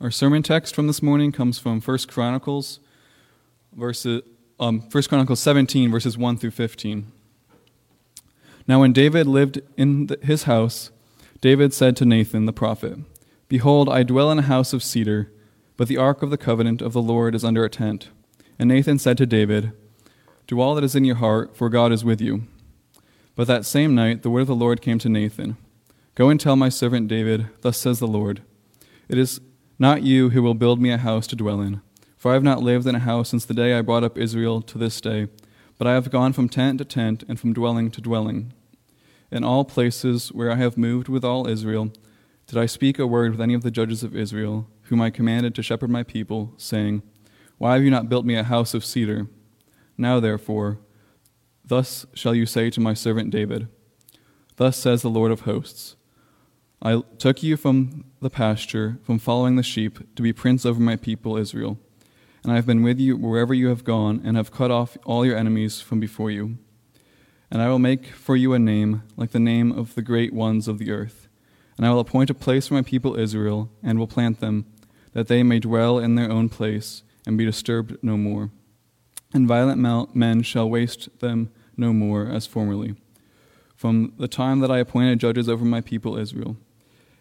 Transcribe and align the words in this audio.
Our 0.00 0.10
sermon 0.10 0.42
text 0.42 0.74
from 0.74 0.88
this 0.88 1.02
morning 1.02 1.30
comes 1.30 1.58
from 1.58 1.80
1 1.80 1.98
Chronicles, 2.08 2.80
verses, 3.72 4.22
um, 4.58 4.80
1 4.90 5.02
Chronicles 5.04 5.38
17, 5.40 5.90
verses 5.90 6.18
1 6.18 6.36
through 6.36 6.50
15. 6.50 7.12
Now, 8.66 8.80
when 8.80 8.92
David 8.92 9.28
lived 9.28 9.60
in 9.76 10.08
the, 10.08 10.18
his 10.20 10.44
house, 10.44 10.90
David 11.40 11.72
said 11.72 11.96
to 11.96 12.04
Nathan 12.04 12.44
the 12.44 12.52
prophet, 12.52 12.98
Behold, 13.48 13.88
I 13.88 14.02
dwell 14.02 14.32
in 14.32 14.40
a 14.40 14.42
house 14.42 14.72
of 14.72 14.82
cedar, 14.82 15.30
but 15.76 15.86
the 15.86 15.96
ark 15.96 16.22
of 16.22 16.30
the 16.30 16.38
covenant 16.38 16.82
of 16.82 16.92
the 16.92 17.02
Lord 17.02 17.34
is 17.34 17.44
under 17.44 17.64
a 17.64 17.70
tent. 17.70 18.08
And 18.58 18.68
Nathan 18.68 18.98
said 18.98 19.16
to 19.18 19.26
David, 19.26 19.72
Do 20.48 20.60
all 20.60 20.74
that 20.74 20.84
is 20.84 20.96
in 20.96 21.04
your 21.04 21.16
heart, 21.16 21.56
for 21.56 21.68
God 21.68 21.92
is 21.92 22.04
with 22.04 22.20
you. 22.20 22.44
But 23.36 23.46
that 23.46 23.64
same 23.64 23.94
night 23.94 24.22
the 24.22 24.30
word 24.30 24.42
of 24.42 24.46
the 24.48 24.56
Lord 24.56 24.82
came 24.82 24.98
to 24.98 25.08
Nathan 25.08 25.56
Go 26.16 26.30
and 26.30 26.40
tell 26.40 26.56
my 26.56 26.68
servant 26.68 27.08
David, 27.08 27.46
Thus 27.60 27.78
says 27.78 28.00
the 28.00 28.08
Lord, 28.08 28.42
It 29.08 29.18
is 29.18 29.40
not 29.78 30.02
you 30.02 30.30
who 30.30 30.42
will 30.42 30.54
build 30.54 30.80
me 30.80 30.90
a 30.90 30.98
house 30.98 31.26
to 31.28 31.36
dwell 31.36 31.60
in. 31.60 31.80
For 32.16 32.30
I 32.30 32.34
have 32.34 32.42
not 32.42 32.62
lived 32.62 32.86
in 32.86 32.94
a 32.94 33.00
house 33.00 33.28
since 33.28 33.44
the 33.44 33.54
day 33.54 33.74
I 33.74 33.82
brought 33.82 34.04
up 34.04 34.16
Israel 34.16 34.62
to 34.62 34.78
this 34.78 35.00
day, 35.00 35.28
but 35.76 35.86
I 35.86 35.94
have 35.94 36.10
gone 36.10 36.32
from 36.32 36.48
tent 36.48 36.78
to 36.78 36.84
tent 36.84 37.24
and 37.28 37.38
from 37.38 37.52
dwelling 37.52 37.90
to 37.90 38.00
dwelling. 38.00 38.52
In 39.30 39.44
all 39.44 39.64
places 39.64 40.32
where 40.32 40.50
I 40.50 40.56
have 40.56 40.78
moved 40.78 41.08
with 41.08 41.24
all 41.24 41.48
Israel, 41.48 41.92
did 42.46 42.58
I 42.58 42.66
speak 42.66 42.98
a 42.98 43.06
word 43.06 43.32
with 43.32 43.40
any 43.40 43.54
of 43.54 43.62
the 43.62 43.70
judges 43.70 44.02
of 44.02 44.16
Israel, 44.16 44.68
whom 44.82 45.00
I 45.00 45.10
commanded 45.10 45.54
to 45.54 45.62
shepherd 45.62 45.90
my 45.90 46.02
people, 46.02 46.54
saying, 46.56 47.02
Why 47.58 47.74
have 47.74 47.82
you 47.82 47.90
not 47.90 48.08
built 48.08 48.24
me 48.24 48.36
a 48.36 48.44
house 48.44 48.74
of 48.74 48.84
cedar? 48.84 49.26
Now, 49.98 50.20
therefore, 50.20 50.78
thus 51.64 52.06
shall 52.14 52.34
you 52.34 52.46
say 52.46 52.70
to 52.70 52.80
my 52.80 52.94
servant 52.94 53.30
David, 53.30 53.68
Thus 54.56 54.76
says 54.76 55.02
the 55.02 55.10
Lord 55.10 55.32
of 55.32 55.40
hosts, 55.40 55.96
I 56.82 57.02
took 57.18 57.42
you 57.42 57.56
from 57.56 58.04
the 58.20 58.28
pasture, 58.28 58.98
from 59.02 59.18
following 59.18 59.56
the 59.56 59.62
sheep, 59.62 59.98
to 60.16 60.22
be 60.22 60.32
prince 60.32 60.66
over 60.66 60.80
my 60.80 60.96
people 60.96 61.36
Israel. 61.36 61.78
And 62.42 62.52
I 62.52 62.56
have 62.56 62.66
been 62.66 62.82
with 62.82 63.00
you 63.00 63.16
wherever 63.16 63.54
you 63.54 63.68
have 63.68 63.84
gone, 63.84 64.20
and 64.22 64.36
have 64.36 64.50
cut 64.50 64.70
off 64.70 64.98
all 65.06 65.24
your 65.24 65.36
enemies 65.36 65.80
from 65.80 65.98
before 65.98 66.30
you. 66.30 66.58
And 67.50 67.62
I 67.62 67.68
will 67.68 67.78
make 67.78 68.08
for 68.08 68.36
you 68.36 68.52
a 68.52 68.58
name, 68.58 69.02
like 69.16 69.30
the 69.30 69.40
name 69.40 69.72
of 69.72 69.94
the 69.94 70.02
great 70.02 70.34
ones 70.34 70.68
of 70.68 70.78
the 70.78 70.90
earth. 70.90 71.26
And 71.78 71.86
I 71.86 71.90
will 71.90 72.00
appoint 72.00 72.28
a 72.28 72.34
place 72.34 72.68
for 72.68 72.74
my 72.74 72.82
people 72.82 73.18
Israel, 73.18 73.70
and 73.82 73.98
will 73.98 74.06
plant 74.06 74.40
them, 74.40 74.66
that 75.14 75.28
they 75.28 75.42
may 75.42 75.60
dwell 75.60 75.98
in 75.98 76.16
their 76.16 76.30
own 76.30 76.50
place, 76.50 77.02
and 77.26 77.38
be 77.38 77.46
disturbed 77.46 77.96
no 78.02 78.18
more. 78.18 78.50
And 79.32 79.48
violent 79.48 80.14
men 80.14 80.42
shall 80.42 80.68
waste 80.68 81.20
them 81.20 81.50
no 81.78 81.94
more 81.94 82.26
as 82.26 82.46
formerly, 82.46 82.94
from 83.74 84.12
the 84.18 84.28
time 84.28 84.60
that 84.60 84.70
I 84.70 84.78
appointed 84.80 85.18
judges 85.18 85.48
over 85.48 85.64
my 85.64 85.80
people 85.80 86.18
Israel 86.18 86.58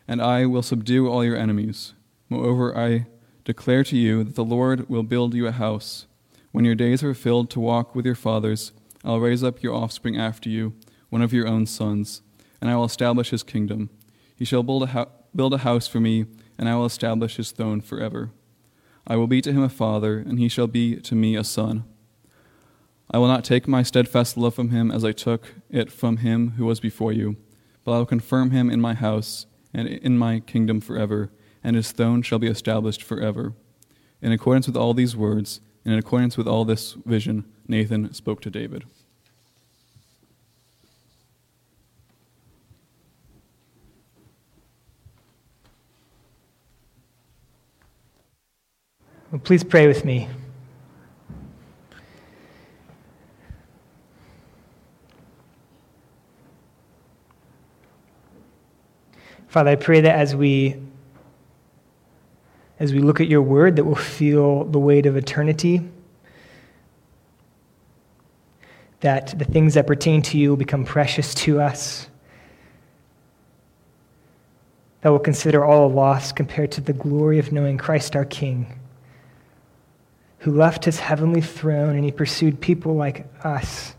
and 0.08 0.22
I 0.22 0.46
will 0.46 0.62
subdue 0.62 1.10
all 1.10 1.24
your 1.24 1.38
enemies. 1.38 1.94
Moreover, 2.30 2.78
I 2.78 3.08
declare 3.46 3.84
to 3.86 3.98
you 3.98 4.24
that 4.24 4.36
the 4.36 4.44
Lord 4.44 4.90
will 4.90 5.04
build 5.04 5.34
you 5.34 5.48
a 5.48 5.52
house. 5.52 6.08
When 6.52 6.66
your 6.66 6.76
days 6.76 7.04
are 7.04 7.14
filled 7.14 7.50
to 7.52 7.60
walk 7.60 7.96
with 7.96 8.06
your 8.06 8.16
fathers, 8.16 8.72
I'll 9.04 9.20
raise 9.20 9.44
up 9.44 9.62
your 9.62 9.74
offspring 9.74 10.18
after 10.18 10.50
you, 10.50 10.74
one 11.10 11.22
of 11.22 11.34
your 11.34 11.48
own 11.48 11.66
sons, 11.66 12.22
and 12.62 12.70
I 12.70 12.76
will 12.76 12.86
establish 12.86 13.32
his 13.32 13.44
kingdom. 13.44 13.90
He 14.36 14.46
shall 14.46 14.64
build 14.64 14.84
a, 14.84 14.88
ho- 14.88 15.12
build 15.36 15.54
a 15.54 15.60
house 15.60 15.88
for 15.88 16.00
me, 16.00 16.26
and 16.58 16.70
I 16.70 16.76
will 16.76 16.86
establish 16.86 17.36
his 17.36 17.52
throne 17.52 17.82
forever. 17.82 18.32
I 19.06 19.16
will 19.16 19.28
be 19.28 19.42
to 19.42 19.52
him 19.52 19.64
a 19.64 19.70
father, 19.70 20.20
and 20.20 20.40
he 20.40 20.48
shall 20.48 20.68
be 20.68 20.96
to 20.98 21.16
me 21.16 21.36
a 21.36 21.44
son. 21.44 21.84
I 23.12 23.18
will 23.18 23.28
not 23.28 23.44
take 23.44 23.68
my 23.68 23.84
steadfast 23.84 24.38
love 24.38 24.56
from 24.56 24.70
him 24.70 24.90
as 24.90 25.04
I 25.04 25.12
took 25.12 25.54
it 25.70 25.92
from 25.92 26.18
him 26.18 26.52
who 26.52 26.66
was 26.66 26.80
before 26.80 27.12
you, 27.12 27.36
but 27.84 27.92
I 27.92 27.98
will 27.98 28.06
confirm 28.06 28.52
him 28.52 28.70
in 28.70 28.80
my 28.80 28.94
house 28.94 29.46
and 29.74 29.88
in 29.88 30.18
my 30.18 30.40
kingdom 30.40 30.80
forever, 30.82 31.32
and 31.64 31.76
his 31.76 31.92
throne 31.92 32.22
shall 32.22 32.40
be 32.40 32.48
established 32.48 33.02
forever. 33.02 33.54
In 34.22 34.32
accordance 34.32 34.68
with 34.68 34.78
all 34.78 34.94
these 34.94 35.16
words, 35.16 35.62
and 35.84 35.94
in 35.94 36.00
accordance 36.00 36.38
with 36.38 36.48
all 36.48 36.66
this 36.66 36.94
vision, 37.06 37.46
Nathan 37.68 38.14
spoke 38.14 38.42
to 38.42 38.50
David. 38.50 38.86
Please 49.44 49.64
pray 49.64 49.88
with 49.88 50.06
me. 50.06 50.30
Father, 59.54 59.70
I 59.70 59.76
pray 59.76 60.02
that 60.02 60.16
as 60.16 60.36
we 60.36 60.78
as 62.80 62.92
we 62.92 62.98
look 62.98 63.22
at 63.22 63.28
your 63.28 63.44
word 63.44 63.76
that 63.76 63.84
we'll 63.84 63.94
feel 63.94 64.64
the 64.64 64.80
weight 64.80 65.06
of 65.06 65.16
eternity. 65.16 65.88
That 69.02 69.38
the 69.38 69.46
things 69.46 69.76
that 69.76 69.86
pertain 69.86 70.24
to 70.24 70.40
you 70.40 70.50
will 70.50 70.58
become 70.58 70.86
precious 70.86 71.36
to 71.36 71.62
us. 71.62 72.10
That 75.02 75.12
we'll 75.12 75.20
consider 75.20 75.64
all 75.64 75.86
a 75.86 75.94
loss 75.94 76.32
compared 76.32 76.72
to 76.72 76.82
the 76.82 76.94
glory 76.94 77.38
of 77.38 77.52
knowing 77.52 77.78
Christ 77.78 78.16
our 78.16 78.26
King, 78.26 78.80
who 80.40 80.52
left 80.52 80.84
his 80.84 81.00
heavenly 81.00 81.42
throne 81.42 81.96
and 81.96 82.04
he 82.04 82.12
pursued 82.12 82.60
people 82.60 82.96
like 82.96 83.28
us, 83.46 83.94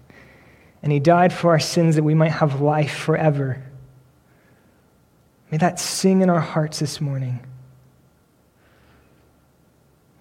and 0.83 0.91
he 0.91 0.99
died 0.99 1.33
for 1.33 1.51
our 1.51 1.61
sins 1.61 1.95
that 1.95 2.03
we 2.03 2.15
might 2.15 2.33
have 2.33 2.61
life 2.61 2.97
forever. 2.97 3.63
May 5.55 5.59
that 5.59 5.79
sing 5.79 6.21
in 6.21 6.31
our 6.31 6.41
hearts 6.41 6.81
this 6.81 7.01
morning. 7.01 7.39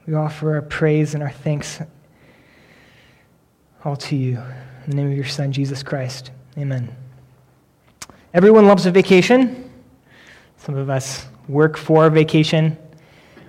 We 0.05 0.13
offer 0.13 0.53
our 0.53 0.61
praise 0.61 1.15
and 1.15 1.23
our 1.23 1.31
thanks 1.31 1.81
all 3.83 3.95
to 3.95 4.15
you. 4.15 4.37
In 4.85 4.91
the 4.91 4.95
name 4.95 5.07
of 5.07 5.15
your 5.15 5.25
Son, 5.25 5.51
Jesus 5.51 5.81
Christ. 5.81 6.29
Amen. 6.55 6.95
Everyone 8.35 8.67
loves 8.67 8.85
a 8.85 8.91
vacation. 8.91 9.71
Some 10.57 10.75
of 10.75 10.91
us 10.91 11.25
work 11.47 11.77
for 11.77 12.11
vacation. 12.11 12.77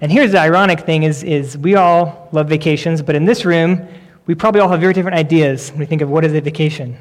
And 0.00 0.10
here's 0.10 0.32
the 0.32 0.40
ironic 0.40 0.80
thing 0.80 1.02
is, 1.02 1.22
is 1.22 1.58
we 1.58 1.74
all 1.74 2.30
love 2.32 2.48
vacations, 2.48 3.02
but 3.02 3.14
in 3.14 3.26
this 3.26 3.44
room, 3.44 3.86
we 4.24 4.34
probably 4.34 4.62
all 4.62 4.70
have 4.70 4.80
very 4.80 4.94
different 4.94 5.18
ideas 5.18 5.68
when 5.68 5.80
we 5.80 5.84
think 5.84 6.00
of 6.00 6.08
what 6.08 6.24
is 6.24 6.32
a 6.32 6.40
vacation. 6.40 6.96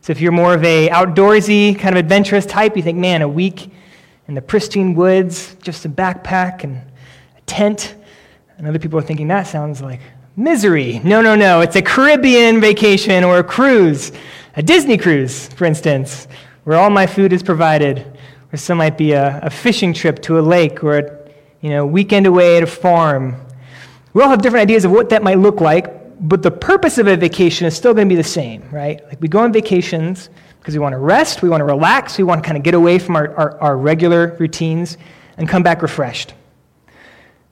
So 0.00 0.12
if 0.12 0.20
you're 0.20 0.30
more 0.30 0.54
of 0.54 0.62
a 0.62 0.90
outdoorsy, 0.90 1.76
kind 1.76 1.96
of 1.96 1.98
adventurous 1.98 2.46
type, 2.46 2.76
you 2.76 2.84
think, 2.84 2.98
man, 2.98 3.22
a 3.22 3.28
week 3.28 3.72
in 4.32 4.34
the 4.34 4.40
pristine 4.40 4.94
woods, 4.94 5.56
just 5.60 5.84
a 5.84 5.90
backpack 5.90 6.64
and 6.64 6.76
a 6.76 7.40
tent. 7.44 7.96
And 8.56 8.66
other 8.66 8.78
people 8.78 8.98
are 8.98 9.02
thinking 9.02 9.28
that 9.28 9.42
sounds 9.42 9.82
like 9.82 10.00
misery. 10.36 11.02
No, 11.04 11.20
no, 11.20 11.36
no. 11.36 11.60
It's 11.60 11.76
a 11.76 11.82
Caribbean 11.82 12.58
vacation 12.58 13.24
or 13.24 13.40
a 13.40 13.44
cruise, 13.44 14.10
a 14.56 14.62
Disney 14.62 14.96
cruise, 14.96 15.48
for 15.48 15.66
instance, 15.66 16.28
where 16.64 16.78
all 16.78 16.88
my 16.88 17.06
food 17.06 17.34
is 17.34 17.42
provided. 17.42 18.06
Or 18.50 18.56
some 18.56 18.78
might 18.78 18.96
be 18.96 19.12
a, 19.12 19.38
a 19.42 19.50
fishing 19.50 19.92
trip 19.92 20.22
to 20.22 20.38
a 20.38 20.40
lake 20.40 20.82
or 20.82 20.96
a 20.96 21.28
you 21.60 21.68
know, 21.68 21.84
weekend 21.84 22.26
away 22.26 22.56
at 22.56 22.62
a 22.62 22.66
farm. 22.66 23.36
We 24.14 24.22
all 24.22 24.30
have 24.30 24.40
different 24.40 24.62
ideas 24.62 24.86
of 24.86 24.92
what 24.92 25.10
that 25.10 25.22
might 25.22 25.40
look 25.40 25.60
like, 25.60 26.26
but 26.26 26.42
the 26.42 26.50
purpose 26.50 26.96
of 26.96 27.06
a 27.06 27.18
vacation 27.18 27.66
is 27.66 27.76
still 27.76 27.92
going 27.92 28.08
to 28.08 28.12
be 28.14 28.16
the 28.16 28.26
same, 28.26 28.66
right? 28.70 29.04
Like 29.08 29.20
we 29.20 29.28
go 29.28 29.40
on 29.40 29.52
vacations 29.52 30.30
because 30.62 30.74
we 30.74 30.78
want 30.78 30.92
to 30.92 30.98
rest, 30.98 31.42
we 31.42 31.48
want 31.48 31.60
to 31.60 31.64
relax, 31.64 32.16
we 32.16 32.22
want 32.22 32.40
to 32.40 32.46
kind 32.46 32.56
of 32.56 32.62
get 32.62 32.74
away 32.74 33.00
from 33.00 33.16
our, 33.16 33.34
our, 33.34 33.60
our 33.60 33.76
regular 33.76 34.36
routines 34.38 34.96
and 35.36 35.48
come 35.48 35.64
back 35.64 35.82
refreshed. 35.82 36.34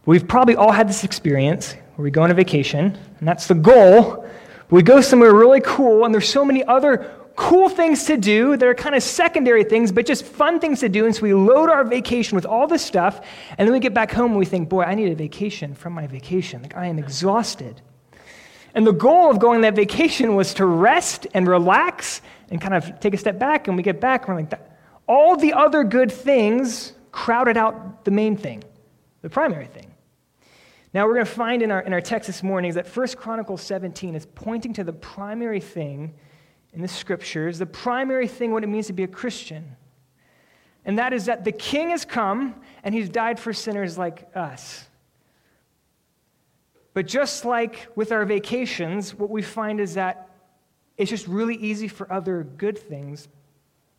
We've 0.07 0.27
probably 0.29 0.55
all 0.55 0.71
had 0.71 0.89
this 0.89 1.03
experience 1.03 1.75
where 1.97 2.05
we 2.05 2.13
go 2.13 2.23
on 2.23 2.31
a 2.31 2.35
vacation, 2.35 2.97
and 3.19 3.27
that's 3.27 3.49
the 3.49 3.57
goal. 3.57 4.29
We 4.71 4.85
go 4.85 5.01
somewhere 5.01 5.35
really 5.35 5.61
cool, 5.61 6.05
and 6.05 6.15
there's 6.15 6.29
so 6.29 6.45
many 6.45 6.63
other 6.63 7.11
cool 7.35 7.69
things 7.69 8.05
to 8.05 8.17
do 8.17 8.57
that 8.57 8.65
are 8.65 8.75
kind 8.77 8.95
of 8.95 9.03
secondary 9.03 9.65
things, 9.65 9.91
but 9.91 10.07
just 10.07 10.25
fun 10.25 10.61
things 10.61 10.79
to 10.79 10.89
do. 10.89 11.05
And 11.05 11.15
so 11.15 11.23
we 11.23 11.35
load 11.35 11.69
our 11.69 11.83
vacation 11.83 12.37
with 12.37 12.47
all 12.47 12.69
this 12.69 12.85
stuff, 12.85 13.27
and 13.59 13.67
then 13.67 13.73
we 13.73 13.81
get 13.81 13.93
back 13.93 14.13
home 14.13 14.31
and 14.31 14.39
we 14.39 14.45
think, 14.45 14.69
boy, 14.69 14.83
I 14.83 14.95
need 14.95 15.11
a 15.11 15.17
vacation 15.17 15.75
from 15.75 15.95
my 15.95 16.07
vacation. 16.07 16.63
Like, 16.63 16.77
I 16.77 16.87
am 16.87 17.01
exhausted. 17.01 17.81
And 18.75 18.87
the 18.87 18.93
goal 18.93 19.31
of 19.31 19.41
going 19.41 19.63
that 19.63 19.75
vacation 19.75 20.37
was 20.37 20.55
to 20.55 20.67
rest 20.67 21.27
and 21.35 21.49
relax 21.49 22.23
and 22.51 22.61
kind 22.61 22.75
of 22.75 23.01
take 23.01 23.15
a 23.15 23.17
step 23.17 23.39
back, 23.39 23.69
and 23.69 23.77
we 23.77 23.83
get 23.83 24.01
back, 24.01 24.27
and 24.27 24.37
we're 24.37 24.43
like, 24.43 24.61
all 25.07 25.37
the 25.37 25.53
other 25.53 25.85
good 25.85 26.11
things 26.11 26.93
crowded 27.13 27.57
out 27.57 28.05
the 28.05 28.11
main 28.11 28.37
thing, 28.37 28.63
the 29.23 29.31
primary 29.31 29.67
thing. 29.67 29.87
Now, 30.93 31.07
we're 31.07 31.15
going 31.15 31.27
to 31.27 31.33
find 31.33 31.63
in 31.63 31.71
our, 31.71 31.81
in 31.81 31.93
our 31.93 32.01
text 32.01 32.27
this 32.27 32.43
morning 32.43 32.69
is 32.69 32.75
that 32.75 32.95
1 32.95 33.09
Chronicles 33.17 33.63
17 33.63 34.17
is 34.17 34.27
pointing 34.27 34.73
to 34.75 34.85
the 34.85 34.93
primary 34.93 35.61
thing 35.61 36.15
in 36.73 36.83
the 36.83 36.89
scriptures, 36.89 37.59
the 37.59 37.67
primary 37.67 38.27
thing 38.27 38.53
what 38.53 38.65
it 38.65 38.69
means 38.69 38.89
to 38.89 38.93
be 38.93 39.05
a 39.05 39.09
Christian. 39.09 39.77
And 40.85 40.99
that 40.99 41.13
is 41.13 41.27
that 41.27 41.45
the 41.45 41.53
king 41.53 41.91
has 41.91 42.05
come 42.05 42.61
and 42.83 42.95
he's 42.95 43.09
died 43.09 43.39
for 43.39 43.53
sinners 43.53 43.99
like 43.99 44.29
us. 44.35 44.87
But 46.95 47.07
just 47.07 47.45
like 47.45 47.87
with 47.95 48.11
our 48.11 48.25
vacations, 48.25 49.15
what 49.15 49.31
we 49.31 49.43
find 49.43 49.79
is 49.81 49.95
that 49.95 50.30
it's 51.01 51.09
just 51.09 51.27
really 51.27 51.55
easy 51.57 51.89
for 51.89 52.13
other 52.13 52.45
good 52.45 52.77
things 52.77 53.27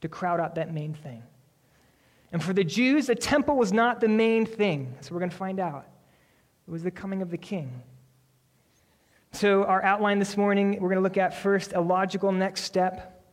to 0.01 0.07
crowd 0.07 0.39
out 0.39 0.53
that 0.53 0.71
main 0.71 0.94
thing. 0.94 1.24
And 2.31 2.44
for 2.44 2.53
the 2.53 2.63
Jews, 2.63 3.07
the 3.07 3.15
temple 3.15 3.57
was 3.57 3.74
not 3.74 4.00
the 4.00 4.07
main 4.07 4.45
thing. 4.45 4.94
So 5.01 5.15
we're 5.15 5.19
going 5.19 5.31
to 5.31 5.36
find 5.36 5.59
out. 5.59 5.88
It 6.68 6.71
was 6.71 6.83
the 6.83 6.92
coming 6.92 7.24
of 7.24 7.31
the 7.31 7.39
king. 7.39 7.81
So, 9.31 9.63
our 9.63 9.81
outline 9.83 10.19
this 10.19 10.38
morning, 10.38 10.74
we're 10.74 10.89
going 10.89 10.98
to 10.98 11.01
look 11.01 11.18
at 11.18 11.42
first 11.42 11.74
a 11.74 11.81
logical 11.81 12.31
next 12.31 12.65
step. 12.65 13.24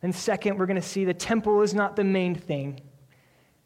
Then, 0.00 0.12
second, 0.12 0.56
we're 0.56 0.66
going 0.66 0.80
to 0.80 0.88
see 0.88 1.04
the 1.04 1.12
temple 1.12 1.60
is 1.60 1.74
not 1.74 1.94
the 1.94 2.04
main 2.04 2.36
thing. 2.36 2.68
And 2.68 2.78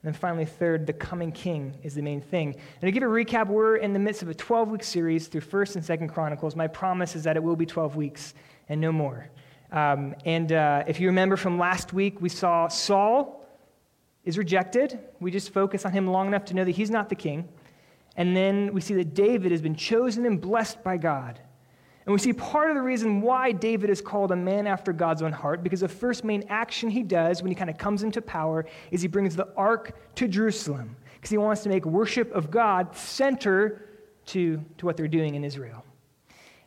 then 0.03 0.15
finally, 0.15 0.47
third, 0.47 0.87
the 0.87 0.95
coming 0.95 1.31
king 1.31 1.79
is 1.85 1.95
the 1.95 2.03
main 2.03 2.23
thing. 2.23 2.55
And 2.55 2.89
to 2.89 2.91
give 2.91 3.05
a 3.05 3.07
recap, 3.07 3.47
we're 3.47 3.77
in 3.77 3.93
the 3.93 4.01
midst 4.01 4.23
of 4.23 4.31
a 4.31 4.35
12 4.35 4.71
week 4.71 4.83
series 4.83 5.29
through 5.29 5.43
1st 5.43 5.77
and 5.77 5.85
2nd 5.85 6.13
Chronicles. 6.13 6.57
My 6.57 6.67
promise 6.67 7.15
is 7.15 7.23
that 7.23 7.37
it 7.37 7.43
will 7.43 7.55
be 7.55 7.67
12 7.67 7.95
weeks 7.95 8.35
and 8.73 8.81
no 8.81 8.91
more. 8.91 9.29
Um, 9.71 10.15
and 10.25 10.51
uh, 10.53 10.85
if 10.87 10.99
you 10.99 11.07
remember 11.09 11.37
from 11.37 11.59
last 11.59 11.93
week, 11.93 12.21
we 12.21 12.29
saw 12.29 12.69
Saul 12.69 13.47
is 14.25 14.39
rejected. 14.39 14.99
We 15.21 15.31
just 15.31 15.51
focus 15.51 15.85
on 15.85 15.93
him 15.93 16.07
long 16.07 16.27
enough 16.27 16.45
to 16.47 16.55
know 16.55 16.65
that 16.65 16.73
he's 16.73 16.91
not 16.91 17.09
the 17.09 17.15
king. 17.15 17.49
And 18.17 18.37
then 18.37 18.73
we 18.75 18.81
see 18.81 18.95
that 18.95 19.15
David 19.15 19.51
has 19.53 19.63
been 19.63 19.75
chosen 19.75 20.27
and 20.27 20.41
blessed 20.41 20.83
by 20.83 20.97
God. 20.97 21.41
And 22.05 22.13
we 22.13 22.19
see 22.19 22.33
part 22.33 22.71
of 22.71 22.77
the 22.77 22.83
reason 22.83 23.21
why 23.21 23.53
David 23.53 23.89
is 23.89 24.01
called 24.01 24.33
a 24.33 24.37
man 24.37 24.67
after 24.67 24.93
God's 24.93 25.23
own 25.23 25.33
heart, 25.33 25.63
because 25.63 25.81
the 25.81 25.89
first 25.89 26.25
main 26.25 26.45
action 26.49 26.91
he 26.91 27.03
does 27.03 27.43
when 27.43 27.51
he 27.51 27.55
kind 27.55 27.71
of 27.71 27.79
comes 27.79 28.03
into 28.03 28.21
power 28.21 28.67
is 28.91 29.03
he 29.03 29.09
brings 29.09 29.37
the 29.37 29.49
ark 29.57 29.97
to 30.17 30.27
Jerusalem, 30.29 30.97
because 31.15 31.31
he 31.31 31.39
wants 31.39 31.63
to 31.63 31.69
make 31.69 31.85
worship 31.85 32.33
of 32.33 32.51
God 32.51 32.97
center 32.97 33.89
to, 34.27 34.63
to 34.79 34.87
what 34.87 34.97
they're 34.97 35.09
doing 35.09 35.37
in 35.37 35.45
Israel. 35.45 35.85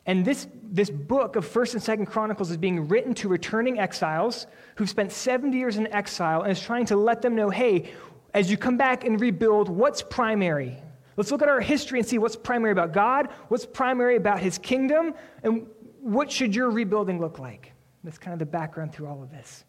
And 0.06 0.24
this, 0.24 0.48
this 0.64 0.90
book 0.90 1.36
of 1.36 1.46
1st 1.48 1.90
and 1.90 2.08
2nd 2.08 2.12
Chronicles 2.12 2.52
is 2.52 2.58
being 2.58 2.88
written 2.88 3.14
to 3.16 3.28
returning 3.28 3.80
exiles 3.80 4.46
who've 4.76 4.90
spent 4.90 5.12
70 5.12 5.58
years 5.58 5.78
in 5.78 5.88
exile 5.88 6.44
and 6.44 6.52
is 6.52 6.62
trying 6.62 6.86
to 6.88 6.96
let 6.96 7.22
them 7.22 7.36
know 7.36 7.50
hey, 7.50 7.92
as 8.34 8.52
you 8.52 8.58
come 8.58 8.78
back 8.78 9.06
and 9.06 9.20
rebuild, 9.20 9.70
what's 9.70 10.02
primary? 10.02 10.78
Let's 11.18 11.32
look 11.32 11.42
at 11.42 11.48
our 11.48 11.62
history 11.62 12.00
and 12.00 12.08
see 12.08 12.18
what's 12.18 12.36
primary 12.36 12.74
about 12.74 12.92
God, 12.92 13.30
what's 13.48 13.66
primary 13.66 14.18
about 14.18 14.40
his 14.40 14.58
kingdom, 14.58 15.14
and 15.44 15.68
what 16.02 16.30
should 16.30 16.54
your 16.54 16.70
rebuilding 16.70 17.20
look 17.20 17.40
like? 17.40 17.72
That's 18.04 18.18
kind 18.18 18.34
of 18.34 18.40
the 18.40 18.46
background 18.46 18.94
through 18.94 19.08
all 19.08 19.24
of 19.24 19.32
this. 19.32 19.64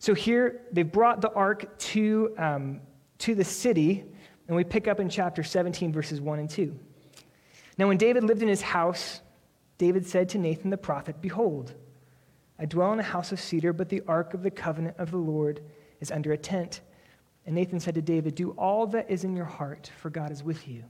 So 0.00 0.12
here, 0.12 0.62
they've 0.72 0.90
brought 0.90 1.20
the 1.20 1.32
ark 1.32 1.78
to, 1.78 2.34
um, 2.36 2.80
to 3.18 3.34
the 3.34 3.44
city, 3.44 4.04
and 4.48 4.56
we 4.56 4.64
pick 4.64 4.88
up 4.88 4.98
in 4.98 5.08
chapter 5.08 5.42
17, 5.42 5.92
verses 5.92 6.20
1 6.20 6.38
and 6.40 6.50
2. 6.50 6.76
Now, 7.78 7.88
when 7.88 7.96
David 7.96 8.24
lived 8.24 8.42
in 8.42 8.48
his 8.48 8.60
house, 8.60 9.20
David 9.78 10.06
said 10.06 10.28
to 10.30 10.38
Nathan 10.38 10.70
the 10.70 10.76
prophet, 10.76 11.20
Behold, 11.20 11.74
I 12.58 12.66
dwell 12.66 12.92
in 12.92 13.00
a 13.00 13.04
house 13.04 13.32
of 13.32 13.40
cedar, 13.40 13.72
but 13.72 13.88
the 13.88 14.02
ark 14.06 14.34
of 14.34 14.42
the 14.42 14.50
covenant 14.50 14.96
of 14.98 15.10
the 15.10 15.16
Lord 15.16 15.60
is 16.00 16.12
under 16.12 16.32
a 16.32 16.38
tent. 16.38 16.82
And 17.46 17.54
Nathan 17.54 17.80
said 17.80 17.94
to 17.96 18.02
David, 18.02 18.34
Do 18.34 18.50
all 18.52 18.86
that 18.88 19.10
is 19.10 19.24
in 19.24 19.36
your 19.36 19.44
heart, 19.44 19.90
for 19.98 20.10
God 20.10 20.30
is 20.30 20.42
with 20.42 20.68
you. 20.68 20.84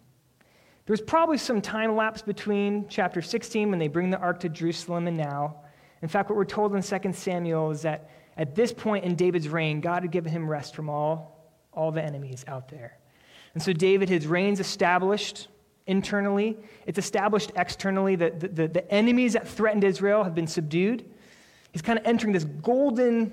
There 0.87 0.93
was 0.93 1.01
probably 1.01 1.39
some 1.39 1.63
time 1.63 1.97
lapse 1.97 2.21
between 2.21 2.87
chapter 2.89 3.23
16 3.23 3.71
when 3.71 3.79
they 3.79 3.89
bring 3.89 4.11
the 4.11 4.19
ark 4.19 4.41
to 4.41 4.51
Jerusalem 4.51 5.09
and 5.09 5.17
now. 5.17 5.57
In 6.03 6.09
fact, 6.09 6.29
what 6.29 6.37
we're 6.37 6.45
told 6.45 6.75
in 6.75 6.83
2 6.83 7.13
Samuel 7.15 7.71
is 7.71 7.83
that 7.83 8.11
at 8.37 8.55
this 8.55 8.73
point 8.73 9.05
in 9.05 9.15
David's 9.15 9.49
reign, 9.49 9.81
God 9.81 10.03
had 10.03 10.11
given 10.11 10.31
him 10.31 10.49
rest 10.49 10.75
from 10.75 10.91
all, 10.91 11.51
all 11.73 11.91
the 11.91 12.03
enemies 12.03 12.45
out 12.47 12.69
there. 12.69 12.99
And 13.55 13.63
so 13.63 13.73
David, 13.73 14.11
his 14.11 14.27
reign's 14.27 14.61
established 14.61 15.49
internally, 15.87 16.57
it's 16.87 16.99
established 16.99 17.53
externally. 17.57 18.17
that 18.17 18.41
the, 18.41 18.49
the, 18.49 18.69
the 18.69 18.93
enemies 18.93 19.35
that 19.35 19.47
threatened 19.47 19.85
Israel 19.85 20.25
have 20.25 20.35
been 20.35 20.47
subdued. 20.47 21.05
He's 21.73 21.83
kind 21.83 21.99
of 21.99 22.07
entering 22.07 22.33
this 22.33 22.45
golden 22.45 23.33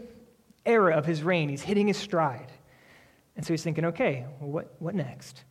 era 0.65 0.95
of 0.95 1.05
his 1.05 1.23
reign. 1.23 1.49
He's 1.49 1.61
hitting 1.61 1.87
his 1.87 1.97
stride. 1.97 2.51
And 3.35 3.45
so 3.45 3.53
he's 3.53 3.63
thinking, 3.63 3.85
okay, 3.85 4.25
well, 4.39 4.49
what, 4.49 4.75
what 4.79 4.95
next? 4.95 5.43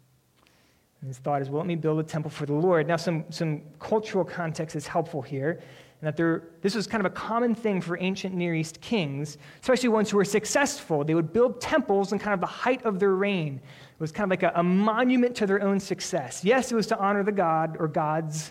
And 1.01 1.09
his 1.09 1.19
thought 1.19 1.41
is, 1.41 1.49
well, 1.49 1.59
let 1.59 1.67
me 1.67 1.77
build 1.77 1.99
a 1.99 2.03
temple 2.03 2.31
for 2.31 2.47
the 2.47 2.53
Lord. 2.53 2.87
Now, 2.87 2.97
some, 2.97 3.25
some 3.31 3.63
cultural 3.79 4.25
context 4.25 4.77
is 4.77 4.87
helpful 4.87 5.23
here, 5.23 5.53
and 6.01 6.07
that 6.07 6.17
there, 6.17 6.45
this 6.61 6.75
was 6.75 6.87
kind 6.87 7.05
of 7.05 7.11
a 7.11 7.15
common 7.15 7.55
thing 7.55 7.81
for 7.81 7.99
ancient 7.99 8.35
Near 8.35 8.55
East 8.55 8.81
kings, 8.81 9.39
especially 9.63 9.89
ones 9.89 10.11
who 10.11 10.19
were 10.19 10.25
successful. 10.25 11.03
They 11.05 11.15
would 11.15 11.33
build 11.33 11.61
temples 11.61 12.13
in 12.13 12.19
kind 12.19 12.35
of 12.35 12.41
the 12.41 12.47
height 12.47 12.85
of 12.85 12.99
their 12.99 13.15
reign. 13.15 13.61
It 14.01 14.05
was 14.05 14.13
kind 14.13 14.25
of 14.25 14.31
like 14.31 14.43
a, 14.43 14.59
a 14.59 14.63
monument 14.63 15.37
to 15.37 15.47
their 15.47 15.63
own 15.63 15.79
success. 15.79 16.43
Yes, 16.43 16.73
it 16.73 16.75
was 16.75 16.87
to 16.87 16.99
honor 16.99 17.23
the 17.23 17.33
god 17.33 17.77
or 17.79 17.87
gods, 17.87 18.51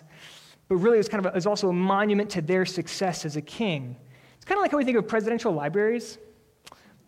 but 0.68 0.76
really 0.76 0.94
it 0.94 1.00
was 1.00 1.08
kind 1.08 1.26
of 1.26 1.32
a, 1.32 1.34
it 1.34 1.34
was 1.34 1.46
also 1.46 1.70
a 1.70 1.72
monument 1.72 2.30
to 2.30 2.40
their 2.40 2.64
success 2.64 3.24
as 3.24 3.34
a 3.34 3.42
king. 3.42 3.96
It's 4.36 4.44
kind 4.44 4.60
of 4.60 4.62
like 4.62 4.70
how 4.70 4.78
we 4.78 4.84
think 4.84 4.96
of 4.96 5.08
presidential 5.08 5.52
libraries. 5.52 6.18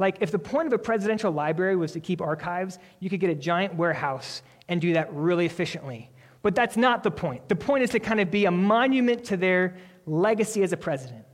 Like, 0.01 0.17
if 0.21 0.33
the 0.33 0.41
point 0.41 0.67
of 0.67 0.73
a 0.73 0.79
presidential 0.79 1.31
library 1.31 1.77
was 1.77 1.93
to 1.93 2.01
keep 2.01 2.21
archives, 2.21 2.81
you 2.99 3.09
could 3.09 3.21
get 3.21 3.31
a 3.31 3.35
giant 3.37 3.77
warehouse 3.77 4.43
and 4.69 4.81
do 4.81 4.95
that 4.95 5.15
really 5.15 5.47
efficiently. 5.47 6.11
But 6.43 6.57
that's 6.57 6.77
not 6.77 7.05
the 7.05 7.13
point. 7.13 7.49
The 7.49 7.55
point 7.55 7.85
is 7.85 7.91
to 7.91 8.01
kind 8.01 8.19
of 8.19 8.33
be 8.33 8.47
a 8.47 8.51
monument 8.51 9.23
to 9.27 9.37
their 9.37 9.77
legacy 10.05 10.65
as 10.65 10.73
a 10.73 10.77
president. 10.77 11.25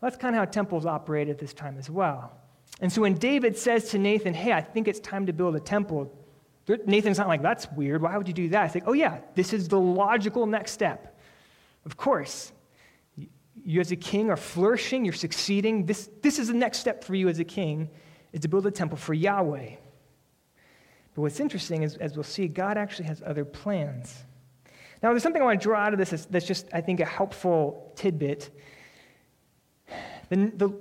That's 0.00 0.16
kind 0.16 0.34
of 0.34 0.38
how 0.38 0.46
temples 0.46 0.86
operate 0.86 1.28
at 1.28 1.36
this 1.38 1.52
time 1.52 1.76
as 1.76 1.90
well. 1.90 2.32
And 2.80 2.90
so 2.90 3.02
when 3.02 3.18
David 3.18 3.54
says 3.58 3.90
to 3.90 3.98
Nathan, 3.98 4.32
Hey, 4.32 4.52
I 4.52 4.62
think 4.62 4.88
it's 4.88 5.00
time 5.00 5.26
to 5.26 5.34
build 5.34 5.56
a 5.56 5.60
temple, 5.60 6.10
Nathan's 6.86 7.18
not 7.18 7.28
like, 7.28 7.42
That's 7.42 7.70
weird. 7.72 8.02
Why 8.02 8.16
would 8.16 8.28
you 8.28 8.34
do 8.34 8.48
that? 8.50 8.66
It's 8.66 8.74
like, 8.74 8.84
Oh, 8.86 8.92
yeah, 8.92 9.20
this 9.34 9.52
is 9.52 9.68
the 9.68 9.80
logical 9.80 10.46
next 10.46 10.72
step. 10.72 11.18
Of 11.84 11.96
course, 11.96 12.52
you 13.64 13.80
as 13.80 13.92
a 13.92 13.96
king 13.96 14.30
are 14.30 14.36
flourishing, 14.36 15.04
you're 15.04 15.14
succeeding. 15.14 15.86
This, 15.86 16.10
this 16.22 16.38
is 16.38 16.48
the 16.48 16.54
next 16.54 16.78
step 16.78 17.04
for 17.04 17.14
you 17.14 17.28
as 17.28 17.38
a 17.38 17.44
king 17.44 17.90
is 18.32 18.40
to 18.40 18.48
build 18.48 18.66
a 18.66 18.70
temple 18.70 18.98
for 18.98 19.14
Yahweh. 19.14 19.70
But 21.14 21.22
what's 21.22 21.38
interesting 21.38 21.82
is, 21.82 21.96
as 21.96 22.16
we'll 22.16 22.24
see, 22.24 22.48
God 22.48 22.76
actually 22.76 23.06
has 23.06 23.22
other 23.24 23.44
plans. 23.44 24.24
Now, 25.02 25.10
there's 25.10 25.22
something 25.22 25.40
I 25.40 25.44
want 25.44 25.60
to 25.60 25.64
draw 25.64 25.78
out 25.78 25.92
of 25.92 25.98
this 25.98 26.26
that's 26.28 26.46
just, 26.46 26.66
I 26.72 26.80
think, 26.80 27.00
a 27.00 27.04
helpful 27.04 27.92
tidbit. 27.94 28.50
The, 30.30 30.36
the, 30.56 30.80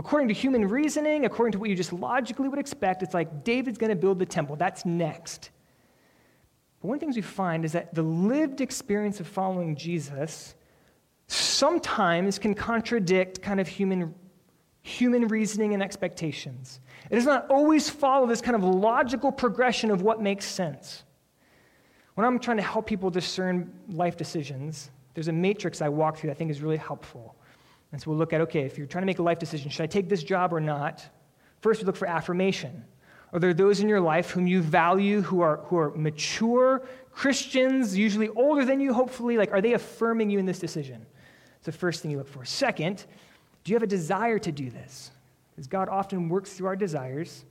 according 0.00 0.28
to 0.28 0.34
human 0.34 0.66
reasoning, 0.66 1.26
according 1.26 1.52
to 1.52 1.58
what 1.58 1.68
you 1.68 1.76
just 1.76 1.92
logically 1.92 2.48
would 2.48 2.58
expect, 2.58 3.02
it's 3.02 3.12
like 3.12 3.44
David's 3.44 3.76
going 3.76 3.90
to 3.90 3.96
build 3.96 4.18
the 4.18 4.24
temple. 4.24 4.56
That's 4.56 4.86
next. 4.86 5.50
But 6.80 6.88
one 6.88 6.94
of 6.96 7.00
the 7.00 7.04
things 7.04 7.16
we 7.16 7.22
find 7.22 7.66
is 7.66 7.72
that 7.72 7.94
the 7.94 8.02
lived 8.02 8.62
experience 8.62 9.20
of 9.20 9.26
following 9.26 9.76
Jesus 9.76 10.54
sometimes 11.26 12.38
can 12.38 12.54
contradict 12.54 13.42
kind 13.42 13.60
of 13.60 13.68
human 13.68 14.14
human 14.82 15.28
reasoning 15.28 15.74
and 15.74 15.82
expectations. 15.82 16.80
It 17.10 17.16
does 17.16 17.26
not 17.26 17.50
always 17.50 17.90
follow 17.90 18.26
this 18.26 18.40
kind 18.40 18.56
of 18.56 18.64
logical 18.64 19.30
progression 19.30 19.90
of 19.90 20.00
what 20.00 20.22
makes 20.22 20.46
sense. 20.46 21.04
When 22.14 22.26
I'm 22.26 22.38
trying 22.38 22.56
to 22.56 22.62
help 22.62 22.86
people 22.86 23.10
discern 23.10 23.70
life 23.90 24.16
decisions, 24.16 24.90
there's 25.12 25.28
a 25.28 25.32
matrix 25.32 25.82
I 25.82 25.90
walk 25.90 26.16
through 26.16 26.28
that 26.28 26.36
I 26.36 26.38
think 26.38 26.50
is 26.50 26.62
really 26.62 26.78
helpful. 26.78 27.36
And 27.92 28.00
so 28.00 28.10
we'll 28.10 28.18
look 28.18 28.32
at 28.32 28.40
okay, 28.42 28.60
if 28.60 28.78
you're 28.78 28.86
trying 28.86 29.02
to 29.02 29.06
make 29.06 29.18
a 29.18 29.22
life 29.22 29.38
decision, 29.38 29.70
should 29.70 29.82
I 29.82 29.86
take 29.86 30.08
this 30.08 30.22
job 30.22 30.52
or 30.52 30.60
not? 30.60 31.04
First, 31.60 31.80
we 31.80 31.86
look 31.86 31.96
for 31.96 32.06
affirmation. 32.06 32.84
Are 33.32 33.38
there 33.38 33.54
those 33.54 33.80
in 33.80 33.88
your 33.88 34.00
life 34.00 34.30
whom 34.30 34.46
you 34.46 34.60
value, 34.60 35.22
who 35.22 35.40
are, 35.40 35.58
who 35.64 35.76
are 35.78 35.90
mature 35.90 36.82
Christians, 37.12 37.96
usually 37.96 38.28
older 38.30 38.64
than 38.64 38.80
you, 38.80 38.92
hopefully? 38.92 39.36
Like, 39.36 39.52
are 39.52 39.60
they 39.60 39.74
affirming 39.74 40.30
you 40.30 40.38
in 40.38 40.46
this 40.46 40.58
decision? 40.58 41.06
It's 41.56 41.66
the 41.66 41.72
first 41.72 42.02
thing 42.02 42.10
you 42.10 42.18
look 42.18 42.28
for. 42.28 42.44
Second, 42.44 43.04
do 43.62 43.70
you 43.70 43.76
have 43.76 43.82
a 43.82 43.86
desire 43.86 44.38
to 44.38 44.50
do 44.50 44.70
this? 44.70 45.10
Because 45.50 45.66
God 45.66 45.88
often 45.88 46.28
works 46.28 46.54
through 46.54 46.68
our 46.68 46.76
desires. 46.76 47.44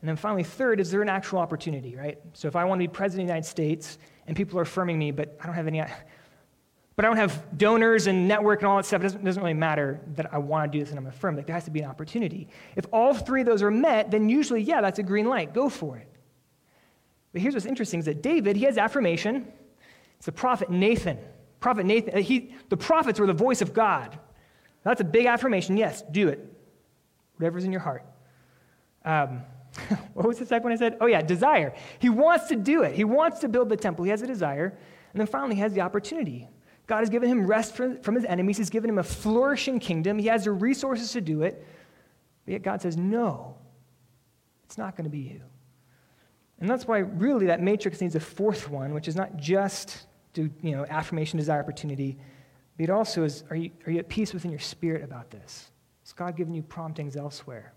And 0.00 0.08
then 0.08 0.16
finally, 0.16 0.44
third, 0.44 0.80
is 0.80 0.90
there 0.90 1.02
an 1.02 1.08
actual 1.08 1.38
opportunity, 1.38 1.96
right? 1.96 2.18
So 2.32 2.48
if 2.48 2.56
I 2.56 2.64
want 2.64 2.80
to 2.80 2.86
be 2.86 2.92
president 2.92 3.24
of 3.24 3.26
the 3.26 3.32
United 3.32 3.48
States 3.48 3.98
and 4.26 4.36
people 4.36 4.58
are 4.58 4.62
affirming 4.62 4.98
me, 4.98 5.10
but 5.10 5.36
I 5.40 5.46
don't 5.46 5.54
have 5.54 5.66
any, 5.66 5.82
but 6.96 7.04
I 7.04 7.08
don't 7.08 7.16
have 7.16 7.58
donors 7.58 8.06
and 8.06 8.28
network 8.28 8.60
and 8.60 8.68
all 8.68 8.76
that 8.76 8.86
stuff, 8.86 9.00
it 9.00 9.04
doesn't, 9.04 9.24
doesn't 9.24 9.42
really 9.42 9.54
matter 9.54 10.00
that 10.14 10.32
I 10.32 10.38
want 10.38 10.70
to 10.70 10.78
do 10.78 10.82
this 10.82 10.90
and 10.90 10.98
I'm 10.98 11.06
affirmed. 11.06 11.36
Like 11.36 11.46
there 11.46 11.54
has 11.54 11.64
to 11.64 11.70
be 11.70 11.80
an 11.80 11.90
opportunity. 11.90 12.48
If 12.76 12.86
all 12.92 13.14
three 13.14 13.40
of 13.40 13.46
those 13.46 13.62
are 13.62 13.70
met, 13.70 14.10
then 14.10 14.28
usually, 14.28 14.62
yeah, 14.62 14.80
that's 14.80 15.00
a 15.00 15.02
green 15.02 15.28
light. 15.28 15.52
Go 15.52 15.68
for 15.68 15.96
it. 15.96 16.08
But 17.32 17.42
here's 17.42 17.54
what's 17.54 17.66
interesting 17.66 17.98
is 17.98 18.06
that 18.06 18.22
David, 18.22 18.56
he 18.56 18.64
has 18.64 18.78
affirmation. 18.78 19.52
It's 20.18 20.26
the 20.26 20.32
prophet 20.32 20.70
Nathan. 20.70 21.18
Prophet 21.58 21.84
Nathan, 21.84 22.22
he, 22.22 22.54
the 22.68 22.76
prophets 22.76 23.18
were 23.18 23.26
the 23.26 23.32
voice 23.32 23.60
of 23.60 23.74
God. 23.74 24.16
That's 24.84 25.00
a 25.00 25.04
big 25.04 25.26
affirmation. 25.26 25.76
Yes, 25.76 26.02
do 26.12 26.28
it. 26.28 26.48
Whatever's 27.38 27.64
in 27.64 27.72
your 27.72 27.80
heart. 27.80 28.04
Um, 29.04 29.42
what 30.12 30.26
was 30.26 30.38
the 30.38 30.46
second 30.46 30.64
one 30.64 30.72
I 30.72 30.76
said? 30.76 30.98
Oh, 31.00 31.06
yeah, 31.06 31.22
desire. 31.22 31.74
He 31.98 32.08
wants 32.08 32.46
to 32.48 32.56
do 32.56 32.82
it. 32.82 32.94
He 32.94 33.02
wants 33.02 33.40
to 33.40 33.48
build 33.48 33.68
the 33.68 33.76
temple. 33.76 34.04
He 34.04 34.10
has 34.12 34.22
a 34.22 34.26
desire. 34.28 34.78
And 35.12 35.20
then 35.20 35.26
finally, 35.26 35.56
he 35.56 35.60
has 35.60 35.72
the 35.72 35.80
opportunity. 35.80 36.48
God 36.86 36.98
has 36.98 37.10
given 37.10 37.28
him 37.28 37.46
rest 37.46 37.74
from, 37.74 38.00
from 38.02 38.14
his 38.14 38.24
enemies. 38.24 38.58
He's 38.58 38.70
given 38.70 38.90
him 38.90 38.98
a 38.98 39.02
flourishing 39.02 39.80
kingdom. 39.80 40.18
He 40.18 40.26
has 40.26 40.44
the 40.44 40.52
resources 40.52 41.12
to 41.12 41.20
do 41.20 41.42
it. 41.42 41.66
But 42.44 42.52
yet 42.52 42.62
God 42.62 42.82
says, 42.82 42.96
no, 42.96 43.56
it's 44.64 44.76
not 44.76 44.96
going 44.96 45.04
to 45.04 45.10
be 45.10 45.20
you. 45.20 45.40
And 46.60 46.68
that's 46.68 46.86
why, 46.86 46.98
really, 46.98 47.46
that 47.46 47.62
matrix 47.62 48.00
needs 48.00 48.14
a 48.14 48.20
fourth 48.20 48.68
one, 48.68 48.94
which 48.94 49.08
is 49.08 49.16
not 49.16 49.36
just 49.36 50.06
do, 50.34 50.50
you 50.62 50.72
know, 50.72 50.84
affirmation, 50.88 51.38
desire, 51.38 51.60
opportunity, 51.60 52.18
but 52.76 52.84
it 52.84 52.90
also 52.90 53.22
is 53.22 53.44
are 53.50 53.56
you, 53.56 53.70
are 53.86 53.92
you 53.92 53.98
at 53.98 54.08
peace 54.08 54.34
within 54.34 54.50
your 54.50 54.60
spirit 54.60 55.02
about 55.02 55.30
this? 55.30 55.70
Has 56.02 56.12
God 56.12 56.36
given 56.36 56.54
you 56.54 56.62
promptings 56.62 57.16
elsewhere? 57.16 57.72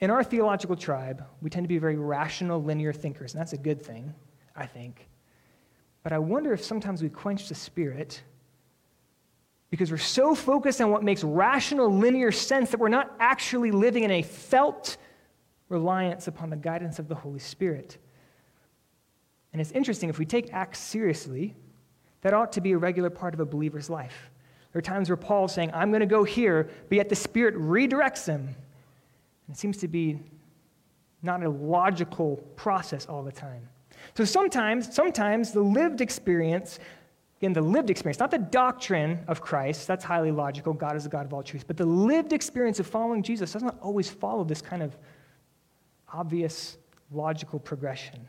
In 0.00 0.10
our 0.10 0.24
theological 0.24 0.76
tribe, 0.76 1.24
we 1.40 1.50
tend 1.50 1.64
to 1.64 1.68
be 1.68 1.78
very 1.78 1.96
rational, 1.96 2.62
linear 2.62 2.92
thinkers, 2.92 3.32
and 3.32 3.40
that's 3.40 3.52
a 3.52 3.58
good 3.58 3.80
thing, 3.80 4.12
I 4.56 4.66
think. 4.66 5.08
But 6.04 6.12
I 6.12 6.18
wonder 6.18 6.52
if 6.52 6.62
sometimes 6.62 7.02
we 7.02 7.08
quench 7.08 7.48
the 7.48 7.54
spirit 7.56 8.22
because 9.70 9.90
we're 9.90 9.96
so 9.96 10.36
focused 10.36 10.80
on 10.80 10.92
what 10.92 11.02
makes 11.02 11.24
rational, 11.24 11.92
linear 11.92 12.30
sense 12.30 12.70
that 12.70 12.78
we're 12.78 12.88
not 12.88 13.12
actually 13.18 13.72
living 13.72 14.04
in 14.04 14.12
a 14.12 14.22
felt 14.22 14.98
reliance 15.68 16.28
upon 16.28 16.50
the 16.50 16.56
guidance 16.56 17.00
of 17.00 17.08
the 17.08 17.14
Holy 17.14 17.40
Spirit. 17.40 17.98
And 19.52 19.60
it's 19.60 19.72
interesting, 19.72 20.10
if 20.10 20.18
we 20.18 20.26
take 20.26 20.52
Acts 20.52 20.78
seriously, 20.78 21.56
that 22.20 22.34
ought 22.34 22.52
to 22.52 22.60
be 22.60 22.72
a 22.72 22.78
regular 22.78 23.10
part 23.10 23.34
of 23.34 23.40
a 23.40 23.44
believer's 23.44 23.90
life. 23.90 24.30
There 24.72 24.78
are 24.78 24.82
times 24.82 25.08
where 25.08 25.16
Paul's 25.16 25.54
saying, 25.54 25.70
I'm 25.72 25.90
going 25.90 26.00
to 26.00 26.06
go 26.06 26.22
here, 26.22 26.68
but 26.88 26.96
yet 26.96 27.08
the 27.08 27.16
Spirit 27.16 27.56
redirects 27.56 28.26
him. 28.26 28.40
And 29.46 29.56
it 29.56 29.56
seems 29.56 29.78
to 29.78 29.88
be 29.88 30.20
not 31.22 31.42
a 31.42 31.48
logical 31.48 32.36
process 32.56 33.06
all 33.06 33.22
the 33.22 33.32
time. 33.32 33.68
So 34.16 34.24
sometimes, 34.24 34.94
sometimes 34.94 35.52
the 35.52 35.62
lived 35.62 36.00
experience, 36.00 36.78
again, 37.38 37.52
the 37.52 37.62
lived 37.62 37.90
experience, 37.90 38.18
not 38.18 38.30
the 38.30 38.38
doctrine 38.38 39.24
of 39.28 39.40
Christ, 39.40 39.86
that's 39.86 40.04
highly 40.04 40.30
logical, 40.30 40.72
God 40.72 40.96
is 40.96 41.04
the 41.04 41.10
God 41.10 41.26
of 41.26 41.32
all 41.32 41.42
truth, 41.42 41.66
but 41.66 41.76
the 41.76 41.86
lived 41.86 42.32
experience 42.32 42.80
of 42.80 42.86
following 42.86 43.22
Jesus 43.22 43.52
doesn't 43.52 43.70
always 43.80 44.10
follow 44.10 44.44
this 44.44 44.62
kind 44.62 44.82
of 44.82 44.96
obvious 46.12 46.78
logical 47.10 47.58
progression. 47.58 48.26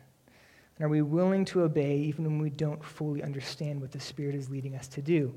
And 0.77 0.86
are 0.86 0.89
we 0.89 1.01
willing 1.01 1.46
to 1.46 1.62
obey 1.63 1.98
even 2.00 2.25
when 2.25 2.39
we 2.39 2.50
don't 2.50 2.84
fully 2.84 3.24
understand 3.24 3.79
what 3.79 3.91
the 3.91 4.00
Spirit 4.00 4.36
is 4.36 4.50
leading 4.50 4.75
us 4.75 4.88
to 4.89 5.01
do? 5.01 5.34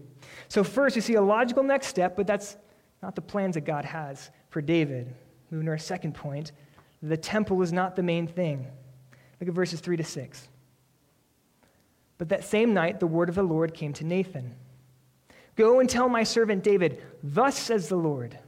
So, 0.49 0.65
first, 0.65 0.97
we 0.97 1.03
see 1.03 1.15
a 1.15 1.23
logical 1.23 1.63
next 1.63 1.87
step, 1.87 2.17
but 2.17 2.27
that's 2.27 2.57
not 3.03 3.15
the 3.15 3.23
plans 3.23 3.55
that 3.55 3.65
God 3.65 3.85
has 3.85 4.31
for 4.51 4.61
David. 4.61 5.15
Moving 5.51 5.67
to 5.67 5.73
our 5.73 5.79
second 5.79 6.15
point 6.15 6.53
the 7.01 7.17
temple 7.17 7.63
is 7.63 7.73
not 7.73 7.95
the 7.95 8.03
main 8.03 8.27
thing. 8.27 8.67
Look 9.41 9.49
at 9.49 9.55
verses 9.55 9.81
3 9.81 9.97
to 9.97 10.05
6. 10.05 10.49
But 12.17 12.31
that 12.31 12.45
same 12.45 12.75
night, 12.75 12.99
the 12.99 13.07
word 13.07 13.29
of 13.29 13.35
the 13.35 13.43
Lord 13.43 13.75
came 13.75 13.93
to 13.95 14.05
Nathan 14.05 14.55
Go 15.57 15.81
and 15.81 15.91
tell 15.91 16.09
my 16.09 16.23
servant 16.23 16.63
David, 16.63 17.03
Thus 17.23 17.59
says 17.59 17.89
the 17.89 17.97
Lord, 17.97 18.39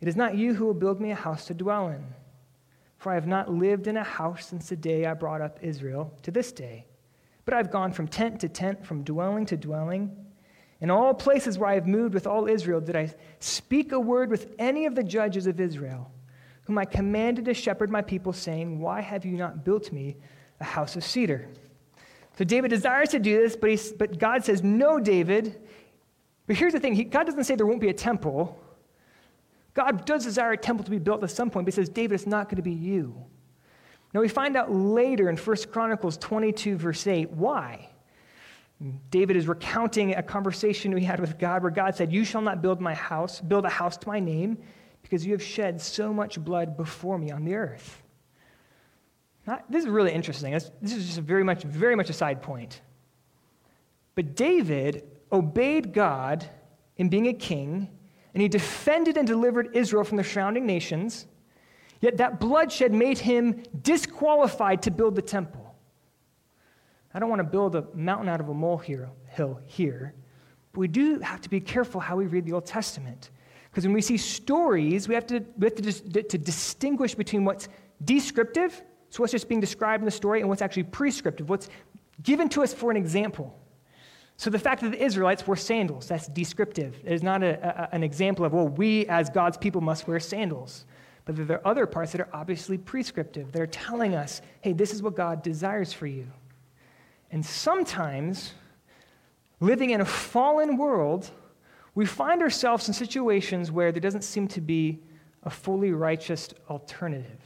It 0.00 0.08
is 0.08 0.16
not 0.16 0.36
you 0.36 0.54
who 0.54 0.66
will 0.66 0.74
build 0.74 1.00
me 1.00 1.12
a 1.12 1.16
house 1.16 1.46
to 1.46 1.54
dwell 1.54 1.88
in 1.88 2.04
for 3.04 3.12
I 3.12 3.16
have 3.16 3.26
not 3.26 3.52
lived 3.52 3.86
in 3.86 3.98
a 3.98 4.02
house 4.02 4.46
since 4.46 4.70
the 4.70 4.76
day 4.76 5.04
I 5.04 5.12
brought 5.12 5.42
up 5.42 5.58
Israel 5.60 6.10
to 6.22 6.30
this 6.30 6.52
day. 6.52 6.86
But 7.44 7.52
I 7.52 7.58
have 7.58 7.70
gone 7.70 7.92
from 7.92 8.08
tent 8.08 8.40
to 8.40 8.48
tent, 8.48 8.86
from 8.86 9.04
dwelling 9.04 9.44
to 9.44 9.58
dwelling. 9.58 10.10
In 10.80 10.90
all 10.90 11.12
places 11.12 11.58
where 11.58 11.68
I 11.68 11.74
have 11.74 11.86
moved 11.86 12.14
with 12.14 12.26
all 12.26 12.48
Israel, 12.48 12.80
did 12.80 12.96
I 12.96 13.12
speak 13.40 13.92
a 13.92 14.00
word 14.00 14.30
with 14.30 14.54
any 14.58 14.86
of 14.86 14.94
the 14.94 15.04
judges 15.04 15.46
of 15.46 15.60
Israel, 15.60 16.10
whom 16.64 16.78
I 16.78 16.84
commanded 16.84 17.44
to 17.46 17.54
shepherd 17.54 17.90
my 17.90 18.02
people, 18.02 18.32
saying, 18.32 18.78
Why 18.78 19.00
have 19.00 19.24
you 19.24 19.36
not 19.36 19.64
built 19.64 19.92
me 19.92 20.16
a 20.60 20.64
house 20.64 20.96
of 20.96 21.04
cedar? 21.04 21.48
So 22.36 22.44
David 22.44 22.68
desires 22.68 23.10
to 23.10 23.18
do 23.18 23.40
this, 23.40 23.56
but, 23.56 23.98
but 23.98 24.18
God 24.18 24.44
says, 24.44 24.62
No, 24.62 24.98
David. 24.98 25.60
But 26.46 26.56
here's 26.56 26.72
the 26.72 26.80
thing 26.80 26.94
he, 26.94 27.04
God 27.04 27.24
doesn't 27.24 27.44
say 27.44 27.54
there 27.54 27.66
won't 27.66 27.80
be 27.80 27.88
a 27.88 27.94
temple. 27.94 28.60
God 29.72 30.04
does 30.04 30.24
desire 30.24 30.52
a 30.52 30.56
temple 30.56 30.84
to 30.84 30.90
be 30.90 30.98
built 30.98 31.22
at 31.24 31.30
some 31.30 31.50
point, 31.50 31.66
but 31.66 31.74
he 31.74 31.76
says, 31.76 31.88
David, 31.88 32.14
it's 32.14 32.26
not 32.26 32.48
going 32.48 32.56
to 32.56 32.62
be 32.62 32.72
you. 32.72 33.14
Now 34.12 34.20
we 34.20 34.28
find 34.28 34.56
out 34.56 34.72
later 34.72 35.28
in 35.28 35.36
1 35.36 35.56
Chronicles 35.72 36.16
22, 36.18 36.76
verse 36.76 37.06
8, 37.06 37.30
why. 37.30 37.88
David 39.10 39.36
is 39.36 39.48
recounting 39.48 40.14
a 40.14 40.22
conversation 40.22 40.96
he 40.96 41.04
had 41.04 41.18
with 41.18 41.38
God 41.38 41.62
where 41.62 41.70
God 41.72 41.96
said, 41.96 42.12
You 42.12 42.24
shall 42.24 42.40
not 42.40 42.62
build 42.62 42.80
my 42.80 42.94
house, 42.94 43.40
build 43.40 43.64
a 43.64 43.70
house 43.70 43.96
to 43.98 44.08
my 44.08 44.20
name, 44.20 44.58
because 45.14 45.24
you 45.24 45.30
have 45.30 45.42
shed 45.44 45.80
so 45.80 46.12
much 46.12 46.42
blood 46.42 46.76
before 46.76 47.18
me 47.18 47.30
on 47.30 47.44
the 47.44 47.54
earth. 47.54 48.02
Not, 49.46 49.64
this 49.70 49.84
is 49.84 49.88
really 49.88 50.10
interesting. 50.10 50.50
This, 50.50 50.72
is 50.82 51.06
just 51.06 51.20
very 51.20 51.44
much, 51.44 51.62
very 51.62 51.94
much 51.94 52.10
a 52.10 52.12
side 52.12 52.42
point. 52.42 52.80
But 54.16 54.34
David 54.34 55.04
obeyed 55.30 55.92
God 55.92 56.44
in 56.96 57.10
being 57.10 57.28
a 57.28 57.32
king 57.32 57.88
and 58.32 58.42
he 58.42 58.48
defended 58.48 59.16
and 59.16 59.24
delivered 59.24 59.76
Israel 59.76 60.02
from 60.02 60.16
the 60.16 60.24
surrounding 60.24 60.66
nations. 60.66 61.28
Yet 62.00 62.16
that 62.16 62.40
bloodshed 62.40 62.92
made 62.92 63.18
him 63.18 63.62
disqualified 63.82 64.82
to 64.82 64.90
build 64.90 65.14
the 65.14 65.22
temple. 65.22 65.76
I 67.14 67.20
don't 67.20 67.28
want 67.28 67.38
to 67.38 67.44
build 67.44 67.76
a 67.76 67.86
mountain 67.94 68.28
out 68.28 68.40
of 68.40 68.48
a 68.48 68.54
molehill 68.54 69.60
here, 69.64 70.12
but 70.72 70.80
we 70.80 70.88
do 70.88 71.20
have 71.20 71.40
to 71.42 71.48
be 71.48 71.60
careful 71.60 72.00
how 72.00 72.16
we 72.16 72.26
read 72.26 72.44
the 72.44 72.52
Old 72.52 72.66
Testament. 72.66 73.30
Because 73.74 73.86
when 73.86 73.94
we 73.94 74.02
see 74.02 74.16
stories, 74.16 75.08
we 75.08 75.16
have 75.16 75.26
to, 75.26 75.44
we 75.58 75.66
have 75.66 75.74
to, 75.74 75.82
dis- 75.82 76.00
to 76.28 76.38
distinguish 76.38 77.16
between 77.16 77.44
what's 77.44 77.68
descriptive, 78.04 78.80
so 79.10 79.20
what's 79.20 79.32
just 79.32 79.48
being 79.48 79.60
described 79.60 80.00
in 80.00 80.04
the 80.04 80.12
story, 80.12 80.38
and 80.38 80.48
what's 80.48 80.62
actually 80.62 80.84
prescriptive, 80.84 81.48
what's 81.48 81.68
given 82.22 82.48
to 82.50 82.62
us 82.62 82.72
for 82.72 82.92
an 82.92 82.96
example. 82.96 83.58
So 84.36 84.48
the 84.48 84.60
fact 84.60 84.82
that 84.82 84.92
the 84.92 85.04
Israelites 85.04 85.44
wore 85.44 85.56
sandals, 85.56 86.06
that's 86.06 86.28
descriptive. 86.28 87.00
It 87.04 87.14
is 87.14 87.24
not 87.24 87.42
a, 87.42 87.88
a, 87.90 87.92
an 87.92 88.04
example 88.04 88.44
of, 88.44 88.52
well, 88.52 88.68
we 88.68 89.06
as 89.06 89.28
God's 89.28 89.56
people 89.56 89.80
must 89.80 90.06
wear 90.06 90.20
sandals. 90.20 90.84
But 91.24 91.34
there 91.48 91.56
are 91.56 91.66
other 91.66 91.86
parts 91.86 92.12
that 92.12 92.20
are 92.20 92.28
obviously 92.32 92.78
prescriptive. 92.78 93.50
They're 93.50 93.66
telling 93.66 94.14
us, 94.14 94.40
hey, 94.60 94.72
this 94.72 94.92
is 94.92 95.02
what 95.02 95.16
God 95.16 95.42
desires 95.42 95.92
for 95.92 96.06
you. 96.06 96.28
And 97.32 97.44
sometimes, 97.44 98.52
living 99.58 99.90
in 99.90 100.00
a 100.00 100.04
fallen 100.04 100.76
world, 100.76 101.28
we 101.94 102.06
find 102.06 102.42
ourselves 102.42 102.88
in 102.88 102.94
situations 102.94 103.70
where 103.70 103.92
there 103.92 104.00
doesn't 104.00 104.22
seem 104.22 104.48
to 104.48 104.60
be 104.60 105.00
a 105.44 105.50
fully 105.50 105.92
righteous 105.92 106.48
alternative. 106.68 107.40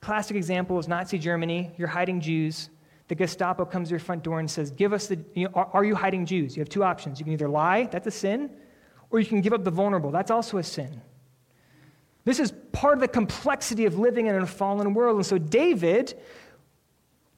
Classic 0.00 0.36
example 0.36 0.78
is 0.78 0.88
Nazi 0.88 1.18
Germany. 1.18 1.72
You're 1.78 1.88
hiding 1.88 2.20
Jews. 2.20 2.68
The 3.08 3.14
Gestapo 3.14 3.64
comes 3.64 3.88
to 3.88 3.92
your 3.92 4.00
front 4.00 4.22
door 4.22 4.40
and 4.40 4.50
says, 4.50 4.70
Give 4.70 4.92
us 4.92 5.06
the, 5.06 5.18
you 5.34 5.44
know, 5.44 5.50
are, 5.54 5.68
are 5.72 5.84
you 5.84 5.94
hiding 5.94 6.26
Jews? 6.26 6.56
You 6.56 6.60
have 6.60 6.68
two 6.68 6.84
options. 6.84 7.18
You 7.18 7.24
can 7.24 7.32
either 7.32 7.48
lie, 7.48 7.84
that's 7.84 8.06
a 8.06 8.10
sin, 8.10 8.50
or 9.10 9.20
you 9.20 9.26
can 9.26 9.40
give 9.40 9.52
up 9.52 9.64
the 9.64 9.70
vulnerable, 9.70 10.10
that's 10.10 10.30
also 10.30 10.58
a 10.58 10.62
sin. 10.62 11.00
This 12.24 12.40
is 12.40 12.52
part 12.72 12.94
of 12.94 13.00
the 13.00 13.08
complexity 13.08 13.84
of 13.84 13.98
living 13.98 14.26
in 14.26 14.34
a 14.34 14.46
fallen 14.46 14.94
world. 14.94 15.16
And 15.16 15.26
so 15.26 15.36
David 15.36 16.18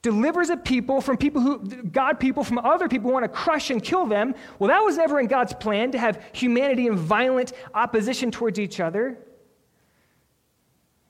delivers 0.07 0.51
a 0.51 0.57
people 0.57 1.01
from 1.01 1.17
people 1.17 1.43
who, 1.43 1.59
God 1.83 2.21
people 2.21 2.45
from 2.45 2.59
other 2.59 2.87
people 2.87 3.09
who 3.09 3.15
want 3.15 3.25
to 3.25 3.29
crush 3.29 3.71
and 3.71 3.83
kill 3.83 4.07
them. 4.07 4.37
Well, 4.61 4.69
that 4.69 4.79
was 4.85 4.97
never 4.97 5.19
in 5.19 5.27
God's 5.27 5.53
plan 5.53 5.91
to 5.91 5.99
have 5.99 6.25
humanity 6.33 6.87
in 6.87 6.95
violent 6.97 7.53
opposition 7.75 8.31
towards 8.31 8.61
each 8.61 8.79
other. 8.79 9.19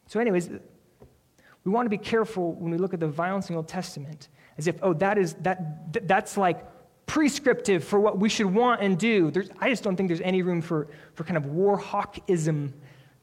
So, 0.07 0.19
anyways, 0.19 0.49
we 0.49 1.71
want 1.71 1.85
to 1.85 1.91
be 1.91 1.99
careful 1.99 2.55
when 2.55 2.71
we 2.71 2.79
look 2.79 2.95
at 2.95 3.01
the 3.01 3.07
violence 3.07 3.51
in 3.51 3.53
the 3.53 3.59
Old 3.59 3.69
Testament 3.69 4.29
as 4.57 4.67
if, 4.67 4.77
oh, 4.81 4.95
that 4.95 5.19
is, 5.19 5.35
that, 5.43 6.09
that's 6.09 6.39
like 6.39 6.65
prescriptive 7.05 7.85
for 7.85 8.01
what 8.01 8.19
we 8.19 8.31
should 8.31 8.47
want 8.47 8.81
and 8.81 8.99
do. 8.99 9.31
There's, 9.31 9.51
I 9.61 9.69
just 9.69 9.83
don't 9.83 9.95
think 9.95 10.09
there's 10.09 10.23
any 10.23 10.41
room 10.41 10.63
for, 10.63 10.89
for 11.13 11.25
kind 11.25 11.37
of 11.37 11.45
war 11.45 11.79
hawkism 11.79 12.73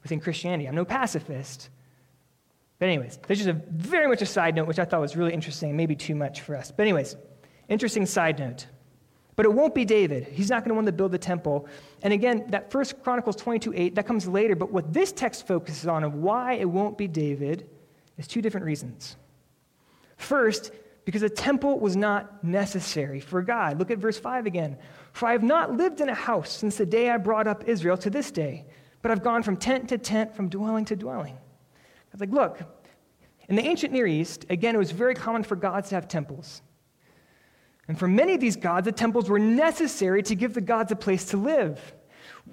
within 0.04 0.20
Christianity. 0.20 0.68
I'm 0.68 0.76
no 0.76 0.84
pacifist. 0.84 1.68
But, 2.84 2.90
anyways, 2.90 3.18
this 3.26 3.40
is 3.40 3.46
a 3.46 3.54
very 3.54 4.06
much 4.06 4.20
a 4.20 4.26
side 4.26 4.54
note, 4.54 4.68
which 4.68 4.78
I 4.78 4.84
thought 4.84 5.00
was 5.00 5.16
really 5.16 5.32
interesting, 5.32 5.74
maybe 5.74 5.96
too 5.96 6.14
much 6.14 6.42
for 6.42 6.54
us. 6.54 6.70
But, 6.70 6.82
anyways, 6.82 7.16
interesting 7.66 8.04
side 8.04 8.38
note. 8.38 8.66
But 9.36 9.46
it 9.46 9.54
won't 9.54 9.74
be 9.74 9.86
David. 9.86 10.24
He's 10.24 10.50
not 10.50 10.64
going 10.64 10.68
to 10.68 10.74
want 10.74 10.84
to 10.88 10.92
build 10.92 11.10
the 11.10 11.16
temple. 11.16 11.66
And 12.02 12.12
again, 12.12 12.44
that 12.48 12.70
first 12.70 13.02
Chronicles 13.02 13.36
22 13.36 13.72
8, 13.74 13.94
that 13.94 14.06
comes 14.06 14.28
later. 14.28 14.54
But 14.54 14.70
what 14.70 14.92
this 14.92 15.12
text 15.12 15.46
focuses 15.46 15.86
on 15.86 16.04
of 16.04 16.12
why 16.12 16.56
it 16.56 16.66
won't 16.66 16.98
be 16.98 17.08
David 17.08 17.66
is 18.18 18.28
two 18.28 18.42
different 18.42 18.66
reasons. 18.66 19.16
First, 20.18 20.70
because 21.06 21.22
a 21.22 21.30
temple 21.30 21.80
was 21.80 21.96
not 21.96 22.44
necessary 22.44 23.18
for 23.18 23.40
God. 23.40 23.78
Look 23.78 23.92
at 23.92 23.96
verse 23.96 24.18
5 24.18 24.44
again. 24.44 24.76
For 25.12 25.26
I 25.26 25.32
have 25.32 25.42
not 25.42 25.72
lived 25.72 26.02
in 26.02 26.10
a 26.10 26.14
house 26.14 26.50
since 26.50 26.76
the 26.76 26.84
day 26.84 27.08
I 27.08 27.16
brought 27.16 27.46
up 27.46 27.66
Israel 27.66 27.96
to 27.96 28.10
this 28.10 28.30
day, 28.30 28.66
but 29.00 29.10
I've 29.10 29.22
gone 29.22 29.42
from 29.42 29.56
tent 29.56 29.88
to 29.88 29.96
tent, 29.96 30.36
from 30.36 30.50
dwelling 30.50 30.84
to 30.84 30.96
dwelling. 30.96 31.38
Was 32.14 32.20
like, 32.20 32.30
look, 32.30 32.60
in 33.48 33.56
the 33.56 33.62
ancient 33.62 33.92
Near 33.92 34.06
East, 34.06 34.46
again, 34.48 34.76
it 34.76 34.78
was 34.78 34.92
very 34.92 35.16
common 35.16 35.42
for 35.42 35.56
gods 35.56 35.88
to 35.88 35.96
have 35.96 36.06
temples. 36.06 36.62
And 37.88 37.98
for 37.98 38.06
many 38.06 38.34
of 38.34 38.40
these 38.40 38.54
gods, 38.54 38.84
the 38.84 38.92
temples 38.92 39.28
were 39.28 39.40
necessary 39.40 40.22
to 40.22 40.36
give 40.36 40.54
the 40.54 40.60
gods 40.60 40.92
a 40.92 40.96
place 40.96 41.24
to 41.26 41.36
live. 41.36 41.92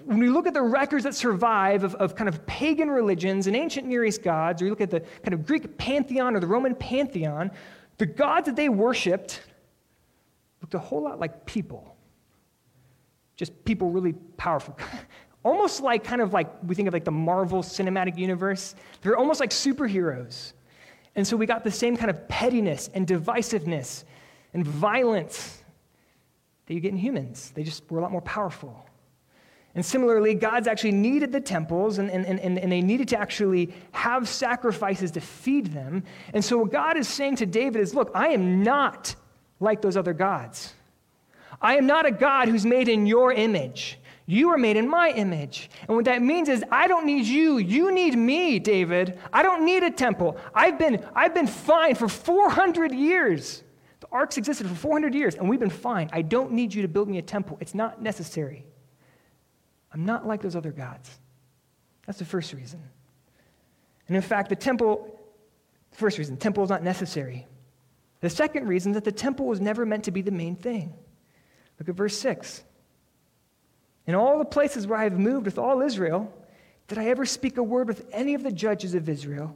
When 0.04 0.18
we 0.18 0.30
look 0.30 0.48
at 0.48 0.56
the 0.56 0.64
records 0.64 1.04
that 1.04 1.14
survive 1.14 1.84
of, 1.84 1.94
of 1.96 2.16
kind 2.16 2.28
of 2.28 2.44
pagan 2.48 2.90
religions 2.90 3.46
and 3.46 3.56
ancient 3.56 3.88
Near 3.88 4.04
East 4.04 4.24
gods, 4.24 4.64
or 4.64 4.66
you 4.66 4.72
look 4.72 4.82
at 4.82 4.90
the 4.90 5.02
kind 5.22 5.36
of 5.36 5.46
Greek 5.46 5.78
pantheon 5.78 6.36
or 6.36 6.40
the 6.40 6.48
Roman 6.48 6.74
pantheon, 6.74 7.52
the 8.00 8.08
gods 8.08 8.48
that 8.48 8.56
they 8.56 8.68
worshiped 8.68 9.42
looked 10.60 10.74
a 10.74 10.80
whole 10.80 11.04
lot 11.04 11.20
like 11.20 11.46
people. 11.46 11.96
Just 13.36 13.64
people 13.64 13.92
really 13.92 14.14
powerful. 14.38 14.76
almost 15.44 15.82
like 15.82 16.04
kind 16.04 16.22
of 16.22 16.34
like 16.34 16.50
we 16.64 16.76
think 16.76 16.88
of 16.88 16.94
like 16.94 17.06
the 17.06 17.12
Marvel 17.12 17.64
cinematic 17.64 18.18
universe. 18.18 18.76
They're 19.02 19.18
almost 19.18 19.40
like 19.40 19.50
superheroes. 19.50 20.54
And 21.16 21.28
so 21.28 21.36
we 21.36 21.46
got 21.46 21.64
the 21.64 21.72
same 21.72 21.98
kind 21.98 22.10
of 22.10 22.28
pettiness 22.28 22.90
and 22.94 23.06
divisiveness 23.06 24.04
and 24.54 24.66
violence 24.66 25.62
that 26.66 26.74
you 26.74 26.80
get 26.80 26.92
in 26.92 26.98
humans. 26.98 27.52
They 27.54 27.64
just 27.64 27.90
were 27.90 28.00
a 28.00 28.02
lot 28.02 28.12
more 28.12 28.22
powerful. 28.22 28.86
And 29.74 29.86
similarly, 29.86 30.34
God's 30.34 30.68
actually 30.68 30.92
needed 30.92 31.32
the 31.32 31.40
temples, 31.40 31.98
and, 31.98 32.12
and, 32.12 32.26
and, 32.26 32.60
and 32.60 32.72
they 32.72 32.82
needed 32.82 33.08
to 33.10 33.18
actually 33.18 33.74
have 33.94 34.28
sacrifices 34.28 35.12
to 35.12 35.22
feed 35.22 35.68
them. 35.68 36.04
And 36.34 36.44
so, 36.44 36.58
what 36.58 36.72
God 36.72 36.98
is 36.98 37.08
saying 37.08 37.38
to 37.38 37.46
David 37.46 37.82
is 37.82 37.96
look, 37.96 38.12
I 38.14 38.30
am 38.30 38.64
not 38.64 39.16
like 39.62 39.82
those 39.82 39.96
other 39.96 40.14
gods. 40.14 40.74
I 41.62 41.78
am 41.78 41.86
not 41.86 42.06
a 42.06 42.12
God 42.12 42.50
who's 42.50 42.66
made 42.66 42.90
in 42.90 43.06
your 43.06 43.32
image. 43.32 43.98
You 44.32 44.48
are 44.52 44.58
made 44.58 44.78
in 44.78 44.88
my 44.88 45.10
image. 45.10 45.70
And 45.90 45.98
what 45.98 46.06
that 46.06 46.22
means 46.22 46.48
is, 46.48 46.64
I 46.72 46.88
don't 46.88 47.06
need 47.06 47.26
you. 47.26 47.58
You 47.58 47.94
need 47.94 48.18
me, 48.18 48.60
David. 48.60 49.20
I 49.34 49.44
don't 49.44 49.66
need 49.66 49.84
a 49.84 49.92
temple. 49.92 50.38
I've 50.56 50.80
been, 50.80 51.06
I've 51.14 51.34
been 51.34 51.48
fine 51.48 51.96
for 51.96 52.08
400 52.08 52.94
years. 52.94 53.62
The 54.00 54.08
arks 54.10 54.38
existed 54.38 54.70
for 54.70 54.76
400 54.76 55.14
years, 55.14 55.36
and 55.36 55.50
we've 55.50 55.60
been 55.60 55.70
fine. 55.70 56.10
I 56.14 56.22
don't 56.22 56.54
need 56.54 56.74
you 56.74 56.82
to 56.82 56.88
build 56.88 57.10
me 57.10 57.18
a 57.18 57.22
temple. 57.22 57.58
It's 57.60 57.76
not 57.76 58.02
necessary. 58.02 58.66
I'm 59.94 60.06
not 60.06 60.26
like 60.26 60.42
those 60.42 60.56
other 60.56 60.72
gods. 60.72 61.20
That's 62.06 62.20
the 62.20 62.24
first 62.24 62.54
reason. 62.54 62.82
And 64.08 64.16
in 64.16 64.24
fact, 64.24 64.48
the 64.48 64.56
temple, 64.56 65.20
first 65.92 66.18
reason, 66.18 66.38
temple 66.38 66.64
is 66.64 66.70
not 66.70 66.84
necessary. 66.84 67.48
The 68.22 68.30
second 68.30 68.66
reason 68.66 68.94
is 68.94 68.96
that 68.96 69.04
the 69.04 69.12
temple 69.12 69.48
was 69.48 69.60
never 69.60 69.86
meant 69.86 70.06
to 70.06 70.12
be 70.12 70.22
the 70.22 70.32
main 70.32 70.56
thing. 70.56 70.94
Look 71.78 71.90
at 71.90 71.96
verse 71.96 72.18
6. 72.18 72.64
In 74.08 74.16
all 74.16 74.40
the 74.40 74.46
places 74.46 74.88
where 74.88 75.00
I 75.00 75.04
have 75.04 75.20
moved 75.20 75.46
with 75.46 75.58
all 75.58 75.82
Israel, 75.82 76.32
did 76.88 76.98
I 76.98 77.06
ever 77.06 77.26
speak 77.26 77.58
a 77.58 77.64
word 77.64 77.88
with 77.88 78.06
any 78.12 78.34
of 78.34 78.44
the 78.44 78.52
judges 78.52 78.96
of 78.96 79.08
Israel, 79.08 79.56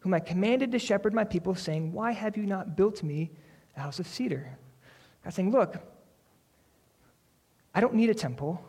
whom 0.00 0.14
I 0.14 0.20
commanded 0.20 0.72
to 0.72 0.78
shepherd 0.78 1.14
my 1.14 1.24
people, 1.24 1.54
saying, 1.54 1.92
Why 1.92 2.12
have 2.12 2.36
you 2.36 2.44
not 2.44 2.76
built 2.76 3.02
me 3.02 3.30
a 3.76 3.80
house 3.80 4.00
of 4.00 4.06
cedar? 4.06 4.58
God 5.24 5.34
saying, 5.34 5.52
Look, 5.52 5.76
I 7.74 7.80
don't 7.80 7.94
need 7.94 8.10
a 8.10 8.14
temple. 8.14 8.62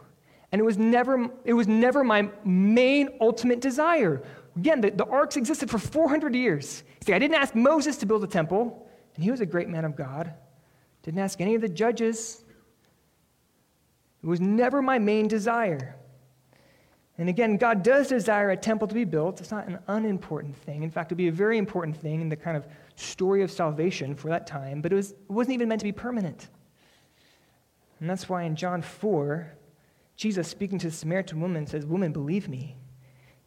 And 0.51 0.59
it 0.59 0.63
was 0.63 0.77
never, 0.77 1.29
it 1.45 1.53
was 1.53 1.67
never 1.67 2.03
my 2.03 2.29
main 2.45 3.09
ultimate 3.19 3.59
desire. 3.59 4.21
Again, 4.55 4.81
the, 4.81 4.91
the 4.91 5.05
arks 5.05 5.35
existed 5.35 5.71
for 5.71 5.79
400 5.79 6.35
years. 6.35 6.83
See, 7.03 7.13
I 7.13 7.17
didn't 7.17 7.35
ask 7.35 7.55
Moses 7.55 7.97
to 7.97 8.05
build 8.05 8.23
a 8.23 8.27
temple, 8.27 8.87
and 9.15 9.23
he 9.23 9.31
was 9.31 9.41
a 9.41 9.47
great 9.47 9.67
man 9.67 9.83
of 9.83 9.95
God. 9.95 10.31
Didn't 11.01 11.19
ask 11.19 11.41
any 11.41 11.55
of 11.55 11.61
the 11.61 11.69
judges. 11.69 12.42
It 14.23 14.27
was 14.27 14.39
never 14.39 14.81
my 14.81 14.99
main 14.99 15.27
desire. 15.27 15.97
And 17.17 17.29
again, 17.29 17.57
God 17.57 17.83
does 17.83 18.07
desire 18.07 18.51
a 18.51 18.57
temple 18.57 18.87
to 18.87 18.93
be 18.95 19.03
built. 19.03 19.39
It's 19.39 19.51
not 19.51 19.67
an 19.67 19.79
unimportant 19.87 20.55
thing. 20.55 20.81
In 20.81 20.89
fact, 20.89 21.11
it 21.11 21.15
would 21.15 21.17
be 21.17 21.27
a 21.27 21.31
very 21.31 21.57
important 21.57 21.95
thing 21.95 22.21
in 22.21 22.29
the 22.29 22.35
kind 22.35 22.57
of 22.57 22.65
story 22.95 23.43
of 23.43 23.51
salvation 23.51 24.15
for 24.15 24.29
that 24.29 24.47
time, 24.47 24.81
but 24.81 24.91
it, 24.91 24.95
was, 24.95 25.11
it 25.11 25.29
wasn't 25.29 25.53
even 25.53 25.67
meant 25.67 25.81
to 25.81 25.85
be 25.85 25.91
permanent. 25.91 26.47
And 27.99 28.09
that's 28.09 28.27
why 28.27 28.43
in 28.43 28.55
John 28.55 28.81
4, 28.81 29.51
Jesus, 30.15 30.47
speaking 30.47 30.79
to 30.79 30.87
the 30.87 30.95
Samaritan 30.95 31.39
woman, 31.39 31.67
says, 31.67 31.85
Woman, 31.85 32.11
believe 32.11 32.47
me. 32.47 32.77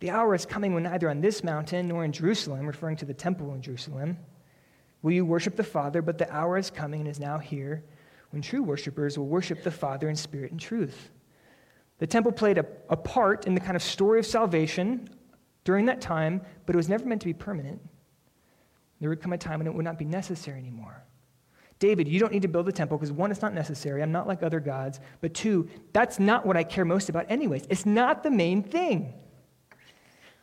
The 0.00 0.10
hour 0.10 0.34
is 0.34 0.44
coming 0.44 0.74
when 0.74 0.82
neither 0.82 1.08
on 1.08 1.20
this 1.20 1.42
mountain 1.42 1.88
nor 1.88 2.04
in 2.04 2.12
Jerusalem, 2.12 2.66
referring 2.66 2.96
to 2.96 3.04
the 3.06 3.14
temple 3.14 3.54
in 3.54 3.62
Jerusalem, 3.62 4.18
will 5.02 5.12
you 5.12 5.24
worship 5.24 5.56
the 5.56 5.64
Father, 5.64 6.02
but 6.02 6.18
the 6.18 6.30
hour 6.32 6.58
is 6.58 6.70
coming 6.70 7.00
and 7.00 7.08
is 7.08 7.18
now 7.18 7.38
here 7.38 7.82
when 8.36 8.42
true 8.42 8.62
worshipers 8.62 9.16
will 9.16 9.26
worship 9.26 9.62
the 9.62 9.70
Father 9.70 10.10
in 10.10 10.14
spirit 10.14 10.50
and 10.50 10.60
truth. 10.60 11.08
The 12.00 12.06
temple 12.06 12.32
played 12.32 12.58
a, 12.58 12.66
a 12.90 12.96
part 12.96 13.46
in 13.46 13.54
the 13.54 13.60
kind 13.60 13.76
of 13.76 13.82
story 13.82 14.18
of 14.18 14.26
salvation 14.26 15.08
during 15.64 15.86
that 15.86 16.02
time, 16.02 16.42
but 16.66 16.74
it 16.74 16.76
was 16.76 16.86
never 16.86 17.06
meant 17.06 17.22
to 17.22 17.26
be 17.26 17.32
permanent. 17.32 17.80
There 19.00 19.08
would 19.08 19.22
come 19.22 19.32
a 19.32 19.38
time 19.38 19.60
when 19.60 19.66
it 19.66 19.72
would 19.72 19.86
not 19.86 19.98
be 19.98 20.04
necessary 20.04 20.58
anymore. 20.58 21.02
David, 21.78 22.08
you 22.08 22.20
don't 22.20 22.30
need 22.30 22.42
to 22.42 22.48
build 22.48 22.68
a 22.68 22.72
temple 22.72 22.98
because 22.98 23.10
one, 23.10 23.30
it's 23.30 23.40
not 23.40 23.54
necessary. 23.54 24.02
I'm 24.02 24.12
not 24.12 24.28
like 24.28 24.42
other 24.42 24.60
gods. 24.60 25.00
But 25.22 25.32
two, 25.32 25.70
that's 25.94 26.18
not 26.18 26.44
what 26.44 26.58
I 26.58 26.62
care 26.62 26.84
most 26.84 27.08
about, 27.08 27.24
anyways. 27.30 27.64
It's 27.70 27.86
not 27.86 28.22
the 28.22 28.30
main 28.30 28.62
thing. 28.62 29.14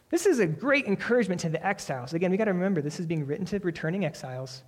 This 0.09 0.25
is 0.25 0.39
a 0.39 0.47
great 0.47 0.87
encouragement 0.87 1.41
to 1.41 1.49
the 1.49 1.63
exiles. 1.63 2.15
Again, 2.15 2.31
we 2.31 2.37
got 2.37 2.45
to 2.45 2.53
remember 2.53 2.81
this 2.81 2.99
is 2.99 3.05
being 3.05 3.27
written 3.27 3.45
to 3.45 3.59
returning 3.59 4.03
exiles 4.03 4.63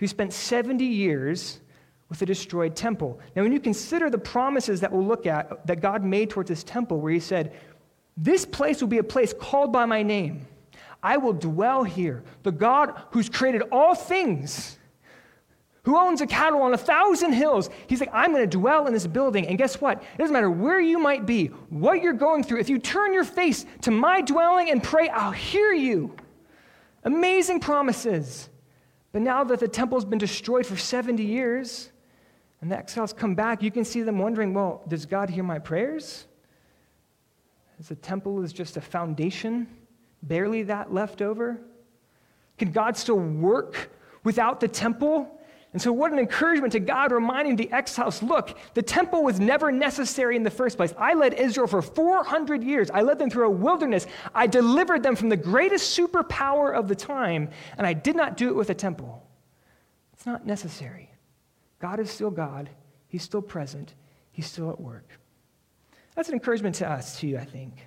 who 0.00 0.06
spent 0.06 0.34
70 0.34 0.84
years 0.84 1.60
with 2.08 2.22
a 2.22 2.26
destroyed 2.26 2.74
temple. 2.74 3.20
Now, 3.36 3.42
when 3.42 3.52
you 3.52 3.60
consider 3.60 4.08
the 4.08 4.18
promises 4.18 4.80
that 4.80 4.90
we'll 4.90 5.06
look 5.06 5.26
at 5.26 5.66
that 5.66 5.80
God 5.80 6.04
made 6.04 6.30
towards 6.30 6.48
this 6.48 6.64
temple, 6.64 7.00
where 7.00 7.12
He 7.12 7.20
said, 7.20 7.54
This 8.16 8.44
place 8.44 8.80
will 8.80 8.88
be 8.88 8.98
a 8.98 9.04
place 9.04 9.34
called 9.38 9.72
by 9.72 9.84
my 9.84 10.02
name. 10.02 10.46
I 11.02 11.16
will 11.16 11.32
dwell 11.32 11.84
here. 11.84 12.24
The 12.42 12.52
God 12.52 13.00
who's 13.10 13.28
created 13.28 13.62
all 13.70 13.94
things 13.94 14.78
who 15.88 15.96
owns 15.96 16.20
a 16.20 16.26
cattle 16.26 16.60
on 16.60 16.74
a 16.74 16.78
thousand 16.78 17.32
hills. 17.32 17.70
He's 17.86 18.00
like, 18.00 18.10
I'm 18.12 18.32
going 18.32 18.48
to 18.48 18.58
dwell 18.58 18.86
in 18.86 18.92
this 18.92 19.06
building. 19.06 19.46
And 19.46 19.56
guess 19.56 19.80
what? 19.80 20.02
It 20.02 20.18
doesn't 20.18 20.34
matter 20.34 20.50
where 20.50 20.80
you 20.80 20.98
might 20.98 21.24
be, 21.24 21.46
what 21.70 22.02
you're 22.02 22.12
going 22.12 22.42
through. 22.42 22.60
If 22.60 22.68
you 22.68 22.78
turn 22.78 23.14
your 23.14 23.24
face 23.24 23.64
to 23.82 23.90
my 23.90 24.20
dwelling 24.20 24.70
and 24.70 24.82
pray, 24.82 25.08
I'll 25.08 25.30
hear 25.30 25.72
you. 25.72 26.14
Amazing 27.04 27.60
promises. 27.60 28.50
But 29.12 29.22
now 29.22 29.44
that 29.44 29.60
the 29.60 29.68
temple's 29.68 30.04
been 30.04 30.18
destroyed 30.18 30.66
for 30.66 30.76
70 30.76 31.22
years 31.22 31.90
and 32.60 32.70
the 32.70 32.76
exiles 32.76 33.12
come 33.12 33.34
back, 33.34 33.62
you 33.62 33.70
can 33.70 33.84
see 33.84 34.02
them 34.02 34.18
wondering, 34.18 34.52
well, 34.52 34.82
does 34.88 35.06
God 35.06 35.30
hear 35.30 35.44
my 35.44 35.58
prayers? 35.58 36.26
As 37.78 37.88
the 37.88 37.94
temple 37.94 38.42
is 38.42 38.52
just 38.52 38.76
a 38.76 38.80
foundation, 38.80 39.68
barely 40.22 40.64
that 40.64 40.92
left 40.92 41.22
over? 41.22 41.60
Can 42.58 42.72
God 42.72 42.96
still 42.96 43.18
work 43.18 43.90
without 44.24 44.58
the 44.58 44.66
temple? 44.66 45.32
And 45.72 45.80
so, 45.80 45.92
what 45.92 46.12
an 46.12 46.18
encouragement 46.18 46.72
to 46.72 46.80
God 46.80 47.12
reminding 47.12 47.54
the 47.54 47.70
exiles 47.70 48.22
look, 48.22 48.58
the 48.74 48.82
temple 48.82 49.22
was 49.22 49.38
never 49.38 49.70
necessary 49.70 50.34
in 50.34 50.42
the 50.42 50.50
first 50.50 50.76
place. 50.76 50.94
I 50.98 51.14
led 51.14 51.34
Israel 51.34 51.66
for 51.68 51.82
400 51.82 52.64
years. 52.64 52.90
I 52.90 53.02
led 53.02 53.18
them 53.18 53.30
through 53.30 53.46
a 53.46 53.50
wilderness. 53.50 54.06
I 54.34 54.46
delivered 54.46 55.02
them 55.02 55.14
from 55.14 55.28
the 55.28 55.36
greatest 55.36 55.96
superpower 55.96 56.74
of 56.74 56.88
the 56.88 56.96
time, 56.96 57.50
and 57.76 57.86
I 57.86 57.92
did 57.92 58.16
not 58.16 58.36
do 58.36 58.48
it 58.48 58.56
with 58.56 58.70
a 58.70 58.74
temple. 58.74 59.22
It's 60.14 60.26
not 60.26 60.46
necessary. 60.46 61.12
God 61.78 62.00
is 62.00 62.10
still 62.10 62.30
God, 62.30 62.70
He's 63.08 63.22
still 63.22 63.42
present, 63.42 63.94
He's 64.30 64.46
still 64.46 64.70
at 64.70 64.80
work. 64.80 65.08
That's 66.14 66.28
an 66.28 66.34
encouragement 66.34 66.74
to 66.76 66.90
us, 66.90 67.20
too, 67.20 67.38
I 67.40 67.44
think. 67.44 67.86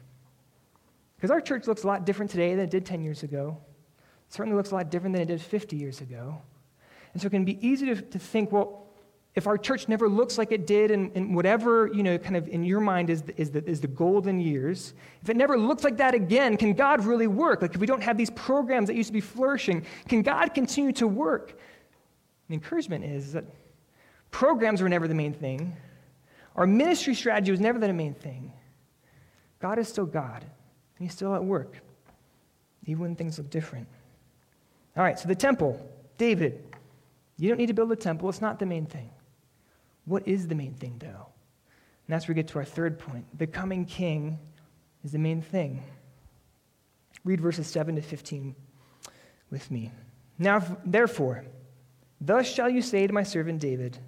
Because 1.15 1.31
our 1.31 1.41
church 1.41 1.67
looks 1.67 1.83
a 1.83 1.87
lot 1.87 2.05
different 2.05 2.31
today 2.31 2.55
than 2.55 2.65
it 2.65 2.71
did 2.71 2.85
10 2.85 3.01
years 3.01 3.23
ago. 3.23 3.57
It 4.27 4.33
certainly 4.33 4.55
looks 4.55 4.71
a 4.71 4.75
lot 4.75 4.89
different 4.89 5.13
than 5.13 5.21
it 5.21 5.27
did 5.27 5.41
50 5.41 5.75
years 5.75 6.01
ago. 6.01 6.41
And 7.13 7.21
so 7.21 7.27
it 7.27 7.31
can 7.31 7.45
be 7.45 7.65
easy 7.65 7.87
to, 7.87 8.01
to 8.01 8.19
think, 8.19 8.51
well, 8.51 8.87
if 9.33 9.47
our 9.47 9.57
church 9.57 9.87
never 9.87 10.09
looks 10.09 10.37
like 10.37 10.51
it 10.51 10.67
did 10.67 10.91
and, 10.91 11.35
whatever, 11.35 11.89
you 11.93 12.03
know, 12.03 12.17
kind 12.17 12.35
of 12.35 12.49
in 12.49 12.63
your 12.63 12.81
mind 12.81 13.09
is 13.09 13.21
the, 13.21 13.39
is, 13.39 13.51
the, 13.51 13.63
is 13.65 13.79
the 13.79 13.87
golden 13.87 14.41
years, 14.41 14.93
if 15.21 15.29
it 15.29 15.37
never 15.37 15.57
looks 15.57 15.83
like 15.83 15.97
that 15.97 16.13
again, 16.13 16.57
can 16.57 16.73
God 16.73 17.05
really 17.05 17.27
work? 17.27 17.61
Like 17.61 17.73
if 17.73 17.79
we 17.79 17.87
don't 17.87 18.03
have 18.03 18.17
these 18.17 18.29
programs 18.31 18.87
that 18.87 18.95
used 18.95 19.07
to 19.07 19.13
be 19.13 19.21
flourishing, 19.21 19.85
can 20.09 20.21
God 20.21 20.53
continue 20.53 20.91
to 20.93 21.07
work? 21.07 21.57
The 22.49 22.55
encouragement 22.55 23.05
is 23.05 23.31
that 23.33 23.45
programs 24.31 24.81
were 24.81 24.89
never 24.89 25.07
the 25.07 25.15
main 25.15 25.33
thing. 25.33 25.75
Our 26.55 26.65
ministry 26.65 27.15
strategy 27.15 27.51
was 27.51 27.59
never 27.59 27.79
the 27.79 27.93
main 27.93 28.13
thing. 28.13 28.51
God 29.59 29.77
is 29.77 29.87
still 29.87 30.05
God, 30.05 30.41
and 30.41 31.07
He's 31.07 31.13
still 31.13 31.35
at 31.35 31.43
work, 31.43 31.77
even 32.85 33.01
when 33.01 33.15
things 33.15 33.37
look 33.37 33.49
different. 33.49 33.87
All 34.97 35.03
right, 35.03 35.17
so 35.17 35.27
the 35.27 35.35
temple, 35.35 35.79
David, 36.17 36.63
you 37.37 37.47
don't 37.47 37.57
need 37.57 37.67
to 37.67 37.73
build 37.73 37.91
a 37.91 37.95
temple, 37.95 38.29
it's 38.29 38.41
not 38.41 38.59
the 38.59 38.65
main 38.65 38.85
thing. 38.85 39.09
What 40.05 40.27
is 40.27 40.47
the 40.47 40.55
main 40.55 40.73
thing, 40.73 40.95
though? 40.99 41.07
And 41.07 42.09
that's 42.09 42.27
where 42.27 42.33
we 42.33 42.41
get 42.41 42.47
to 42.49 42.59
our 42.59 42.65
third 42.65 42.99
point. 42.99 43.25
The 43.37 43.47
coming 43.47 43.85
king 43.85 44.39
is 45.03 45.11
the 45.11 45.19
main 45.19 45.41
thing. 45.41 45.83
Read 47.23 47.39
verses 47.39 47.67
7 47.67 47.95
to 47.95 48.01
15 48.01 48.55
with 49.51 49.69
me. 49.69 49.91
Now, 50.39 50.63
therefore, 50.83 51.45
thus 52.19 52.51
shall 52.51 52.69
you 52.69 52.81
say 52.81 53.05
to 53.05 53.13
my 53.13 53.23
servant 53.23 53.59
David, 53.59 53.99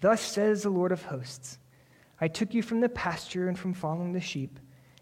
Thus 0.00 0.20
says 0.20 0.62
the 0.62 0.70
Lord 0.70 0.92
of 0.92 1.04
hosts, 1.04 1.58
I 2.20 2.28
took 2.28 2.54
you 2.54 2.62
from 2.62 2.80
the 2.80 2.88
pasture 2.88 3.48
and 3.48 3.58
from 3.58 3.74
following 3.74 4.12
the 4.12 4.20
sheep 4.20 4.58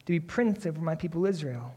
to 0.06 0.12
be 0.12 0.20
prince 0.20 0.66
over 0.66 0.80
my 0.80 0.94
people 0.94 1.26
Israel. 1.26 1.74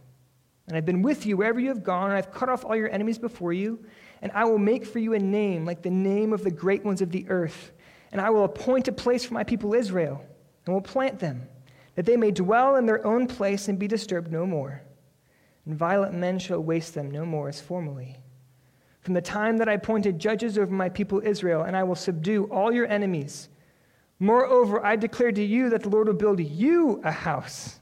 And 0.67 0.75
I've 0.75 0.85
been 0.85 1.01
with 1.01 1.25
you 1.25 1.37
wherever 1.37 1.59
you 1.59 1.69
have 1.69 1.83
gone, 1.83 2.09
and 2.09 2.17
I've 2.17 2.33
cut 2.33 2.49
off 2.49 2.65
all 2.65 2.75
your 2.75 2.89
enemies 2.89 3.17
before 3.17 3.53
you, 3.53 3.85
and 4.21 4.31
I 4.33 4.43
will 4.45 4.57
make 4.57 4.85
for 4.85 4.99
you 4.99 5.13
a 5.13 5.19
name 5.19 5.65
like 5.65 5.81
the 5.81 5.89
name 5.89 6.33
of 6.33 6.43
the 6.43 6.51
great 6.51 6.83
ones 6.83 7.01
of 7.01 7.11
the 7.11 7.27
earth. 7.29 7.71
And 8.11 8.19
I 8.19 8.29
will 8.29 8.43
appoint 8.43 8.87
a 8.87 8.91
place 8.91 9.23
for 9.23 9.33
my 9.33 9.43
people 9.43 9.73
Israel, 9.73 10.23
and 10.65 10.73
will 10.73 10.81
plant 10.81 11.19
them, 11.19 11.47
that 11.95 12.05
they 12.05 12.17
may 12.17 12.31
dwell 12.31 12.75
in 12.75 12.85
their 12.85 13.05
own 13.05 13.27
place 13.27 13.67
and 13.69 13.79
be 13.79 13.87
disturbed 13.87 14.31
no 14.31 14.45
more. 14.45 14.81
And 15.65 15.75
violent 15.75 16.13
men 16.13 16.39
shall 16.39 16.59
waste 16.59 16.93
them 16.93 17.11
no 17.11 17.25
more 17.25 17.47
as 17.47 17.61
formerly. 17.61 18.17
From 19.07 19.13
the 19.13 19.21
time 19.21 19.55
that 19.59 19.69
I 19.69 19.73
appointed 19.73 20.19
judges 20.19 20.57
over 20.57 20.73
my 20.73 20.89
people 20.89 21.21
Israel, 21.23 21.61
and 21.61 21.77
I 21.77 21.83
will 21.83 21.95
subdue 21.95 22.43
all 22.51 22.73
your 22.73 22.85
enemies. 22.87 23.47
Moreover, 24.19 24.85
I 24.85 24.97
declare 24.97 25.31
to 25.31 25.41
you 25.41 25.69
that 25.69 25.83
the 25.83 25.89
Lord 25.89 26.07
will 26.07 26.13
build 26.13 26.41
you 26.41 26.99
a 27.05 27.11
house 27.13 27.79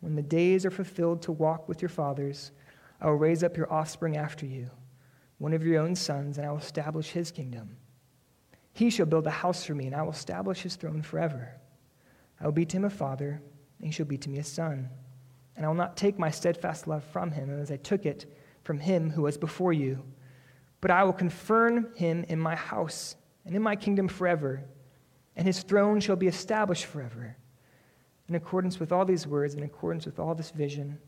when 0.00 0.14
the 0.14 0.22
days 0.22 0.64
are 0.64 0.70
fulfilled 0.70 1.20
to 1.20 1.32
walk 1.32 1.68
with 1.68 1.82
your 1.82 1.90
fathers, 1.90 2.52
I 2.98 3.06
will 3.08 3.16
raise 3.16 3.44
up 3.44 3.58
your 3.58 3.70
offspring 3.70 4.16
after 4.16 4.46
you, 4.46 4.70
one 5.36 5.52
of 5.52 5.62
your 5.62 5.82
own 5.82 5.94
sons, 5.94 6.38
and 6.38 6.46
I 6.46 6.50
will 6.50 6.56
establish 6.56 7.10
his 7.10 7.30
kingdom. 7.30 7.76
He 8.72 8.88
shall 8.88 9.04
build 9.04 9.26
a 9.26 9.30
house 9.30 9.62
for 9.62 9.74
me, 9.74 9.88
and 9.88 9.94
I 9.94 10.00
will 10.00 10.12
establish 10.12 10.62
his 10.62 10.76
throne 10.76 11.02
forever. 11.02 11.52
I 12.40 12.46
will 12.46 12.52
be 12.52 12.64
to 12.64 12.78
him 12.78 12.86
a 12.86 12.88
father, 12.88 13.42
and 13.78 13.86
he 13.86 13.92
shall 13.92 14.06
be 14.06 14.16
to 14.16 14.30
me 14.30 14.38
a 14.38 14.44
son. 14.44 14.88
And 15.54 15.66
I 15.66 15.68
will 15.68 15.74
not 15.74 15.98
take 15.98 16.18
my 16.18 16.30
steadfast 16.30 16.86
love 16.86 17.04
from 17.04 17.30
him 17.30 17.50
as 17.50 17.70
I 17.70 17.76
took 17.76 18.06
it 18.06 18.24
from 18.66 18.80
him 18.80 19.10
who 19.10 19.22
was 19.22 19.38
before 19.38 19.72
you. 19.72 20.02
But 20.80 20.90
I 20.90 21.04
will 21.04 21.12
confirm 21.12 21.94
him 21.94 22.24
in 22.28 22.38
my 22.38 22.56
house 22.56 23.14
and 23.44 23.54
in 23.54 23.62
my 23.62 23.76
kingdom 23.76 24.08
forever, 24.08 24.64
and 25.36 25.46
his 25.46 25.62
throne 25.62 26.00
shall 26.00 26.16
be 26.16 26.26
established 26.26 26.86
forever. 26.86 27.36
In 28.28 28.34
accordance 28.34 28.80
with 28.80 28.90
all 28.90 29.04
these 29.04 29.26
words, 29.26 29.54
in 29.54 29.62
accordance 29.62 30.04
with 30.04 30.18
all 30.18 30.34
this 30.34 30.50
vision, 30.50 30.98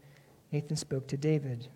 Nathan 0.52 0.76
spoke 0.76 1.08
to 1.08 1.16
David. 1.16 1.66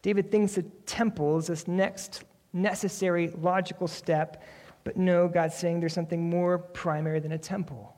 David 0.00 0.30
thinks 0.30 0.54
the 0.54 0.62
temple 0.86 1.36
is 1.36 1.48
this 1.48 1.68
next 1.68 2.24
necessary, 2.54 3.28
logical 3.38 3.86
step, 3.86 4.42
but 4.82 4.96
no, 4.96 5.28
God's 5.28 5.54
saying 5.54 5.80
there's 5.80 5.92
something 5.92 6.28
more 6.28 6.58
primary 6.58 7.20
than 7.20 7.32
a 7.32 7.38
temple. 7.38 7.94